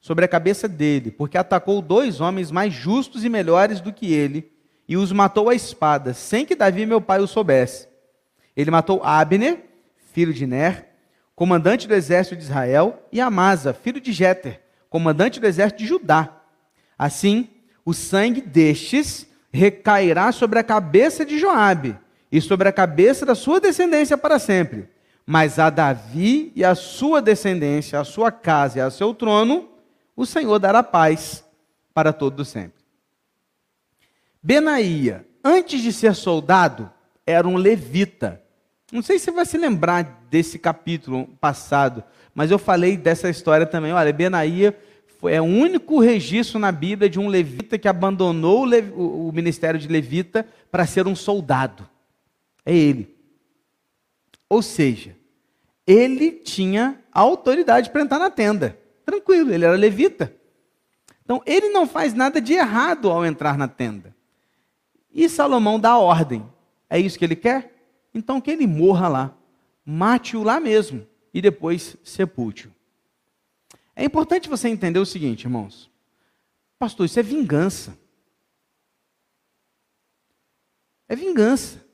sobre 0.00 0.24
a 0.24 0.28
cabeça 0.28 0.66
dele, 0.66 1.10
porque 1.10 1.36
atacou 1.36 1.82
dois 1.82 2.20
homens 2.20 2.50
mais 2.50 2.72
justos 2.72 3.22
e 3.22 3.28
melhores 3.28 3.80
do 3.80 3.92
que 3.92 4.12
ele 4.12 4.50
e 4.88 4.96
os 4.96 5.12
matou 5.12 5.50
à 5.50 5.54
espada, 5.54 6.14
sem 6.14 6.46
que 6.46 6.56
Davi 6.56 6.86
meu 6.86 7.00
pai 7.00 7.20
o 7.20 7.26
soubesse. 7.26 7.88
Ele 8.56 8.70
matou 8.70 9.02
Abner, 9.04 9.64
filho 10.12 10.32
de 10.32 10.46
Ner, 10.46 10.89
comandante 11.40 11.88
do 11.88 11.94
exército 11.94 12.36
de 12.36 12.42
Israel, 12.42 13.02
e 13.10 13.18
Amasa, 13.18 13.72
filho 13.72 13.98
de 13.98 14.12
Jeter, 14.12 14.60
comandante 14.90 15.40
do 15.40 15.46
exército 15.46 15.78
de 15.78 15.88
Judá. 15.88 16.42
Assim, 16.98 17.48
o 17.82 17.94
sangue 17.94 18.42
destes 18.42 19.26
recairá 19.50 20.32
sobre 20.32 20.58
a 20.58 20.62
cabeça 20.62 21.24
de 21.24 21.38
Joabe 21.38 21.96
e 22.30 22.42
sobre 22.42 22.68
a 22.68 22.72
cabeça 22.72 23.24
da 23.24 23.34
sua 23.34 23.58
descendência 23.58 24.18
para 24.18 24.38
sempre. 24.38 24.90
Mas 25.24 25.58
a 25.58 25.70
Davi 25.70 26.52
e 26.54 26.62
a 26.62 26.74
sua 26.74 27.22
descendência, 27.22 27.98
a 27.98 28.04
sua 28.04 28.30
casa 28.30 28.78
e 28.78 28.82
a 28.82 28.90
seu 28.90 29.14
trono, 29.14 29.66
o 30.14 30.26
Senhor 30.26 30.58
dará 30.58 30.82
paz 30.82 31.42
para 31.94 32.12
todo 32.12 32.44
sempre. 32.44 32.84
Benaía, 34.42 35.26
antes 35.42 35.80
de 35.80 35.90
ser 35.90 36.14
soldado, 36.14 36.92
era 37.26 37.48
um 37.48 37.56
levita. 37.56 38.42
Não 38.92 39.02
sei 39.02 39.18
se 39.18 39.26
você 39.26 39.30
vai 39.30 39.46
se 39.46 39.56
lembrar 39.56 40.24
desse 40.28 40.58
capítulo 40.58 41.28
passado, 41.40 42.02
mas 42.34 42.50
eu 42.50 42.58
falei 42.58 42.96
dessa 42.96 43.30
história 43.30 43.66
também. 43.66 43.92
Olha, 43.92 44.12
Benaía 44.12 44.76
é 45.24 45.40
o 45.40 45.44
único 45.44 46.00
registro 46.00 46.58
na 46.58 46.72
Bíblia 46.72 47.08
de 47.08 47.18
um 47.18 47.28
levita 47.28 47.78
que 47.78 47.86
abandonou 47.86 48.66
o, 48.66 49.28
o 49.28 49.32
ministério 49.32 49.78
de 49.78 49.86
levita 49.86 50.46
para 50.70 50.86
ser 50.86 51.06
um 51.06 51.14
soldado. 51.14 51.88
É 52.64 52.74
ele. 52.74 53.14
Ou 54.48 54.62
seja, 54.62 55.16
ele 55.86 56.32
tinha 56.32 56.98
autoridade 57.12 57.90
para 57.90 58.02
entrar 58.02 58.18
na 58.18 58.30
tenda. 58.30 58.76
Tranquilo, 59.04 59.52
ele 59.52 59.64
era 59.64 59.76
levita. 59.76 60.34
Então, 61.24 61.40
ele 61.46 61.68
não 61.68 61.86
faz 61.86 62.12
nada 62.12 62.40
de 62.40 62.54
errado 62.54 63.08
ao 63.10 63.24
entrar 63.24 63.56
na 63.56 63.68
tenda. 63.68 64.14
E 65.12 65.28
Salomão 65.28 65.78
dá 65.78 65.96
ordem. 65.96 66.44
É 66.88 66.98
isso 66.98 67.18
que 67.18 67.24
ele 67.24 67.36
quer? 67.36 67.79
Então, 68.14 68.40
que 68.40 68.50
ele 68.50 68.66
morra 68.66 69.08
lá. 69.08 69.36
Mate-o 69.84 70.42
lá 70.42 70.58
mesmo. 70.60 71.06
E 71.32 71.40
depois 71.40 71.96
sepulte-o. 72.02 72.72
É 73.94 74.04
importante 74.04 74.48
você 74.48 74.68
entender 74.68 74.98
o 74.98 75.06
seguinte, 75.06 75.44
irmãos. 75.44 75.90
Pastor, 76.78 77.06
isso 77.06 77.20
é 77.20 77.22
vingança. 77.22 77.96
É 81.08 81.14
vingança. 81.14 81.84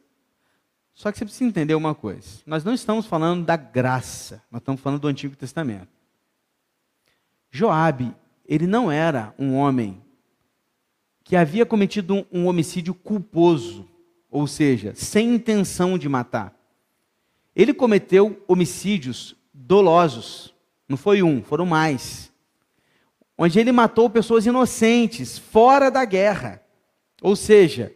Só 0.94 1.12
que 1.12 1.18
você 1.18 1.24
precisa 1.24 1.44
entender 1.44 1.74
uma 1.74 1.94
coisa. 1.94 2.40
Nós 2.46 2.64
não 2.64 2.72
estamos 2.72 3.04
falando 3.04 3.44
da 3.44 3.56
graça, 3.56 4.42
nós 4.50 4.62
estamos 4.62 4.80
falando 4.80 5.00
do 5.00 5.08
Antigo 5.08 5.36
Testamento. 5.36 5.88
Joabe, 7.50 8.14
ele 8.46 8.66
não 8.66 8.90
era 8.90 9.34
um 9.38 9.54
homem 9.54 10.02
que 11.24 11.34
havia 11.34 11.66
cometido 11.66 12.14
um, 12.14 12.24
um 12.32 12.46
homicídio 12.46 12.94
culposo, 12.94 13.88
ou 14.30 14.46
seja, 14.46 14.92
sem 14.94 15.34
intenção 15.34 15.96
de 15.96 16.08
matar. 16.08 16.54
Ele 17.54 17.72
cometeu 17.72 18.42
homicídios 18.46 19.34
dolosos. 19.52 20.54
Não 20.88 20.96
foi 20.96 21.22
um, 21.22 21.42
foram 21.42 21.64
mais. 21.64 22.30
Onde 23.38 23.58
ele 23.58 23.72
matou 23.72 24.10
pessoas 24.10 24.46
inocentes, 24.46 25.38
fora 25.38 25.90
da 25.90 26.04
guerra. 26.04 26.62
Ou 27.22 27.34
seja, 27.34 27.92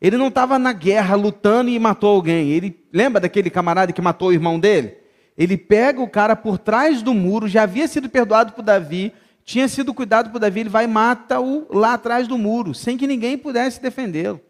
ele 0.00 0.16
não 0.16 0.28
estava 0.28 0.58
na 0.58 0.72
guerra 0.72 1.14
lutando 1.14 1.70
e 1.70 1.78
matou 1.78 2.10
alguém. 2.16 2.50
Ele 2.50 2.84
lembra 2.92 3.20
daquele 3.20 3.50
camarada 3.50 3.92
que 3.92 4.02
matou 4.02 4.28
o 4.28 4.32
irmão 4.32 4.58
dele? 4.58 4.96
Ele 5.36 5.56
pega 5.56 6.00
o 6.00 6.08
cara 6.08 6.34
por 6.34 6.58
trás 6.58 7.02
do 7.02 7.14
muro, 7.14 7.48
já 7.48 7.62
havia 7.62 7.86
sido 7.86 8.08
perdoado 8.08 8.52
por 8.52 8.62
Davi, 8.62 9.12
tinha 9.44 9.68
sido 9.68 9.94
cuidado 9.94 10.30
por 10.30 10.38
Davi, 10.38 10.60
ele 10.60 10.68
vai 10.68 10.84
e 10.84 10.88
mata-o 10.88 11.66
lá 11.70 11.94
atrás 11.94 12.28
do 12.28 12.36
muro, 12.36 12.74
sem 12.74 12.96
que 12.96 13.06
ninguém 13.06 13.38
pudesse 13.38 13.80
defendê-lo. 13.80 14.40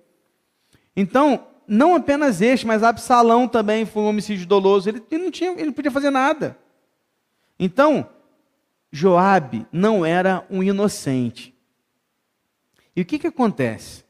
Então, 0.96 1.46
não 1.66 1.94
apenas 1.94 2.40
este, 2.40 2.66
mas 2.66 2.82
Absalão 2.82 3.46
também 3.46 3.86
foi 3.86 4.02
um 4.02 4.08
homicídio 4.08 4.46
doloso. 4.46 4.88
Ele, 4.88 5.02
ele 5.10 5.24
não 5.24 5.30
tinha, 5.30 5.50
ele 5.52 5.66
não 5.66 5.72
podia 5.72 5.90
fazer 5.90 6.10
nada. 6.10 6.58
Então, 7.58 8.08
Joabe 8.90 9.66
não 9.70 10.04
era 10.04 10.44
um 10.50 10.62
inocente. 10.62 11.54
E 12.94 13.02
o 13.02 13.04
que, 13.04 13.18
que 13.18 13.28
acontece? 13.28 14.04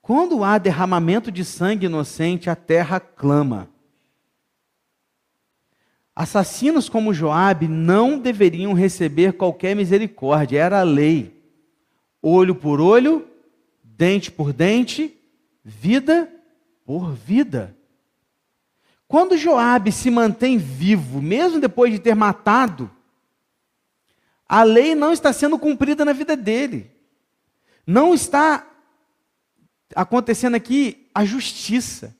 Quando 0.00 0.42
há 0.42 0.58
derramamento 0.58 1.30
de 1.30 1.44
sangue 1.44 1.86
inocente, 1.86 2.50
a 2.50 2.56
terra 2.56 2.98
clama. 2.98 3.68
Assassinos 6.14 6.88
como 6.88 7.14
Joabe 7.14 7.68
não 7.68 8.18
deveriam 8.18 8.72
receber 8.72 9.34
qualquer 9.34 9.76
misericórdia, 9.76 10.60
era 10.60 10.80
a 10.80 10.82
lei. 10.82 11.40
Olho 12.20 12.54
por 12.54 12.80
olho, 12.80 13.26
dente 13.82 14.30
por 14.30 14.52
dente, 14.52 15.16
vida 15.64 16.28
por 16.84 17.12
vida. 17.12 17.76
Quando 19.06 19.36
Joabe 19.36 19.92
se 19.92 20.10
mantém 20.10 20.56
vivo, 20.56 21.20
mesmo 21.20 21.60
depois 21.60 21.92
de 21.92 21.98
ter 21.98 22.14
matado, 22.14 22.90
a 24.48 24.62
lei 24.62 24.94
não 24.94 25.12
está 25.12 25.32
sendo 25.32 25.58
cumprida 25.58 26.04
na 26.04 26.12
vida 26.12 26.36
dele. 26.36 26.90
Não 27.86 28.14
está 28.14 28.66
acontecendo 29.94 30.54
aqui 30.54 31.08
a 31.14 31.24
justiça. 31.24 32.16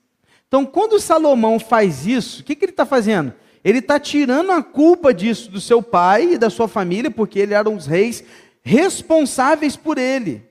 Então, 0.47 0.65
quando 0.65 0.99
Salomão 0.99 1.59
faz 1.59 2.05
isso, 2.05 2.41
o 2.41 2.43
que, 2.43 2.55
que 2.55 2.65
ele 2.65 2.71
está 2.71 2.85
fazendo? 2.85 3.33
Ele 3.63 3.79
está 3.79 3.99
tirando 3.99 4.51
a 4.51 4.61
culpa 4.61 5.13
disso 5.13 5.49
do 5.49 5.59
seu 5.59 5.81
pai 5.81 6.33
e 6.33 6.37
da 6.37 6.49
sua 6.49 6.67
família, 6.67 7.09
porque 7.09 7.39
eles 7.39 7.55
eram 7.55 7.75
os 7.75 7.87
reis 7.87 8.23
responsáveis 8.61 9.75
por 9.75 9.97
ele. 9.97 10.43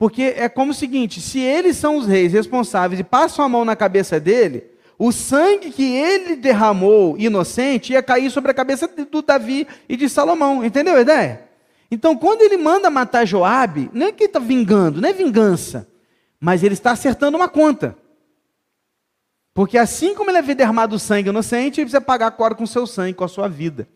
Porque 0.00 0.32
é 0.34 0.48
como 0.48 0.70
o 0.70 0.74
seguinte: 0.74 1.20
se 1.20 1.38
eles 1.38 1.76
são 1.76 1.98
os 1.98 2.06
reis 2.06 2.32
responsáveis 2.32 2.98
e 2.98 3.04
passam 3.04 3.44
a 3.44 3.48
mão 3.50 3.66
na 3.66 3.76
cabeça 3.76 4.18
dele, 4.18 4.64
o 4.98 5.12
sangue 5.12 5.70
que 5.70 5.94
ele 5.94 6.36
derramou 6.36 7.18
inocente 7.18 7.92
ia 7.92 8.02
cair 8.02 8.30
sobre 8.30 8.50
a 8.50 8.54
cabeça 8.54 8.88
do 8.88 9.20
Davi 9.20 9.68
e 9.86 9.98
de 9.98 10.08
Salomão. 10.08 10.64
Entendeu 10.64 10.96
a 10.96 11.02
ideia? 11.02 11.42
Então, 11.90 12.16
quando 12.16 12.40
ele 12.40 12.56
manda 12.56 12.88
matar 12.88 13.26
Joabe, 13.26 13.90
não 13.92 14.06
é 14.06 14.12
que 14.12 14.22
ele 14.22 14.28
está 14.30 14.38
vingando, 14.38 15.02
não 15.02 15.08
é 15.10 15.12
vingança, 15.12 15.86
mas 16.40 16.62
ele 16.62 16.72
está 16.72 16.92
acertando 16.92 17.36
uma 17.36 17.48
conta. 17.48 17.94
Porque 19.52 19.76
assim 19.76 20.14
como 20.14 20.30
ele 20.30 20.38
havia 20.38 20.54
derramado 20.54 20.98
sangue 20.98 21.28
inocente, 21.28 21.78
ele 21.78 21.84
precisa 21.84 22.00
pagar 22.00 22.28
agora 22.28 22.54
com 22.54 22.64
seu 22.64 22.86
sangue, 22.86 23.12
com 23.12 23.24
a 23.24 23.28
sua 23.28 23.48
vida. 23.48 23.86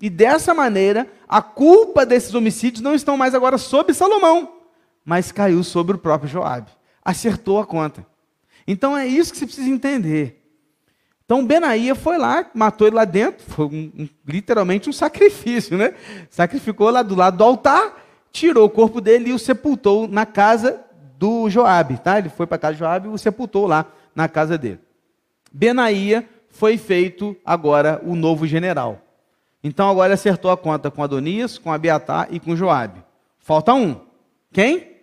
E 0.00 0.10
dessa 0.10 0.52
maneira, 0.52 1.06
a 1.28 1.40
culpa 1.40 2.04
desses 2.04 2.34
homicídios 2.34 2.82
não 2.82 2.92
estão 2.92 3.16
mais 3.16 3.36
agora 3.36 3.56
sobre 3.56 3.94
Salomão, 3.94 4.63
mas 5.04 5.30
caiu 5.30 5.62
sobre 5.62 5.96
o 5.96 5.98
próprio 5.98 6.30
Joabe. 6.30 6.70
Acertou 7.04 7.58
a 7.60 7.66
conta. 7.66 8.06
Então 8.66 8.96
é 8.96 9.06
isso 9.06 9.32
que 9.32 9.38
você 9.38 9.46
precisa 9.46 9.68
entender. 9.68 10.40
Então 11.24 11.44
Benaía 11.44 11.94
foi 11.94 12.18
lá, 12.18 12.50
matou 12.54 12.86
ele 12.86 12.96
lá 12.96 13.04
dentro, 13.04 13.44
foi 13.46 13.66
um, 13.66 13.92
um, 13.98 14.08
literalmente 14.26 14.88
um 14.90 14.92
sacrifício, 14.92 15.76
né? 15.76 15.94
Sacrificou 16.28 16.90
lá 16.90 17.02
do 17.02 17.14
lado 17.14 17.38
do 17.38 17.44
altar, 17.44 18.04
tirou 18.30 18.66
o 18.66 18.70
corpo 18.70 19.00
dele 19.00 19.30
e 19.30 19.32
o 19.32 19.38
sepultou 19.38 20.06
na 20.06 20.26
casa 20.26 20.80
do 21.18 21.48
Joabe, 21.48 21.98
tá? 21.98 22.18
Ele 22.18 22.28
foi 22.28 22.46
para 22.46 22.58
casa 22.58 22.74
de 22.74 22.78
Joabe 22.80 23.08
e 23.08 23.10
o 23.10 23.18
sepultou 23.18 23.66
lá 23.66 23.86
na 24.14 24.28
casa 24.28 24.58
dele. 24.58 24.80
Benaía 25.50 26.28
foi 26.50 26.76
feito 26.76 27.36
agora 27.44 28.00
o 28.04 28.14
novo 28.14 28.46
general. 28.46 29.00
Então 29.62 29.88
agora 29.88 30.12
acertou 30.12 30.50
a 30.50 30.56
conta 30.58 30.90
com 30.90 31.02
Adonias, 31.02 31.56
com 31.56 31.72
Abiatar 31.72 32.28
e 32.30 32.38
com 32.38 32.54
Joabe. 32.54 33.02
Falta 33.38 33.72
um. 33.72 33.98
Quem? 34.52 34.93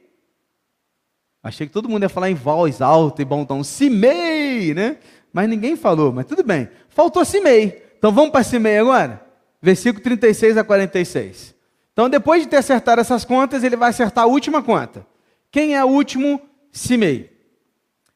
Achei 1.44 1.66
que 1.66 1.74
todo 1.74 1.90
mundo 1.90 2.04
ia 2.04 2.10
falar 2.10 2.30
em 2.30 2.36
voz 2.36 2.82
alta 2.82 3.22
e 3.22 3.26
bom 3.26 3.44
tom. 3.44 3.64
Simei, 3.64 4.74
né? 4.74 4.98
Mas 5.34 5.50
ninguém 5.50 5.76
falou, 5.76 6.12
mas 6.12 6.26
tudo 6.26 6.44
bem. 6.44 6.70
Faltou 6.90 7.26
Simei. 7.26 7.84
Então 7.98 8.12
vamos 8.12 8.32
para 8.32 8.44
Simei 8.44 8.78
agora? 8.78 9.26
Versículo 9.62 10.04
36 10.04 10.58
a 10.58 10.64
46. 10.64 11.56
Então 11.94 12.10
depois 12.10 12.44
de 12.44 12.50
ter 12.50 12.58
acertado 12.58 13.02
essas 13.02 13.26
contas, 13.26 13.64
ele 13.64 13.76
vai 13.76 13.90
acertar 13.90 14.26
a 14.26 14.28
última 14.28 14.62
conta. 14.62 15.06
Quem 15.50 15.76
é 15.76 15.84
o 15.84 15.88
último? 15.88 16.42
Simei. 16.72 17.32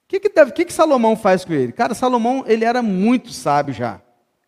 O 0.05 0.07
que, 0.07 0.19
que, 0.19 0.30
que, 0.30 0.65
que 0.65 0.73
Salomão 0.73 1.15
faz 1.15 1.43
com 1.43 1.53
ele? 1.53 1.71
Cara, 1.71 1.93
Salomão 1.93 2.43
ele 2.47 2.63
era 2.63 2.82
muito 2.82 3.32
sábio 3.32 3.73
já. 3.73 3.99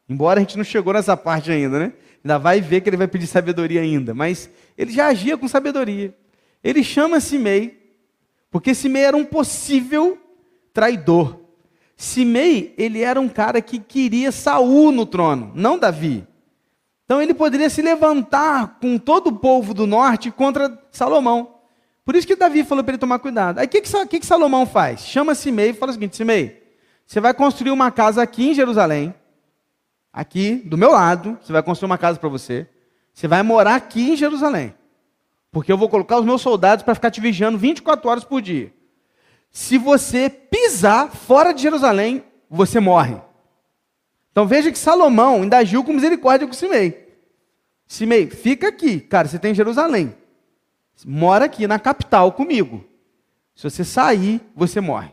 Embora 0.07 0.39
a 0.39 0.43
gente 0.43 0.55
não 0.55 0.63
chegou 0.63 0.93
nessa 0.93 1.17
parte 1.17 1.51
ainda, 1.51 1.79
né? 1.79 1.93
Ainda 2.23 2.37
vai 2.37 2.61
ver 2.61 2.81
que 2.81 2.89
ele 2.89 2.97
vai 2.97 3.07
pedir 3.07 3.27
sabedoria 3.27 3.81
ainda. 3.81 4.13
Mas 4.13 4.49
ele 4.77 4.91
já 4.91 5.07
agia 5.07 5.37
com 5.37 5.47
sabedoria. 5.47 6.15
Ele 6.63 6.83
chama 6.83 7.19
Simei, 7.19 7.86
porque 8.49 8.73
Simei 8.73 9.03
era 9.03 9.17
um 9.17 9.25
possível 9.25 10.17
traidor. 10.73 11.39
Simei, 11.95 12.73
ele 12.77 13.01
era 13.01 13.19
um 13.19 13.27
cara 13.27 13.61
que 13.61 13.79
queria 13.79 14.31
Saul 14.31 14.91
no 14.91 15.05
trono, 15.05 15.51
não 15.55 15.79
Davi. 15.79 16.27
Então 17.05 17.21
ele 17.21 17.33
poderia 17.33 17.69
se 17.69 17.81
levantar 17.81 18.77
com 18.79 18.97
todo 18.97 19.27
o 19.27 19.35
povo 19.35 19.73
do 19.73 19.87
norte 19.87 20.29
contra 20.29 20.77
Salomão. 20.91 21.55
Por 22.05 22.15
isso 22.15 22.27
que 22.27 22.35
Davi 22.35 22.63
falou 22.63 22.83
para 22.83 22.93
ele 22.93 22.99
tomar 22.99 23.19
cuidado. 23.19 23.59
Aí 23.59 23.65
o 23.65 23.69
que, 23.69 23.81
que, 23.81 24.19
que, 24.19 24.25
Salomão 24.25 24.65
faz? 24.65 25.01
Chama 25.01 25.33
Simei 25.33 25.69
e 25.69 25.73
fala 25.73 25.91
o 25.91 25.93
seguinte: 25.93 26.15
Simei, 26.15 26.63
você 27.05 27.19
vai 27.19 27.33
construir 27.33 27.71
uma 27.71 27.91
casa 27.91 28.21
aqui 28.21 28.49
em 28.49 28.53
Jerusalém, 28.53 29.13
aqui 30.11 30.55
do 30.55 30.77
meu 30.77 30.91
lado, 30.91 31.37
você 31.41 31.51
vai 31.51 31.63
construir 31.63 31.87
uma 31.87 31.97
casa 31.97 32.19
para 32.19 32.29
você. 32.29 32.67
Você 33.13 33.27
vai 33.27 33.41
morar 33.41 33.75
aqui 33.75 34.11
em 34.11 34.15
Jerusalém. 34.15 34.75
Porque 35.51 35.71
eu 35.71 35.77
vou 35.77 35.89
colocar 35.89 36.19
os 36.19 36.25
meus 36.25 36.41
soldados 36.41 36.83
para 36.83 36.95
ficar 36.95 37.11
te 37.11 37.21
vigiando 37.21 37.57
24 37.57 38.09
horas 38.09 38.23
por 38.23 38.41
dia. 38.41 38.73
Se 39.49 39.77
você 39.77 40.29
pisar 40.29 41.09
fora 41.09 41.53
de 41.53 41.61
Jerusalém, 41.61 42.23
você 42.49 42.79
morre. 42.79 43.17
Então 44.31 44.45
veja 44.45 44.71
que 44.71 44.77
Salomão 44.77 45.41
ainda 45.41 45.57
agiu 45.57 45.83
com 45.83 45.93
misericórdia 45.93 46.47
com 46.47 46.53
Simei. 46.53 47.07
Simei, 47.87 48.29
fica 48.29 48.67
aqui. 48.67 48.99
Cara, 48.99 49.27
você 49.27 49.39
tem 49.39 49.55
Jerusalém 49.55 50.13
mora 51.05 51.45
aqui 51.45 51.67
na 51.67 51.77
capital 51.77 52.31
comigo. 52.31 52.85
Se 53.55 53.63
você 53.63 53.83
sair, 53.83 54.41
você 54.55 54.79
morre. 54.79 55.11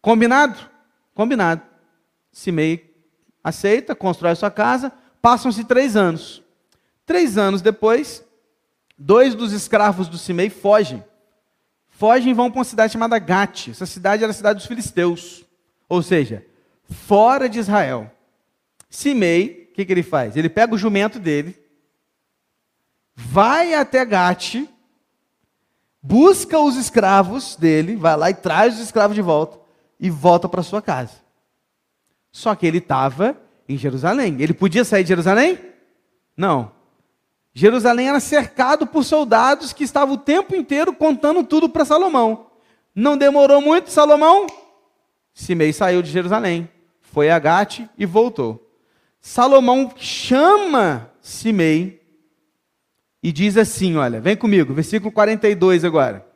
Combinado? 0.00 0.58
Combinado. 1.14 1.62
Simei 2.32 2.94
aceita, 3.42 3.94
constrói 3.94 4.34
sua 4.34 4.50
casa. 4.50 4.92
Passam-se 5.22 5.64
três 5.64 5.96
anos. 5.96 6.42
Três 7.04 7.38
anos 7.38 7.62
depois, 7.62 8.24
dois 8.96 9.34
dos 9.34 9.52
escravos 9.52 10.08
do 10.08 10.18
Simei 10.18 10.50
fogem. 10.50 11.04
Fogem 11.88 12.30
e 12.30 12.34
vão 12.34 12.50
para 12.50 12.58
uma 12.58 12.64
cidade 12.64 12.92
chamada 12.92 13.18
Gate. 13.18 13.68
Essa 13.68 13.86
cidade 13.86 14.22
era 14.22 14.30
a 14.30 14.34
cidade 14.34 14.58
dos 14.58 14.66
filisteus. 14.66 15.44
Ou 15.88 16.02
seja, 16.02 16.44
fora 16.88 17.48
de 17.48 17.58
Israel. 17.58 18.10
Simei, 18.88 19.68
o 19.70 19.74
que, 19.74 19.84
que 19.84 19.92
ele 19.92 20.02
faz? 20.02 20.36
Ele 20.36 20.48
pega 20.48 20.74
o 20.74 20.78
jumento 20.78 21.18
dele, 21.18 21.58
vai 23.14 23.74
até 23.74 24.04
Gate, 24.04 24.64
busca 26.02 26.58
os 26.58 26.76
escravos 26.76 27.56
dele, 27.56 27.96
vai 27.96 28.16
lá 28.16 28.30
e 28.30 28.34
traz 28.34 28.74
os 28.74 28.80
escravos 28.80 29.14
de 29.14 29.22
volta 29.22 29.58
e 29.98 30.10
volta 30.10 30.48
para 30.48 30.62
sua 30.62 30.82
casa. 30.82 31.14
Só 32.30 32.54
que 32.54 32.66
ele 32.66 32.78
estava 32.78 33.36
em 33.68 33.76
Jerusalém. 33.76 34.36
Ele 34.40 34.52
podia 34.52 34.84
sair 34.84 35.02
de 35.02 35.08
Jerusalém? 35.08 35.58
Não. 36.36 36.75
Jerusalém 37.58 38.10
era 38.10 38.20
cercado 38.20 38.86
por 38.86 39.02
soldados 39.02 39.72
que 39.72 39.82
estavam 39.82 40.16
o 40.16 40.18
tempo 40.18 40.54
inteiro 40.54 40.92
contando 40.92 41.42
tudo 41.42 41.70
para 41.70 41.86
Salomão. 41.86 42.50
Não 42.94 43.16
demorou 43.16 43.62
muito, 43.62 43.88
Salomão. 43.88 44.46
Simei 45.32 45.72
saiu 45.72 46.02
de 46.02 46.10
Jerusalém, 46.10 46.68
foi 47.00 47.30
a 47.30 47.38
Gate 47.38 47.80
e 47.96 48.04
voltou. 48.04 48.70
Salomão 49.22 49.90
chama 49.96 51.10
Simei 51.22 52.02
e 53.22 53.32
diz 53.32 53.56
assim: 53.56 53.96
olha, 53.96 54.20
vem 54.20 54.36
comigo, 54.36 54.74
versículo 54.74 55.10
42 55.10 55.82
agora. 55.82 56.26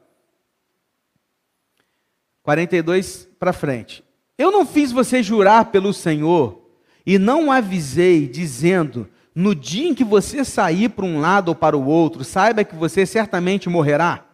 42 2.42 3.28
para 3.38 3.52
frente. 3.52 4.02
Eu 4.38 4.50
não 4.50 4.64
fiz 4.64 4.90
você 4.90 5.22
jurar 5.22 5.66
pelo 5.66 5.92
Senhor 5.92 6.62
e 7.04 7.18
não 7.18 7.52
avisei, 7.52 8.26
dizendo: 8.26 9.06
no 9.40 9.54
dia 9.54 9.88
em 9.88 9.94
que 9.94 10.04
você 10.04 10.44
sair 10.44 10.90
para 10.90 11.06
um 11.06 11.18
lado 11.18 11.48
ou 11.48 11.54
para 11.54 11.76
o 11.76 11.86
outro, 11.86 12.22
saiba 12.22 12.62
que 12.62 12.76
você 12.76 13.06
certamente 13.06 13.70
morrerá. 13.70 14.26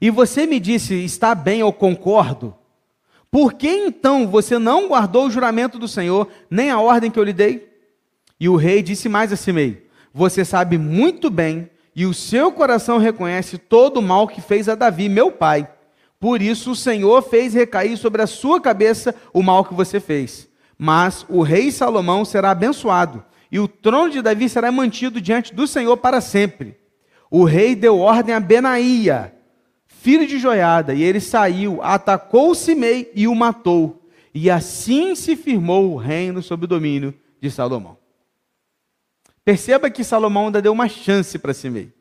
E 0.00 0.08
você 0.10 0.46
me 0.46 0.58
disse: 0.58 0.94
está 0.94 1.34
bem, 1.34 1.60
eu 1.60 1.72
concordo. 1.72 2.54
Por 3.30 3.52
que 3.52 3.68
então 3.68 4.26
você 4.26 4.58
não 4.58 4.88
guardou 4.88 5.26
o 5.26 5.30
juramento 5.30 5.78
do 5.78 5.86
Senhor, 5.86 6.26
nem 6.50 6.70
a 6.70 6.80
ordem 6.80 7.10
que 7.10 7.18
eu 7.18 7.22
lhe 7.22 7.34
dei? 7.34 7.70
E 8.40 8.48
o 8.48 8.56
rei 8.56 8.82
disse 8.82 9.10
mais 9.10 9.30
a 9.30 9.36
Simei: 9.36 9.86
Você 10.12 10.42
sabe 10.42 10.78
muito 10.78 11.28
bem 11.28 11.68
e 11.94 12.06
o 12.06 12.14
seu 12.14 12.50
coração 12.50 12.96
reconhece 12.96 13.58
todo 13.58 13.98
o 13.98 14.02
mal 14.02 14.26
que 14.26 14.40
fez 14.40 14.70
a 14.70 14.74
Davi, 14.74 15.08
meu 15.10 15.30
pai. 15.30 15.68
Por 16.18 16.40
isso 16.40 16.70
o 16.70 16.76
Senhor 16.76 17.20
fez 17.22 17.52
recair 17.52 17.96
sobre 17.98 18.22
a 18.22 18.26
sua 18.26 18.58
cabeça 18.58 19.14
o 19.34 19.42
mal 19.42 19.66
que 19.66 19.74
você 19.74 20.00
fez. 20.00 20.48
Mas 20.78 21.26
o 21.28 21.42
rei 21.42 21.70
Salomão 21.70 22.24
será 22.24 22.52
abençoado, 22.52 23.22
e 23.50 23.58
o 23.58 23.66
trono 23.66 24.10
de 24.10 24.22
Davi 24.22 24.48
será 24.48 24.70
mantido 24.70 25.20
diante 25.20 25.54
do 25.54 25.66
Senhor 25.66 25.96
para 25.96 26.20
sempre. 26.20 26.78
O 27.30 27.44
rei 27.44 27.74
deu 27.74 27.98
ordem 27.98 28.34
a 28.34 28.40
Benaía, 28.40 29.34
filho 29.86 30.26
de 30.26 30.38
Joiada, 30.38 30.94
e 30.94 31.02
ele 31.02 31.20
saiu, 31.20 31.82
atacou 31.82 32.54
Simei 32.54 33.10
e 33.14 33.26
o 33.26 33.34
matou. 33.34 34.08
E 34.32 34.50
assim 34.50 35.14
se 35.14 35.34
firmou 35.34 35.92
o 35.92 35.96
reino 35.96 36.42
sob 36.42 36.64
o 36.64 36.68
domínio 36.68 37.12
de 37.40 37.50
Salomão. 37.50 37.98
Perceba 39.44 39.90
que 39.90 40.04
Salomão 40.04 40.46
ainda 40.46 40.62
deu 40.62 40.72
uma 40.72 40.88
chance 40.88 41.38
para 41.38 41.54
Simei, 41.54 41.92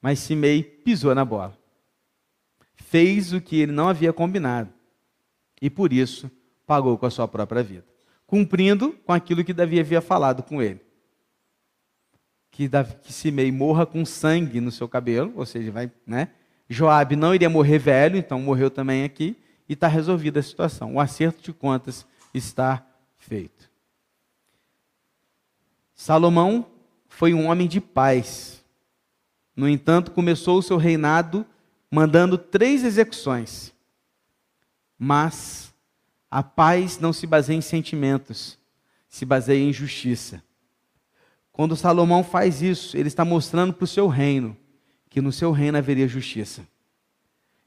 mas 0.00 0.18
Simei 0.18 0.62
pisou 0.62 1.14
na 1.14 1.24
bola. 1.24 1.56
fez 2.74 3.32
o 3.32 3.40
que 3.40 3.60
ele 3.60 3.72
não 3.72 3.88
havia 3.88 4.12
combinado 4.12 4.72
e 5.60 5.68
por 5.68 5.92
isso 5.92 6.30
pagou 6.66 6.96
com 6.98 7.06
a 7.06 7.10
sua 7.10 7.26
própria 7.26 7.62
vida, 7.62 7.84
cumprindo 8.26 8.92
com 9.04 9.12
aquilo 9.12 9.44
que 9.44 9.52
Davi 9.52 9.80
havia 9.80 10.00
falado 10.00 10.42
com 10.42 10.62
ele. 10.62 10.85
Que, 12.56 12.66
Davi, 12.66 12.94
que 13.02 13.12
Simei 13.12 13.52
morra 13.52 13.84
com 13.84 14.02
sangue 14.06 14.62
no 14.62 14.72
seu 14.72 14.88
cabelo, 14.88 15.30
ou 15.36 15.44
seja, 15.44 15.70
vai, 15.70 15.92
né? 16.06 16.30
Joabe 16.66 17.14
não 17.14 17.34
iria 17.34 17.50
morrer 17.50 17.78
velho, 17.78 18.16
então 18.16 18.40
morreu 18.40 18.70
também 18.70 19.04
aqui, 19.04 19.36
e 19.68 19.74
está 19.74 19.86
resolvida 19.86 20.40
a 20.40 20.42
situação. 20.42 20.94
O 20.94 20.98
acerto 21.00 21.42
de 21.42 21.52
contas 21.52 22.06
está 22.32 22.82
feito. 23.18 23.70
Salomão 25.94 26.66
foi 27.10 27.34
um 27.34 27.48
homem 27.48 27.68
de 27.68 27.78
paz. 27.78 28.64
No 29.54 29.68
entanto, 29.68 30.10
começou 30.10 30.58
o 30.58 30.62
seu 30.62 30.78
reinado 30.78 31.44
mandando 31.90 32.38
três 32.38 32.84
execuções. 32.84 33.70
Mas 34.98 35.74
a 36.30 36.42
paz 36.42 36.98
não 36.98 37.12
se 37.12 37.26
baseia 37.26 37.58
em 37.58 37.60
sentimentos, 37.60 38.58
se 39.10 39.26
baseia 39.26 39.62
em 39.62 39.74
justiça. 39.74 40.42
Quando 41.56 41.74
Salomão 41.74 42.22
faz 42.22 42.60
isso, 42.60 42.94
ele 42.98 43.08
está 43.08 43.24
mostrando 43.24 43.72
para 43.72 43.84
o 43.84 43.86
seu 43.86 44.08
reino 44.08 44.54
que 45.08 45.22
no 45.22 45.32
seu 45.32 45.52
reino 45.52 45.78
haveria 45.78 46.06
justiça. 46.06 46.68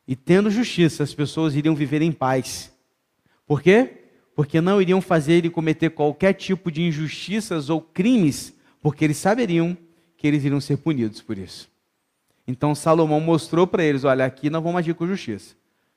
E 0.08 0.16
tendo 0.16 0.52
justiça, 0.52 1.02
as 1.02 1.12
pessoas 1.12 1.56
iriam 1.56 1.74
viver 1.74 2.04
em 2.04 2.12
paz. 2.12 2.72
Por 3.48 3.64
quê? 3.64 4.04
Porque 4.36 4.62
não 4.62 4.80
iriam 4.80 5.02
fazer 5.02 5.34
ele 5.34 5.50
cometer 5.50 5.90
qualquer 5.90 6.34
tipo 6.34 6.72
de 6.72 6.84
injustiças 6.84 7.68
ou 7.68 7.82
crimes, 7.82 8.54
porque 8.80 9.04
eles 9.04 9.18
saberiam 9.18 9.76
que 10.16 10.28
eles 10.28 10.44
iriam 10.44 10.62
ser 10.62 10.78
punidos 10.78 11.20
por 11.20 11.36
isso. 11.36 11.68
Então 12.48 12.76
Salomão 12.76 13.20
mostrou 13.20 13.66
para 13.66 13.84
eles: 13.84 14.04
olha, 14.04 14.24
aqui 14.24 14.52
nós 14.52 14.62
vamos 14.62 14.78
agir 14.78 14.94
com 14.94 15.08
justiça. 15.08 15.56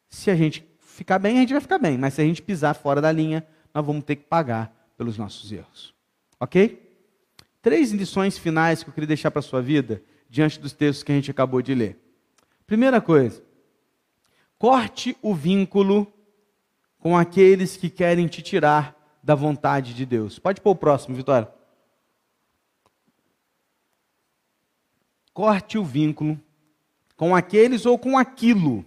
Se 0.09 0.31
a 0.31 0.35
gente 0.35 0.67
ficar 0.81 1.19
bem, 1.19 1.37
a 1.37 1.41
gente 1.41 1.53
vai 1.53 1.61
ficar 1.61 1.79
bem. 1.79 1.99
Mas 1.99 2.15
se 2.15 2.23
a 2.23 2.25
gente 2.25 2.41
pisar 2.41 2.73
fora 2.73 3.03
da 3.03 3.13
linha, 3.13 3.47
nós 3.75 3.85
vamos 3.85 4.03
ter 4.03 4.17
que 4.17 4.25
pagar 4.25 4.75
pelos 4.97 5.19
nossos 5.19 5.53
erros. 5.53 5.93
Ok? 6.41 6.82
Três 7.63 7.93
lições 7.93 8.37
finais 8.37 8.83
que 8.83 8.91
eu 8.91 8.93
queria 8.93 9.07
deixar 9.07 9.31
para 9.31 9.39
a 9.39 9.43
sua 9.43 9.63
vida, 9.63 10.03
diante 10.29 10.59
dos 10.59 10.73
textos 10.73 11.05
que 11.05 11.13
a 11.13 11.15
gente 11.15 11.31
acabou 11.31 11.63
de 11.63 11.73
ler. 11.75 11.97
Primeira 12.67 13.01
coisa, 13.01 13.41
corte 14.59 15.17
o 15.23 15.33
vínculo 15.33 16.13
com 16.99 17.17
aqueles 17.17 17.77
que 17.77 17.89
querem 17.89 18.27
te 18.27 18.43
tirar 18.43 18.97
da 19.23 19.37
vontade 19.37 19.95
de 19.95 20.05
Deus. 20.05 20.41
Pode 20.41 20.61
pôr 20.61 20.73
o 20.73 20.77
próximo, 20.77 21.15
Vitória. 21.15 21.49
Corte 25.33 25.79
o 25.79 25.85
vínculo 25.85 26.39
com 27.17 27.35
aqueles 27.37 27.87
ou 27.87 27.97
com 27.97 28.19
aquilo 28.19 28.85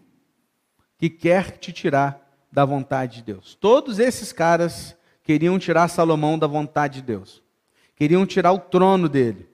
que 0.98 1.10
quer 1.10 1.58
te 1.58 1.72
tirar 1.72 2.22
da 2.52 2.66
vontade 2.66 3.18
de 3.18 3.24
Deus. 3.24 3.56
Todos 3.56 4.00
esses 4.00 4.34
caras 4.34 4.98
queriam 5.24 5.58
tirar 5.58 5.88
Salomão 5.88 6.38
da 6.38 6.48
vontade 6.48 6.96
de 6.96 7.08
Deus. 7.08 7.45
Queriam 7.96 8.26
tirar 8.26 8.52
o 8.52 8.60
trono 8.60 9.08
dele. 9.08 9.50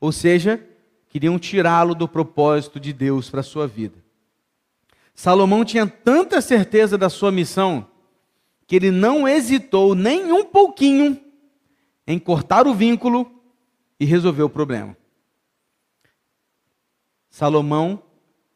Ou 0.00 0.10
seja, 0.10 0.64
queriam 1.08 1.38
tirá-lo 1.38 1.94
do 1.94 2.08
propósito 2.08 2.80
de 2.80 2.92
Deus 2.92 3.30
para 3.30 3.40
a 3.40 3.44
sua 3.44 3.66
vida. 3.66 4.02
Salomão 5.14 5.64
tinha 5.64 5.86
tanta 5.86 6.40
certeza 6.40 6.98
da 6.98 7.08
sua 7.08 7.30
missão 7.30 7.88
que 8.66 8.74
ele 8.74 8.90
não 8.90 9.28
hesitou 9.28 9.94
nem 9.94 10.32
um 10.32 10.44
pouquinho 10.44 11.20
em 12.06 12.18
cortar 12.18 12.66
o 12.66 12.74
vínculo 12.74 13.30
e 13.98 14.04
resolver 14.04 14.42
o 14.42 14.50
problema. 14.50 14.96
Salomão 17.30 18.02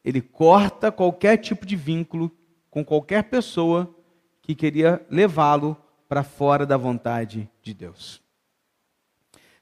ele 0.05 0.21
corta 0.21 0.91
qualquer 0.91 1.37
tipo 1.37 1.67
de 1.67 1.77
vínculo 1.77 2.31
com 2.71 2.85
qualquer 2.85 3.25
pessoa 3.25 3.95
que 4.43 4.55
queria 4.55 5.05
levá-lo 5.11 5.77
para 6.09 6.23
fora 6.23 6.65
da 6.65 6.77
vontade 6.77 7.51
de 7.63 7.75
Deus. 7.75 8.23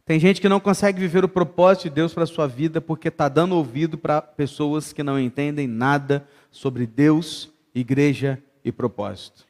Tem 0.06 0.20
gente 0.20 0.40
que 0.40 0.48
não 0.48 0.60
consegue 0.60 1.00
viver 1.00 1.24
o 1.24 1.28
propósito 1.28 1.82
de 1.84 1.96
Deus 1.96 2.14
para 2.14 2.22
a 2.22 2.28
sua 2.28 2.46
vida 2.46 2.80
porque 2.80 3.08
está 3.08 3.28
dando 3.28 3.56
ouvido 3.56 3.98
para 3.98 4.22
pessoas 4.22 4.92
que 4.92 5.02
não 5.02 5.18
entendem 5.18 5.66
nada 5.66 6.26
sobre 6.48 6.86
Deus, 6.86 7.50
igreja 7.74 8.40
e 8.64 8.70
propósito. 8.70 9.44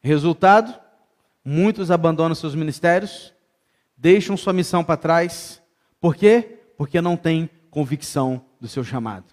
Resultado: 0.00 0.74
muitos 1.44 1.92
abandonam 1.92 2.34
seus 2.34 2.56
ministérios, 2.56 3.32
deixam 3.96 4.36
sua 4.36 4.52
missão 4.52 4.82
para 4.82 4.96
trás. 4.96 5.62
Por 6.00 6.16
quê? 6.16 6.58
Porque 6.76 7.00
não 7.00 7.16
têm 7.16 7.48
convicção 7.70 8.44
do 8.60 8.66
seu 8.66 8.82
chamado. 8.82 9.26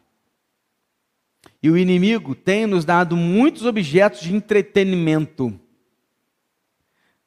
E 1.61 1.71
o 1.71 1.77
inimigo 1.77 2.35
tem 2.35 2.67
nos 2.67 2.85
dado 2.85 3.17
muitos 3.17 3.65
objetos 3.65 4.21
de 4.21 4.35
entretenimento. 4.35 5.59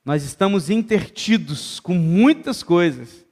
Nós 0.09 0.23
estamos 0.23 0.71
intertidos 0.71 1.79
com 1.81 1.93
muitas 1.93 2.63
coisas. 2.63 3.27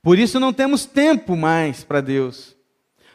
Por 0.00 0.20
isso 0.20 0.38
não 0.38 0.52
temos 0.52 0.86
tempo 0.86 1.36
mais 1.36 1.82
para 1.82 2.00
Deus. 2.00 2.56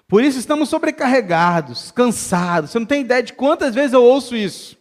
Por 0.10 0.22
isso 0.22 0.38
estamos 0.38 0.68
sobrecarregados, 0.68 1.90
cansados. 1.90 2.72
Você 2.72 2.80
não 2.80 2.86
tem 2.86 3.04
ideia 3.04 3.24
de 3.24 3.32
quantas 3.32 3.74
vezes 3.74 3.94
eu 3.94 4.04
ouço 4.04 4.36
isso. 4.36 4.76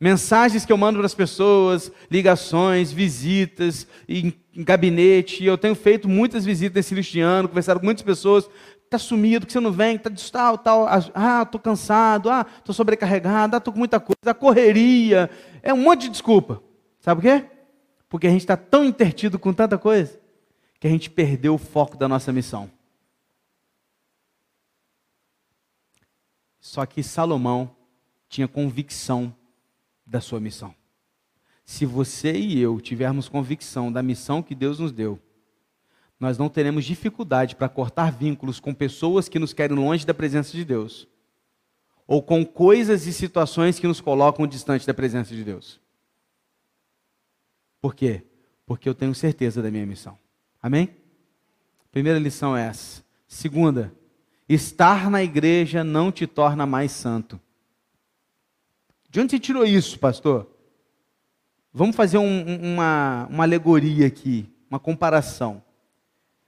Mensagens 0.00 0.64
que 0.64 0.72
eu 0.72 0.76
mando 0.76 0.98
para 0.98 1.06
as 1.06 1.14
pessoas, 1.14 1.92
ligações, 2.10 2.90
visitas, 2.90 3.86
em, 4.08 4.34
gabinete. 4.56 5.44
E 5.44 5.46
eu 5.46 5.56
tenho 5.56 5.76
feito 5.76 6.08
muitas 6.08 6.44
visitas 6.44 6.90
nesse 6.90 7.20
ano, 7.20 7.48
conversado 7.48 7.78
com 7.78 7.86
muitas 7.86 8.02
pessoas 8.02 8.50
está 8.86 8.98
sumido, 8.98 9.46
que 9.46 9.52
você 9.52 9.60
não 9.60 9.72
vem, 9.72 9.96
está 9.96 10.10
tal, 10.32 10.58
tal, 10.58 10.86
ah, 11.14 11.42
estou 11.44 11.60
cansado, 11.60 12.28
ah, 12.28 12.44
estou 12.58 12.74
sobrecarregado, 12.74 13.54
ah, 13.54 13.58
estou 13.58 13.72
com 13.72 13.78
muita 13.78 13.98
coisa, 13.98 14.32
a 14.32 14.34
correria, 14.34 15.30
é 15.62 15.72
um 15.72 15.78
monte 15.78 16.02
de 16.02 16.08
desculpa. 16.10 16.60
Sabe 17.02 17.20
por 17.20 17.28
quê? 17.28 17.50
Porque 18.08 18.28
a 18.28 18.30
gente 18.30 18.42
está 18.42 18.56
tão 18.56 18.84
intertido 18.84 19.36
com 19.36 19.52
tanta 19.52 19.76
coisa 19.76 20.20
que 20.78 20.86
a 20.86 20.90
gente 20.90 21.10
perdeu 21.10 21.54
o 21.54 21.58
foco 21.58 21.96
da 21.96 22.06
nossa 22.08 22.32
missão. 22.32 22.70
Só 26.60 26.86
que 26.86 27.02
Salomão 27.02 27.74
tinha 28.28 28.46
convicção 28.46 29.34
da 30.06 30.20
sua 30.20 30.38
missão. 30.38 30.72
Se 31.64 31.84
você 31.84 32.32
e 32.32 32.60
eu 32.60 32.80
tivermos 32.80 33.28
convicção 33.28 33.90
da 33.90 34.00
missão 34.00 34.40
que 34.40 34.54
Deus 34.54 34.78
nos 34.78 34.92
deu, 34.92 35.18
nós 36.20 36.38
não 36.38 36.48
teremos 36.48 36.84
dificuldade 36.84 37.56
para 37.56 37.68
cortar 37.68 38.12
vínculos 38.12 38.60
com 38.60 38.72
pessoas 38.72 39.28
que 39.28 39.40
nos 39.40 39.52
querem 39.52 39.76
longe 39.76 40.06
da 40.06 40.14
presença 40.14 40.52
de 40.52 40.64
Deus, 40.64 41.08
ou 42.06 42.22
com 42.22 42.44
coisas 42.44 43.08
e 43.08 43.12
situações 43.12 43.80
que 43.80 43.88
nos 43.88 44.00
colocam 44.00 44.46
distante 44.46 44.86
da 44.86 44.94
presença 44.94 45.34
de 45.34 45.42
Deus. 45.42 45.82
Por 47.82 47.96
quê? 47.96 48.22
Porque 48.64 48.88
eu 48.88 48.94
tenho 48.94 49.12
certeza 49.12 49.60
da 49.60 49.70
minha 49.70 49.84
missão. 49.84 50.16
Amém? 50.62 50.96
Primeira 51.90 52.18
lição 52.18 52.56
é 52.56 52.68
essa. 52.68 53.02
Segunda, 53.26 53.92
estar 54.48 55.10
na 55.10 55.22
igreja 55.22 55.82
não 55.82 56.12
te 56.12 56.26
torna 56.26 56.64
mais 56.64 56.92
santo. 56.92 57.40
De 59.10 59.20
onde 59.20 59.32
você 59.32 59.40
tirou 59.40 59.64
isso, 59.64 59.98
pastor? 59.98 60.48
Vamos 61.74 61.96
fazer 61.96 62.18
um, 62.18 62.74
uma, 62.74 63.26
uma 63.28 63.42
alegoria 63.42 64.06
aqui, 64.06 64.48
uma 64.70 64.78
comparação. 64.78 65.62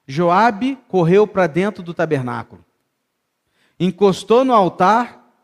Joabe 0.06 0.78
correu 0.86 1.26
para 1.26 1.46
dentro 1.46 1.82
do 1.82 1.92
tabernáculo, 1.92 2.64
encostou 3.80 4.44
no 4.44 4.52
altar 4.52 5.34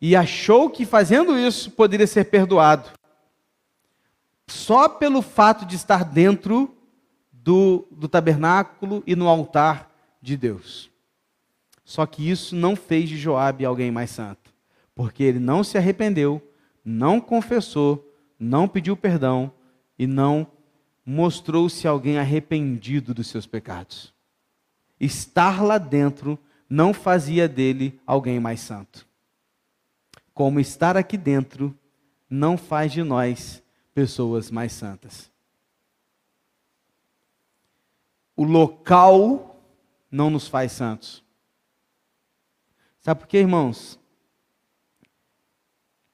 e 0.00 0.16
achou 0.16 0.70
que 0.70 0.86
fazendo 0.86 1.38
isso 1.38 1.70
poderia 1.70 2.06
ser 2.06 2.24
perdoado. 2.24 2.90
Só 4.46 4.88
pelo 4.88 5.22
fato 5.22 5.64
de 5.64 5.76
estar 5.76 6.04
dentro 6.04 6.74
do, 7.32 7.86
do 7.90 8.08
tabernáculo 8.08 9.02
e 9.06 9.14
no 9.14 9.28
altar 9.28 9.90
de 10.20 10.36
Deus. 10.36 10.90
Só 11.84 12.06
que 12.06 12.28
isso 12.28 12.56
não 12.56 12.74
fez 12.74 13.08
de 13.08 13.16
Joabe 13.16 13.64
alguém 13.64 13.90
mais 13.90 14.10
santo, 14.10 14.54
porque 14.94 15.22
ele 15.22 15.38
não 15.38 15.62
se 15.62 15.76
arrependeu, 15.76 16.40
não 16.84 17.20
confessou, 17.20 18.10
não 18.38 18.66
pediu 18.66 18.96
perdão 18.96 19.52
e 19.98 20.06
não 20.06 20.46
mostrou-se 21.04 21.86
alguém 21.86 22.18
arrependido 22.18 23.12
dos 23.12 23.26
seus 23.26 23.46
pecados. 23.46 24.14
Estar 24.98 25.62
lá 25.62 25.76
dentro 25.76 26.38
não 26.68 26.94
fazia 26.94 27.46
dele 27.46 28.00
alguém 28.06 28.40
mais 28.40 28.60
santo. 28.60 29.06
Como 30.32 30.58
estar 30.58 30.96
aqui 30.96 31.18
dentro 31.18 31.76
não 32.28 32.56
faz 32.56 32.90
de 32.90 33.02
nós 33.02 33.62
pessoas 33.94 34.50
mais 34.50 34.72
santas. 34.72 35.30
O 38.36 38.42
local 38.42 39.60
não 40.10 40.28
nos 40.28 40.48
faz 40.48 40.72
santos. 40.72 41.22
Sabe 43.00 43.20
por 43.20 43.28
quê, 43.28 43.38
irmãos? 43.38 43.98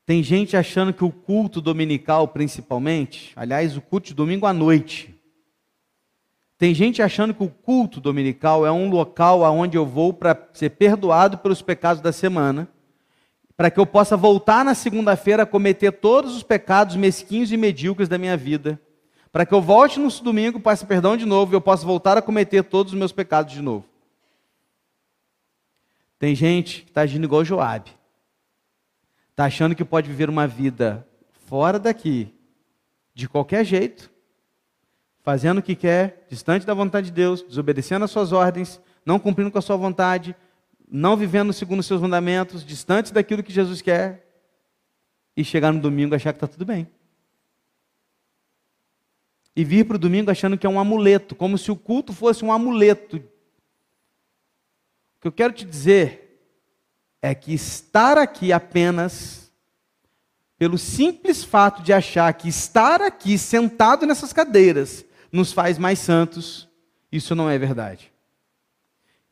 Tem 0.05 0.23
gente 0.23 0.57
achando 0.57 0.93
que 0.93 1.05
o 1.05 1.13
culto 1.13 1.61
dominical, 1.61 2.29
principalmente, 2.29 3.33
aliás, 3.37 3.77
o 3.77 3.81
culto 3.81 4.09
de 4.09 4.15
domingo 4.15 4.45
à 4.45 4.53
noite, 4.53 5.15
tem 6.59 6.75
gente 6.75 7.01
achando 7.01 7.33
que 7.33 7.43
o 7.43 7.49
culto 7.49 8.01
dominical 8.01 8.67
é 8.67 8.73
um 8.73 8.91
local 8.91 9.45
aonde 9.45 9.79
eu 9.79 9.87
vou 9.87 10.13
para 10.13 10.49
ser 10.53 10.71
perdoado 10.71 11.39
pelos 11.39 11.63
pecados 11.63 12.03
da 12.03 12.13
semana, 12.13 12.69
para 13.61 13.71
que 13.71 13.79
eu 13.79 13.85
possa 13.85 14.17
voltar 14.17 14.65
na 14.65 14.75
segunda-feira 14.75 15.43
a 15.43 15.47
cometer 15.47 15.93
todos 15.93 16.35
os 16.35 16.43
pecados 16.43 16.97
mesquinhos 16.97 17.53
e 17.53 17.59
medíocres 17.59 18.09
da 18.09 18.17
minha 18.17 18.35
vida, 18.35 18.81
para 19.31 19.45
que 19.45 19.53
eu 19.53 19.61
volte 19.61 20.01
no 20.01 20.11
domingo, 20.23 20.59
passe 20.59 20.87
perdão 20.87 21.15
de 21.15 21.27
novo 21.27 21.53
e 21.53 21.57
eu 21.57 21.61
possa 21.61 21.85
voltar 21.85 22.17
a 22.17 22.23
cometer 22.23 22.65
todos 22.65 22.95
os 22.95 22.99
meus 22.99 23.13
pecados 23.13 23.53
de 23.53 23.61
novo. 23.61 23.85
Tem 26.19 26.35
gente 26.35 26.85
que 26.85 26.91
está 26.91 27.03
agindo 27.03 27.25
igual 27.25 27.45
Joabe. 27.45 27.91
Está 29.33 29.45
achando 29.45 29.75
que 29.75 29.85
pode 29.85 30.09
viver 30.09 30.31
uma 30.31 30.47
vida 30.47 31.07
fora 31.47 31.79
daqui, 31.79 32.35
de 33.13 33.29
qualquer 33.29 33.63
jeito, 33.63 34.11
fazendo 35.23 35.59
o 35.59 35.63
que 35.63 35.75
quer, 35.77 36.25
distante 36.31 36.65
da 36.65 36.73
vontade 36.73 37.09
de 37.09 37.13
Deus, 37.13 37.43
desobedecendo 37.43 38.07
às 38.07 38.11
suas 38.11 38.33
ordens, 38.33 38.81
não 39.05 39.19
cumprindo 39.19 39.51
com 39.51 39.59
a 39.59 39.63
sua 39.63 39.77
vontade, 39.77 40.35
não 40.91 41.17
vivendo 41.17 41.53
segundo 41.53 41.81
os 41.81 41.87
seus 41.87 42.01
mandamentos, 42.01 42.65
distante 42.65 43.13
daquilo 43.13 43.43
que 43.43 43.53
Jesus 43.53 43.81
quer, 43.81 44.27
e 45.37 45.45
chegar 45.45 45.73
no 45.73 45.81
domingo 45.81 46.15
achar 46.15 46.33
que 46.33 46.39
está 46.39 46.49
tudo 46.49 46.65
bem. 46.65 46.89
E 49.55 49.65
vir 49.65 49.87
para 49.87 49.97
o 49.97 49.99
domingo 49.99 50.31
achando 50.31 50.59
que 50.59 50.67
é 50.67 50.71
um 50.71 50.81
amuleto, 50.81 51.35
como 51.35 51.57
se 51.57 51.71
o 51.71 51.77
culto 51.77 52.13
fosse 52.13 52.45
um 52.45 52.53
amuleto. 52.53 53.19
O 53.19 55.21
que 55.21 55.29
eu 55.29 55.33
quero 55.33 55.53
te 55.53 55.65
dizer 55.65 56.27
é 57.23 57.35
que 57.35 57.53
estar 57.53 58.19
aqui 58.19 58.53
apenas 58.53 59.51
pelo 60.59 60.77
simples 60.77 61.43
fato 61.43 61.83
de 61.83 61.93
achar 61.93 62.33
que 62.35 62.49
estar 62.49 63.01
aqui 63.01 63.39
sentado 63.39 64.05
nessas 64.05 64.33
cadeiras 64.33 65.05
nos 65.33 65.53
faz 65.53 65.79
mais 65.79 65.99
santos, 65.99 66.69
isso 67.11 67.35
não 67.35 67.49
é 67.49 67.57
verdade. 67.57 68.13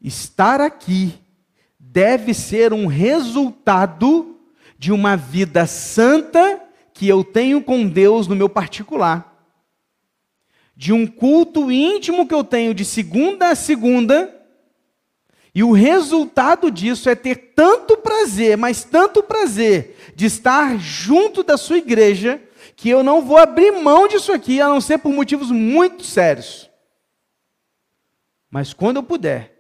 Estar 0.01 0.61
aqui 0.61 1.21
deve 1.91 2.35
ser 2.35 2.73
um 2.73 2.87
resultado 2.87 4.39
de 4.79 4.93
uma 4.93 5.17
vida 5.17 5.67
santa 5.67 6.63
que 6.93 7.09
eu 7.09 7.25
tenho 7.25 7.63
com 7.63 7.89
Deus 7.89 8.27
no 8.27 8.37
meu 8.37 8.49
particular. 8.49 9.35
De 10.77 10.93
um 10.93 11.07
culto 11.07 11.73
íntimo 11.73 12.27
que 12.27 12.35
eu 12.35 12.45
tenho 12.45 12.75
de 12.75 12.85
segunda 12.85 13.49
a 13.49 13.55
segunda. 13.55 14.35
E 15.55 15.65
o 15.65 15.73
resultado 15.73 16.71
disso 16.71 17.09
é 17.09 17.15
ter 17.15 17.53
tanto 17.55 17.97
prazer, 17.97 18.57
mas 18.57 18.85
tanto 18.85 19.23
prazer, 19.23 19.97
de 20.15 20.27
estar 20.27 20.79
junto 20.79 21.43
da 21.43 21.57
sua 21.57 21.79
igreja, 21.79 22.41
que 22.77 22.89
eu 22.89 23.03
não 23.03 23.23
vou 23.23 23.39
abrir 23.39 23.73
mão 23.73 24.07
disso 24.07 24.31
aqui, 24.31 24.61
a 24.61 24.69
não 24.69 24.81
ser 24.81 24.99
por 24.99 25.13
motivos 25.13 25.51
muito 25.51 26.05
sérios. 26.05 26.71
Mas 28.49 28.73
quando 28.73 28.99
eu 28.99 29.03
puder, 29.03 29.59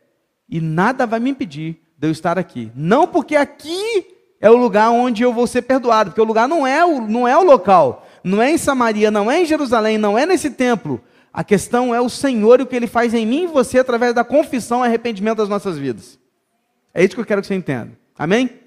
e 0.48 0.60
nada 0.60 1.06
vai 1.06 1.18
me 1.18 1.30
impedir 1.30 1.87
de 1.98 2.06
eu 2.06 2.12
estar 2.12 2.38
aqui. 2.38 2.70
Não 2.76 3.08
porque 3.08 3.34
aqui 3.34 4.06
é 4.40 4.48
o 4.48 4.56
lugar 4.56 4.90
onde 4.90 5.24
eu 5.24 5.32
vou 5.32 5.48
ser 5.48 5.62
perdoado, 5.62 6.10
porque 6.10 6.20
o 6.20 6.24
lugar 6.24 6.48
não 6.48 6.64
é 6.64 6.84
o, 6.84 7.00
não 7.00 7.26
é 7.26 7.36
o 7.36 7.42
local, 7.42 8.06
não 8.22 8.40
é 8.40 8.52
em 8.52 8.58
Samaria, 8.58 9.10
não 9.10 9.28
é 9.28 9.42
em 9.42 9.44
Jerusalém, 9.44 9.98
não 9.98 10.16
é 10.16 10.24
nesse 10.24 10.50
templo. 10.50 11.02
A 11.32 11.42
questão 11.42 11.94
é 11.94 12.00
o 12.00 12.08
Senhor 12.08 12.60
e 12.60 12.62
o 12.62 12.66
que 12.66 12.76
Ele 12.76 12.86
faz 12.86 13.12
em 13.12 13.26
mim 13.26 13.42
e 13.42 13.46
você 13.48 13.80
através 13.80 14.14
da 14.14 14.24
confissão 14.24 14.84
e 14.84 14.86
arrependimento 14.86 15.38
das 15.38 15.48
nossas 15.48 15.76
vidas. 15.76 16.18
É 16.94 17.04
isso 17.04 17.14
que 17.14 17.20
eu 17.20 17.26
quero 17.26 17.40
que 17.40 17.48
você 17.48 17.54
entenda. 17.54 17.98
Amém? 18.16 18.60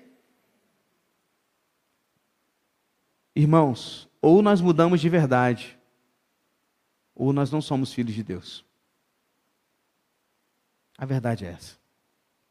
Irmãos, 3.33 4.09
ou 4.21 4.41
nós 4.41 4.59
mudamos 4.59 4.99
de 4.99 5.07
verdade, 5.07 5.79
ou 7.15 7.31
nós 7.31 7.49
não 7.49 7.61
somos 7.61 7.93
filhos 7.93 8.13
de 8.13 8.23
Deus. 8.23 8.65
A 10.97 11.05
verdade 11.05 11.45
é 11.45 11.49
essa. 11.49 11.80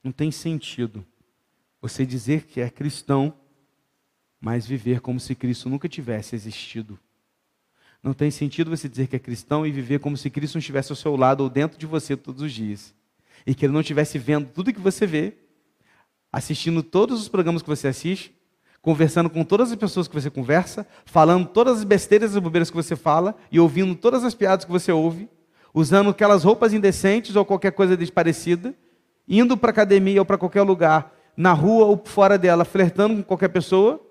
Não 0.03 0.13
tem 0.13 0.31
sentido 0.31 1.05
você 1.81 2.05
dizer 2.07 2.45
que 2.45 2.61
é 2.61 2.71
cristão, 2.71 3.35
mas 4.41 4.67
viver 4.67 5.01
como 5.01 5.21
se 5.21 5.35
Cristo 5.35 5.69
nunca 5.69 5.89
tivesse 5.89 6.35
existido. 6.35 6.99
Não 8.03 8.15
tem 8.15 8.31
sentido 8.31 8.71
você 8.71 8.89
dizer 8.89 9.07
que 9.07 9.17
é 9.17 9.19
cristão 9.19 9.67
e 9.67 9.71
viver 9.71 10.01
como 10.01 10.17
se 10.17 10.31
Cristo 10.31 10.55
não 10.55 10.61
estivesse 10.61 10.91
ao 10.91 10.97
seu 10.97 11.17
lado 11.17 11.43
ou 11.43 11.51
dentro 11.51 11.79
de 11.79 11.87
você 11.87 12.17
todos 12.17 12.41
os 12.41 12.53
dias. 12.53 12.95
E 13.47 13.55
que 13.55 13.67
Ele 13.67 13.73
não 13.73 13.81
estivesse 13.81 14.19
vendo 14.19 14.49
tudo 14.49 14.73
que 14.73 14.81
você 14.81 15.07
vê, 15.07 15.35
assistindo 16.33 16.83
todos 16.83 17.21
os 17.21 17.29
programas 17.29 17.61
que 17.61 17.69
você 17.69 17.89
assiste, 17.89 18.35
conversando 18.81 19.29
com 19.29 19.45
todas 19.45 19.71
as 19.71 19.77
pessoas 19.77 20.09
que 20.09 20.15
você 20.15 20.31
conversa, 20.31 20.87
falando 21.05 21.47
todas 21.47 21.79
as 21.79 21.85
besteiras 21.85 22.35
e 22.35 22.41
bobeiras 22.41 22.71
que 22.71 22.77
você 22.77 22.97
fala 22.97 23.37
e 23.53 23.61
ouvindo 23.61 23.95
todas 23.95 24.25
as 24.25 24.35
piadas 24.35 24.65
que 24.65 24.71
você 24.71 24.91
ouve, 24.91 25.29
usando 25.75 26.09
aquelas 26.09 26.45
roupas 26.45 26.73
indecentes 26.73 27.37
ou 27.37 27.45
qualquer 27.45 27.73
coisa 27.73 27.95
desparecida 27.97 28.75
indo 29.31 29.57
para 29.57 29.71
a 29.71 29.73
academia 29.73 30.21
ou 30.21 30.27
para 30.27 30.37
qualquer 30.37 30.63
lugar, 30.63 31.15
na 31.37 31.53
rua 31.53 31.87
ou 31.87 32.05
fora 32.05 32.37
dela, 32.37 32.65
flertando 32.65 33.15
com 33.17 33.23
qualquer 33.23 33.49
pessoa, 33.49 34.05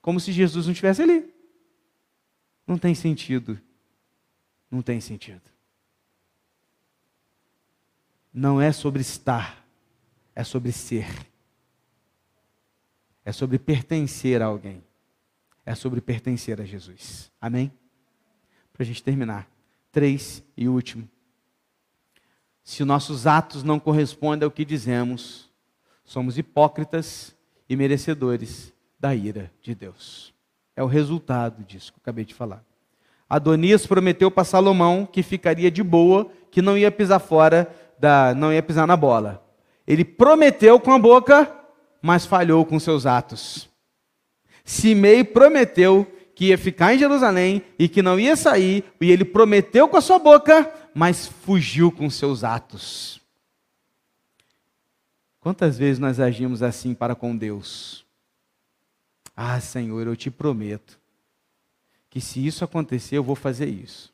como 0.00 0.20
se 0.20 0.30
Jesus 0.30 0.66
não 0.66 0.72
estivesse 0.72 1.02
ali. 1.02 1.34
Não 2.64 2.78
tem 2.78 2.94
sentido. 2.94 3.60
Não 4.70 4.80
tem 4.80 5.00
sentido. 5.00 5.42
Não 8.32 8.60
é 8.60 8.70
sobre 8.70 9.00
estar, 9.00 9.66
é 10.34 10.44
sobre 10.44 10.70
ser. 10.70 11.08
É 13.24 13.32
sobre 13.32 13.58
pertencer 13.58 14.40
a 14.40 14.46
alguém. 14.46 14.84
É 15.64 15.74
sobre 15.74 16.00
pertencer 16.00 16.60
a 16.60 16.64
Jesus. 16.64 17.32
Amém? 17.40 17.72
Para 18.72 18.84
a 18.84 18.86
gente 18.86 19.02
terminar. 19.02 19.50
Três 19.90 20.44
e 20.56 20.68
último 20.68 21.08
se 22.66 22.84
nossos 22.84 23.28
atos 23.28 23.62
não 23.62 23.78
correspondem 23.78 24.44
ao 24.44 24.50
que 24.50 24.64
dizemos, 24.64 25.48
somos 26.04 26.36
hipócritas 26.36 27.32
e 27.68 27.76
merecedores 27.76 28.72
da 28.98 29.14
ira 29.14 29.52
de 29.62 29.72
Deus. 29.72 30.34
É 30.74 30.82
o 30.82 30.88
resultado 30.88 31.62
disso 31.62 31.92
que 31.92 31.98
eu 31.98 32.02
acabei 32.02 32.24
de 32.24 32.34
falar. 32.34 32.64
Adonias 33.30 33.86
prometeu 33.86 34.32
para 34.32 34.42
Salomão 34.42 35.06
que 35.06 35.22
ficaria 35.22 35.70
de 35.70 35.80
boa, 35.80 36.28
que 36.50 36.60
não 36.60 36.76
ia 36.76 36.90
pisar 36.90 37.20
fora 37.20 37.72
da, 38.00 38.34
não 38.34 38.52
ia 38.52 38.64
pisar 38.64 38.84
na 38.84 38.96
bola. 38.96 39.46
Ele 39.86 40.04
prometeu 40.04 40.80
com 40.80 40.90
a 40.90 40.98
boca, 40.98 41.48
mas 42.02 42.26
falhou 42.26 42.64
com 42.64 42.80
seus 42.80 43.06
atos. 43.06 43.70
Simei 44.64 45.22
prometeu 45.22 46.04
que 46.34 46.46
ia 46.46 46.58
ficar 46.58 46.92
em 46.94 46.98
Jerusalém 46.98 47.62
e 47.78 47.88
que 47.88 48.02
não 48.02 48.18
ia 48.18 48.34
sair, 48.34 48.84
e 49.00 49.12
ele 49.12 49.24
prometeu 49.24 49.86
com 49.86 49.96
a 49.96 50.00
sua 50.00 50.18
boca, 50.18 50.68
mas 50.96 51.26
fugiu 51.26 51.92
com 51.92 52.08
seus 52.08 52.42
atos. 52.42 53.20
Quantas 55.38 55.76
vezes 55.76 55.98
nós 55.98 56.18
agimos 56.18 56.62
assim 56.62 56.94
para 56.94 57.14
com 57.14 57.36
Deus? 57.36 58.02
Ah, 59.36 59.60
Senhor, 59.60 60.06
eu 60.06 60.16
te 60.16 60.30
prometo 60.30 60.98
que 62.08 62.18
se 62.18 62.46
isso 62.46 62.64
acontecer, 62.64 63.18
eu 63.18 63.22
vou 63.22 63.36
fazer 63.36 63.68
isso. 63.68 64.10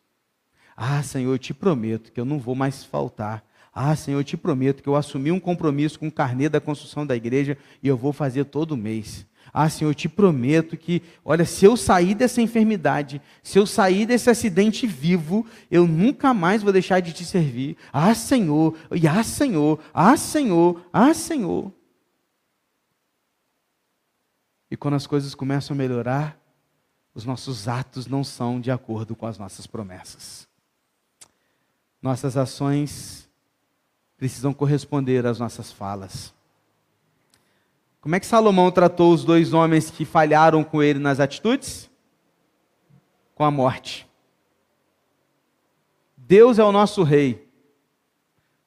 Ah, 0.76 1.00
Senhor, 1.04 1.32
eu 1.32 1.38
te 1.38 1.54
prometo 1.54 2.10
que 2.10 2.18
eu 2.18 2.24
não 2.24 2.40
vou 2.40 2.56
mais 2.56 2.82
faltar. 2.82 3.44
Ah, 3.72 3.94
Senhor, 3.94 4.18
eu 4.18 4.24
te 4.24 4.36
prometo 4.36 4.82
que 4.82 4.88
eu 4.88 4.96
assumi 4.96 5.30
um 5.30 5.38
compromisso 5.38 6.00
com 6.00 6.08
o 6.08 6.12
carnê 6.12 6.48
da 6.48 6.60
construção 6.60 7.06
da 7.06 7.14
igreja 7.14 7.56
e 7.80 7.86
eu 7.86 7.96
vou 7.96 8.12
fazer 8.12 8.46
todo 8.46 8.76
mês. 8.76 9.24
Ah, 9.52 9.68
Senhor, 9.68 9.90
eu 9.90 9.94
te 9.94 10.08
prometo 10.08 10.78
que, 10.78 11.02
olha, 11.22 11.44
se 11.44 11.66
eu 11.66 11.76
sair 11.76 12.14
dessa 12.14 12.40
enfermidade, 12.40 13.20
se 13.42 13.58
eu 13.58 13.66
sair 13.66 14.06
desse 14.06 14.30
acidente 14.30 14.86
vivo, 14.86 15.46
eu 15.70 15.86
nunca 15.86 16.32
mais 16.32 16.62
vou 16.62 16.72
deixar 16.72 17.00
de 17.00 17.12
te 17.12 17.22
servir. 17.22 17.76
Ah, 17.92 18.14
Senhor, 18.14 18.74
e 18.90 19.06
ah, 19.06 19.22
Senhor, 19.22 19.78
ah, 19.92 20.16
Senhor, 20.16 20.82
ah, 20.90 21.12
Senhor. 21.12 21.70
E 24.70 24.76
quando 24.76 24.94
as 24.94 25.06
coisas 25.06 25.34
começam 25.34 25.74
a 25.74 25.78
melhorar, 25.78 26.40
os 27.14 27.26
nossos 27.26 27.68
atos 27.68 28.06
não 28.06 28.24
são 28.24 28.58
de 28.58 28.70
acordo 28.70 29.14
com 29.14 29.26
as 29.26 29.36
nossas 29.36 29.66
promessas. 29.66 30.48
Nossas 32.00 32.38
ações 32.38 33.28
precisam 34.16 34.54
corresponder 34.54 35.26
às 35.26 35.38
nossas 35.38 35.70
falas. 35.70 36.32
Como 38.02 38.16
é 38.16 38.20
que 38.20 38.26
Salomão 38.26 38.68
tratou 38.72 39.14
os 39.14 39.24
dois 39.24 39.52
homens 39.52 39.88
que 39.88 40.04
falharam 40.04 40.64
com 40.64 40.82
ele 40.82 40.98
nas 40.98 41.20
atitudes? 41.20 41.88
Com 43.32 43.44
a 43.44 43.50
morte. 43.50 44.08
Deus 46.16 46.58
é 46.58 46.64
o 46.64 46.72
nosso 46.72 47.04
rei. 47.04 47.48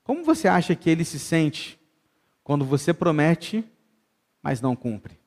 Como 0.06 0.24
você 0.24 0.48
acha 0.48 0.74
que 0.74 0.90
ele 0.90 1.04
se 1.04 1.20
sente 1.20 1.78
quando 2.46 2.64
você 2.64 2.94
promete, 2.94 3.70
mas 4.42 4.62
não 4.62 4.74
cumpre? 4.74 5.20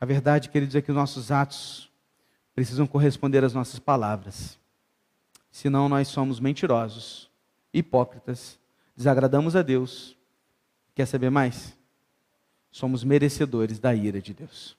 A 0.00 0.06
verdade, 0.06 0.48
queridos, 0.48 0.76
é 0.76 0.80
que 0.80 0.90
os 0.90 0.96
nossos 0.96 1.30
atos 1.30 1.90
precisam 2.54 2.86
corresponder 2.86 3.44
às 3.44 3.52
nossas 3.52 3.78
palavras. 3.78 4.58
Senão 5.50 5.90
nós 5.90 6.08
somos 6.08 6.40
mentirosos, 6.40 7.30
hipócritas, 7.70 8.58
desagradamos 8.96 9.54
a 9.54 9.60
Deus 9.60 10.16
Quer 10.98 11.06
saber 11.06 11.30
mais? 11.30 11.78
Somos 12.72 13.04
merecedores 13.04 13.78
da 13.78 13.94
ira 13.94 14.20
de 14.20 14.34
Deus. 14.34 14.76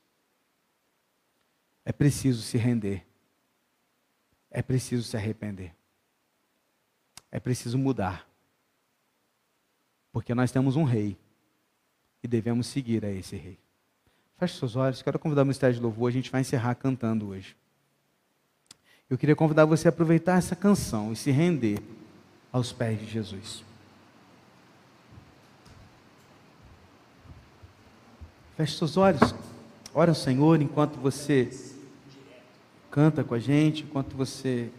É 1.85 1.93
preciso 1.93 2.41
se 2.41 2.57
render. 2.57 3.07
É 4.51 4.61
preciso 4.61 5.03
se 5.03 5.15
arrepender. 5.15 5.73
É 7.31 7.39
preciso 7.39 7.77
mudar. 7.77 8.27
Porque 10.11 10.35
nós 10.35 10.51
temos 10.51 10.75
um 10.75 10.83
rei. 10.83 11.17
e 12.21 12.27
devemos 12.27 12.67
seguir 12.67 13.05
a 13.05 13.09
esse 13.09 13.37
rei. 13.37 13.57
Feche 14.37 14.59
seus 14.59 14.75
olhos, 14.75 15.01
quero 15.01 15.17
convidar 15.17 15.43
o 15.43 15.45
ministério 15.45 15.73
de 15.73 15.81
louvor, 15.81 16.09
a 16.09 16.11
gente 16.11 16.29
vai 16.29 16.41
encerrar 16.41 16.75
cantando 16.75 17.29
hoje. 17.29 17.55
Eu 19.09 19.17
queria 19.17 19.37
convidar 19.37 19.63
você 19.63 19.87
a 19.87 19.89
aproveitar 19.89 20.37
essa 20.37 20.53
canção 20.53 21.13
e 21.13 21.15
se 21.15 21.31
render 21.31 21.79
aos 22.51 22.73
pés 22.73 22.99
de 22.99 23.05
Jesus. 23.05 23.68
Feche 28.59 28.75
seus 28.75 28.97
olhos, 28.97 29.33
ora 29.93 30.13
Senhor 30.13 30.61
enquanto 30.61 30.99
você 30.99 31.49
canta 32.91 33.23
com 33.23 33.33
a 33.33 33.39
gente, 33.39 33.83
enquanto 33.83 34.17
você 34.17 34.69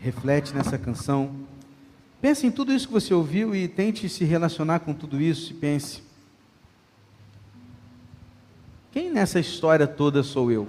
reflete 0.00 0.54
nessa 0.54 0.78
canção. 0.78 1.32
Pense 2.20 2.46
em 2.46 2.50
tudo 2.52 2.72
isso 2.72 2.86
que 2.86 2.92
você 2.92 3.12
ouviu 3.12 3.56
e 3.56 3.66
tente 3.66 4.08
se 4.08 4.24
relacionar 4.24 4.78
com 4.78 4.94
tudo 4.94 5.20
isso 5.20 5.50
e 5.50 5.54
pense: 5.56 6.00
quem 8.92 9.10
nessa 9.10 9.40
história 9.40 9.88
toda 9.88 10.22
sou 10.22 10.52
eu? 10.52 10.68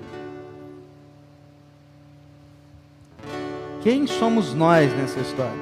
Quem 3.83 4.07
somos 4.07 4.55
nós 4.55 4.91
nessa 4.95 5.19
história? 5.19 5.61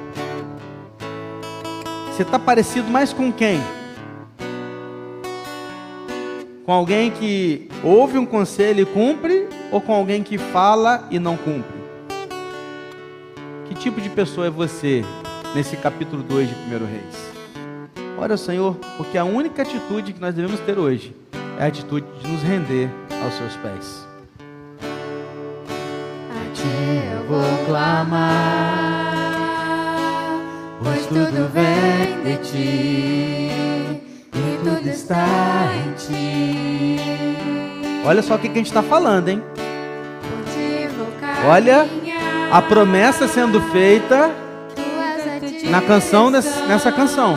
Você 2.06 2.22
está 2.22 2.38
parecido 2.38 2.88
mais 2.88 3.12
com 3.12 3.30
quem? 3.30 3.60
Com 6.68 6.74
alguém 6.74 7.10
que 7.10 7.66
ouve 7.82 8.18
um 8.18 8.26
conselho 8.26 8.82
e 8.82 8.84
cumpre, 8.84 9.48
ou 9.72 9.80
com 9.80 9.94
alguém 9.94 10.22
que 10.22 10.36
fala 10.36 11.08
e 11.10 11.18
não 11.18 11.34
cumpre? 11.34 11.78
Que 13.64 13.74
tipo 13.74 14.02
de 14.02 14.10
pessoa 14.10 14.48
é 14.48 14.50
você 14.50 15.02
nesse 15.54 15.78
capítulo 15.78 16.22
2 16.22 16.46
de 16.46 16.54
1 16.54 16.68
Reis? 16.86 17.32
Ora, 18.18 18.36
Senhor, 18.36 18.76
porque 18.98 19.16
a 19.16 19.24
única 19.24 19.62
atitude 19.62 20.12
que 20.12 20.20
nós 20.20 20.34
devemos 20.34 20.60
ter 20.60 20.78
hoje 20.78 21.16
é 21.58 21.64
a 21.64 21.68
atitude 21.68 22.04
de 22.22 22.30
nos 22.30 22.42
render 22.42 22.90
aos 23.24 23.32
seus 23.32 23.56
pés. 23.56 24.06
A 26.30 26.52
ti 26.52 26.68
eu 27.14 27.24
vou 27.28 27.64
clamar, 27.64 29.14
pois 30.84 31.06
tudo 31.06 31.48
vem 31.50 32.24
de 32.24 32.36
ti 32.46 33.37
tudo 34.62 34.88
está 34.88 35.68
em 35.86 35.92
ti. 35.92 36.96
Olha 38.04 38.22
só 38.22 38.34
o 38.36 38.38
que 38.38 38.48
a 38.48 38.54
gente 38.54 38.66
está 38.66 38.82
falando, 38.82 39.28
hein? 39.28 39.42
Olha 41.46 41.86
A 42.50 42.62
promessa 42.62 43.28
sendo 43.28 43.60
feita 43.70 44.30
na 45.70 45.82
canção, 45.82 46.30
nessa, 46.30 46.64
nessa 46.66 46.90
canção. 46.90 47.36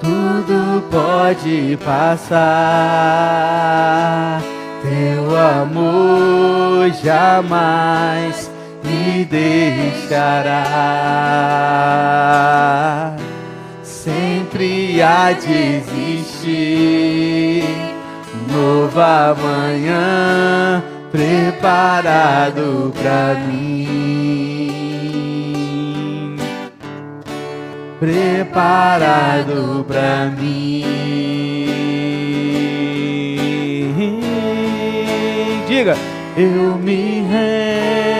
Tudo 0.00 0.82
pode 0.90 1.78
passar, 1.84 2.40
teu 4.82 5.36
amor 5.36 6.90
jamais 7.02 8.47
me 8.88 9.24
deixará. 9.24 10.64
Sempre 13.82 15.02
há 15.02 15.32
de 15.32 15.52
existir 15.76 17.64
nova 18.50 19.36
manhã 19.40 20.82
preparado 21.10 22.92
pra 23.00 23.34
mim 23.46 24.78
preparado 27.98 29.84
pra 29.86 30.30
mim. 30.38 30.84
Diga, 35.66 35.96
eu 36.36 36.76
me 36.76 37.26
rendo 37.30 38.17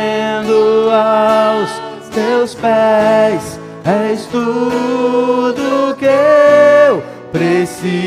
aos 0.91 1.70
teus 2.14 2.55
pés, 2.55 3.59
és 3.85 4.24
tudo 4.26 5.97
que 5.97 6.07
eu 6.07 7.03
preciso 7.33 7.99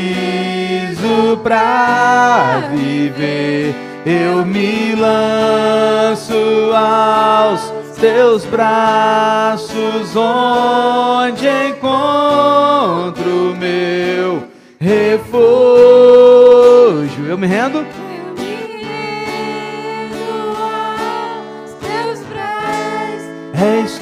pra 1.42 2.68
viver. 2.70 3.74
Eu 4.04 4.44
me 4.44 4.96
lanço 4.96 6.34
aos 6.74 7.72
teus 8.00 8.44
braços, 8.44 10.16
onde 10.16 11.48
encontro 11.48 13.54
meu 13.56 14.42
refúgio. 14.80 15.36
Eu 17.28 17.38
me 17.38 17.46
rendo. 17.46 17.86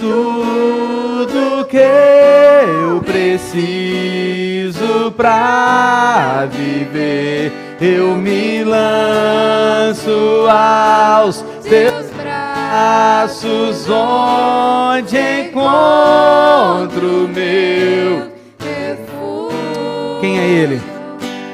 Tudo 0.01 1.65
que 1.67 1.77
eu 1.77 3.01
preciso 3.03 4.81
pra 5.15 6.49
viver. 6.51 7.53
Eu 7.79 8.17
me 8.17 8.65
lanço 8.65 10.47
aos 10.49 11.45
teus 11.63 12.07
braços, 12.17 13.87
onde 13.91 15.19
encontro 15.49 17.29
meu. 17.29 18.31
refúgio. 18.59 20.21
Quem 20.21 20.39
é 20.39 20.49
ele? 20.49 20.81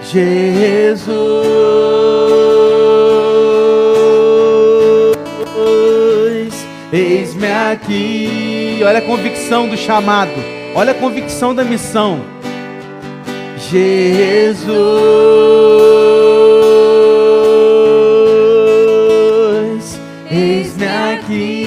Jesus, 0.03 1.17
eis-me 7.37 7.53
aqui. 7.53 8.81
Olha 8.83 8.99
a 8.99 9.03
convicção 9.03 9.69
do 9.69 9.77
chamado, 9.77 10.33
olha 10.75 10.93
a 10.93 10.95
convicção 10.95 11.55
da 11.55 11.63
missão. 11.63 12.25
Jesus, 13.59 14.79
eis-me 20.31 20.87
aqui. 20.87 21.67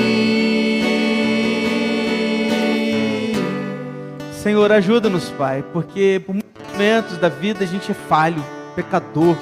Senhor, 4.33 4.71
ajuda-nos, 4.71 5.29
Pai, 5.31 5.63
porque 5.73 6.21
por 6.25 6.33
muitos 6.33 6.49
momentos 6.71 7.17
da 7.17 7.29
vida 7.29 7.63
a 7.63 7.67
gente 7.67 7.91
é 7.91 7.93
falho, 7.93 8.43
pecador. 8.75 9.35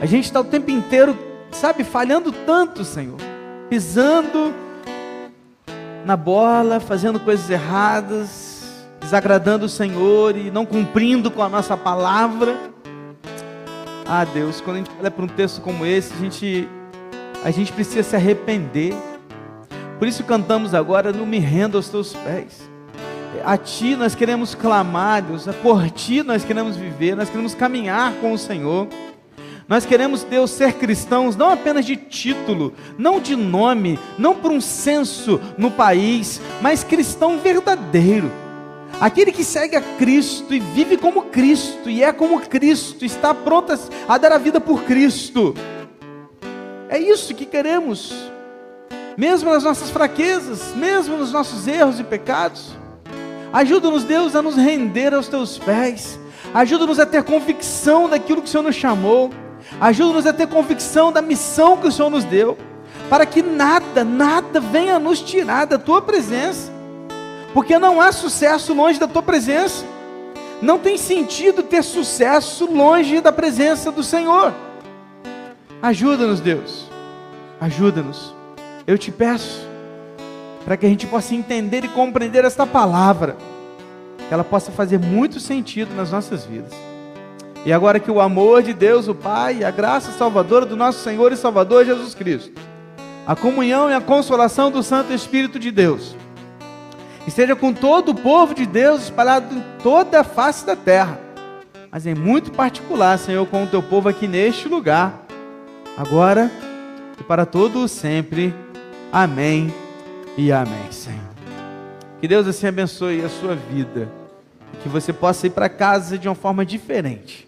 A 0.00 0.06
gente 0.06 0.24
está 0.24 0.40
o 0.40 0.44
tempo 0.44 0.70
inteiro, 0.70 1.16
sabe, 1.50 1.82
falhando 1.84 2.30
tanto, 2.32 2.84
Senhor, 2.84 3.16
pisando 3.68 4.52
na 6.08 6.16
bola, 6.16 6.80
fazendo 6.80 7.20
coisas 7.20 7.50
erradas, 7.50 8.86
desagradando 8.98 9.66
o 9.66 9.68
Senhor 9.68 10.34
e 10.38 10.50
não 10.50 10.64
cumprindo 10.64 11.30
com 11.30 11.42
a 11.42 11.50
nossa 11.50 11.76
palavra. 11.76 12.56
Ah, 14.06 14.24
Deus, 14.24 14.58
quando 14.62 14.76
a 14.76 14.78
gente 14.78 14.90
olha 14.98 15.10
para 15.10 15.22
um 15.22 15.28
texto 15.28 15.60
como 15.60 15.84
esse, 15.84 16.14
a 16.14 16.16
gente, 16.16 16.66
a 17.44 17.50
gente 17.50 17.70
precisa 17.74 18.02
se 18.02 18.16
arrepender. 18.16 18.94
Por 19.98 20.08
isso 20.08 20.24
cantamos 20.24 20.72
agora, 20.72 21.12
não 21.12 21.26
me 21.26 21.38
rendo 21.38 21.76
aos 21.76 21.90
teus 21.90 22.14
pés. 22.14 22.66
A 23.44 23.58
Ti 23.58 23.94
nós 23.94 24.14
queremos 24.14 24.54
clamar, 24.54 25.20
Deus, 25.20 25.44
por 25.62 25.90
Ti 25.90 26.22
nós 26.22 26.42
queremos 26.42 26.74
viver, 26.74 27.16
nós 27.16 27.28
queremos 27.28 27.54
caminhar 27.54 28.14
com 28.14 28.32
o 28.32 28.38
Senhor. 28.38 28.88
Nós 29.68 29.84
queremos, 29.84 30.22
Deus, 30.24 30.50
ser 30.50 30.72
cristãos 30.74 31.36
não 31.36 31.50
apenas 31.50 31.84
de 31.84 31.94
título, 31.94 32.72
não 32.96 33.20
de 33.20 33.36
nome, 33.36 33.98
não 34.16 34.34
por 34.34 34.50
um 34.50 34.62
censo 34.62 35.38
no 35.58 35.70
país, 35.70 36.40
mas 36.62 36.82
cristão 36.82 37.38
verdadeiro. 37.38 38.32
Aquele 38.98 39.30
que 39.30 39.44
segue 39.44 39.76
a 39.76 39.82
Cristo 39.82 40.54
e 40.54 40.58
vive 40.58 40.96
como 40.96 41.22
Cristo, 41.24 41.90
e 41.90 42.02
é 42.02 42.10
como 42.12 42.40
Cristo, 42.40 43.04
está 43.04 43.34
pronto 43.34 43.78
a- 44.08 44.16
dar 44.18 44.32
a 44.32 44.38
vida 44.38 44.58
por 44.58 44.84
Cristo. 44.84 45.54
É 46.88 46.98
isso 46.98 47.34
que 47.34 47.44
queremos, 47.44 48.14
mesmo 49.18 49.50
nas 49.52 49.64
nossas 49.64 49.90
fraquezas, 49.90 50.74
mesmo 50.74 51.18
nos 51.18 51.30
nossos 51.30 51.68
erros 51.68 52.00
e 52.00 52.04
pecados. 52.04 52.74
Ajuda-nos, 53.52 54.02
Deus, 54.04 54.34
a 54.34 54.40
nos 54.40 54.56
render 54.56 55.12
aos 55.12 55.28
teus 55.28 55.58
pés. 55.58 56.18
Ajuda-nos 56.54 56.98
a 56.98 57.04
ter 57.04 57.22
convicção 57.22 58.08
daquilo 58.08 58.40
que 58.40 58.48
o 58.48 58.50
Senhor 58.50 58.62
nos 58.62 58.74
chamou. 58.74 59.30
Ajuda-nos 59.80 60.26
a 60.26 60.32
ter 60.32 60.46
convicção 60.48 61.12
da 61.12 61.22
missão 61.22 61.76
que 61.76 61.86
o 61.86 61.92
Senhor 61.92 62.10
nos 62.10 62.24
deu. 62.24 62.56
Para 63.08 63.24
que 63.24 63.42
nada, 63.42 64.04
nada 64.04 64.60
venha 64.60 64.98
nos 64.98 65.20
tirar 65.20 65.66
da 65.66 65.78
tua 65.78 66.02
presença. 66.02 66.70
Porque 67.54 67.78
não 67.78 68.00
há 68.00 68.12
sucesso 68.12 68.74
longe 68.74 68.98
da 68.98 69.06
tua 69.06 69.22
presença. 69.22 69.84
Não 70.60 70.78
tem 70.78 70.98
sentido 70.98 71.62
ter 71.62 71.82
sucesso 71.82 72.66
longe 72.66 73.20
da 73.20 73.32
presença 73.32 73.92
do 73.92 74.02
Senhor. 74.02 74.52
Ajuda-nos, 75.80 76.40
Deus. 76.40 76.88
Ajuda-nos. 77.60 78.34
Eu 78.86 78.98
te 78.98 79.10
peço. 79.10 79.66
para 80.64 80.76
que 80.76 80.84
a 80.84 80.88
gente 80.88 81.06
possa 81.06 81.34
entender 81.34 81.82
e 81.84 81.88
compreender 81.88 82.44
esta 82.44 82.66
palavra, 82.66 83.36
que 84.28 84.34
ela 84.34 84.44
possa 84.44 84.70
fazer 84.70 84.98
muito 84.98 85.40
sentido 85.40 85.94
nas 85.94 86.10
nossas 86.10 86.44
vidas. 86.44 86.87
E 87.64 87.72
agora 87.72 88.00
que 88.00 88.10
o 88.10 88.20
amor 88.20 88.62
de 88.62 88.72
Deus, 88.72 89.08
o 89.08 89.14
Pai, 89.14 89.64
a 89.64 89.70
graça 89.70 90.12
salvadora 90.12 90.64
do 90.64 90.76
nosso 90.76 91.00
Senhor 91.00 91.32
e 91.32 91.36
Salvador 91.36 91.84
Jesus 91.84 92.14
Cristo, 92.14 92.52
a 93.26 93.36
comunhão 93.36 93.90
e 93.90 93.94
a 93.94 94.00
consolação 94.00 94.70
do 94.70 94.82
Santo 94.82 95.12
Espírito 95.12 95.58
de 95.58 95.70
Deus, 95.70 96.16
esteja 97.26 97.54
com 97.54 97.72
todo 97.72 98.10
o 98.10 98.14
povo 98.14 98.54
de 98.54 98.64
Deus 98.64 99.04
espalhado 99.04 99.54
em 99.54 99.62
toda 99.82 100.20
a 100.20 100.24
face 100.24 100.64
da 100.64 100.74
terra, 100.74 101.20
mas 101.90 102.06
em 102.06 102.14
muito 102.14 102.52
particular, 102.52 103.18
Senhor, 103.18 103.46
com 103.46 103.64
o 103.64 103.66
teu 103.66 103.82
povo 103.82 104.08
aqui 104.08 104.26
neste 104.26 104.68
lugar, 104.68 105.26
agora 105.96 106.50
e 107.18 107.24
para 107.24 107.44
todo 107.44 107.80
o 107.80 107.88
sempre. 107.88 108.54
Amém 109.12 109.72
e 110.36 110.52
amém, 110.52 110.90
Senhor. 110.90 111.18
Que 112.20 112.28
Deus 112.28 112.46
assim 112.46 112.66
abençoe 112.66 113.24
a 113.24 113.28
sua 113.28 113.54
vida, 113.54 114.08
que 114.82 114.88
você 114.88 115.12
possa 115.12 115.46
ir 115.46 115.50
para 115.50 115.68
casa 115.68 116.18
de 116.18 116.28
uma 116.28 116.34
forma 116.34 116.64
diferente, 116.64 117.47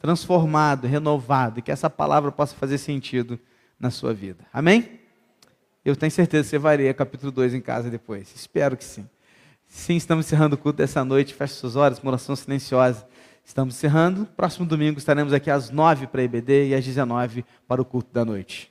transformado, 0.00 0.86
renovado, 0.86 1.58
e 1.58 1.62
que 1.62 1.70
essa 1.70 1.90
palavra 1.90 2.32
possa 2.32 2.54
fazer 2.54 2.78
sentido 2.78 3.38
na 3.78 3.90
sua 3.90 4.14
vida. 4.14 4.44
Amém? 4.52 5.00
Eu 5.84 5.96
tenho 5.96 6.10
certeza 6.10 6.44
que 6.50 6.58
você 6.58 6.76
ler 6.76 6.94
capítulo 6.94 7.30
2 7.30 7.54
em 7.54 7.60
casa 7.60 7.90
depois. 7.90 8.34
Espero 8.34 8.76
que 8.76 8.84
sim. 8.84 9.08
Sim, 9.66 9.96
estamos 9.96 10.26
encerrando 10.26 10.56
o 10.56 10.58
culto 10.58 10.78
dessa 10.78 11.04
noite. 11.04 11.32
Feche 11.32 11.54
suas 11.54 11.76
horas, 11.76 12.02
oração 12.02 12.34
silenciosa. 12.34 13.06
Estamos 13.44 13.74
encerrando. 13.74 14.26
Próximo 14.36 14.66
domingo 14.66 14.98
estaremos 14.98 15.32
aqui 15.32 15.50
às 15.50 15.70
9 15.70 16.08
para 16.08 16.20
a 16.20 16.24
IBD 16.24 16.68
e 16.68 16.74
às 16.74 16.84
19 16.84 17.44
para 17.66 17.80
o 17.80 17.84
culto 17.84 18.12
da 18.12 18.24
noite. 18.24 18.70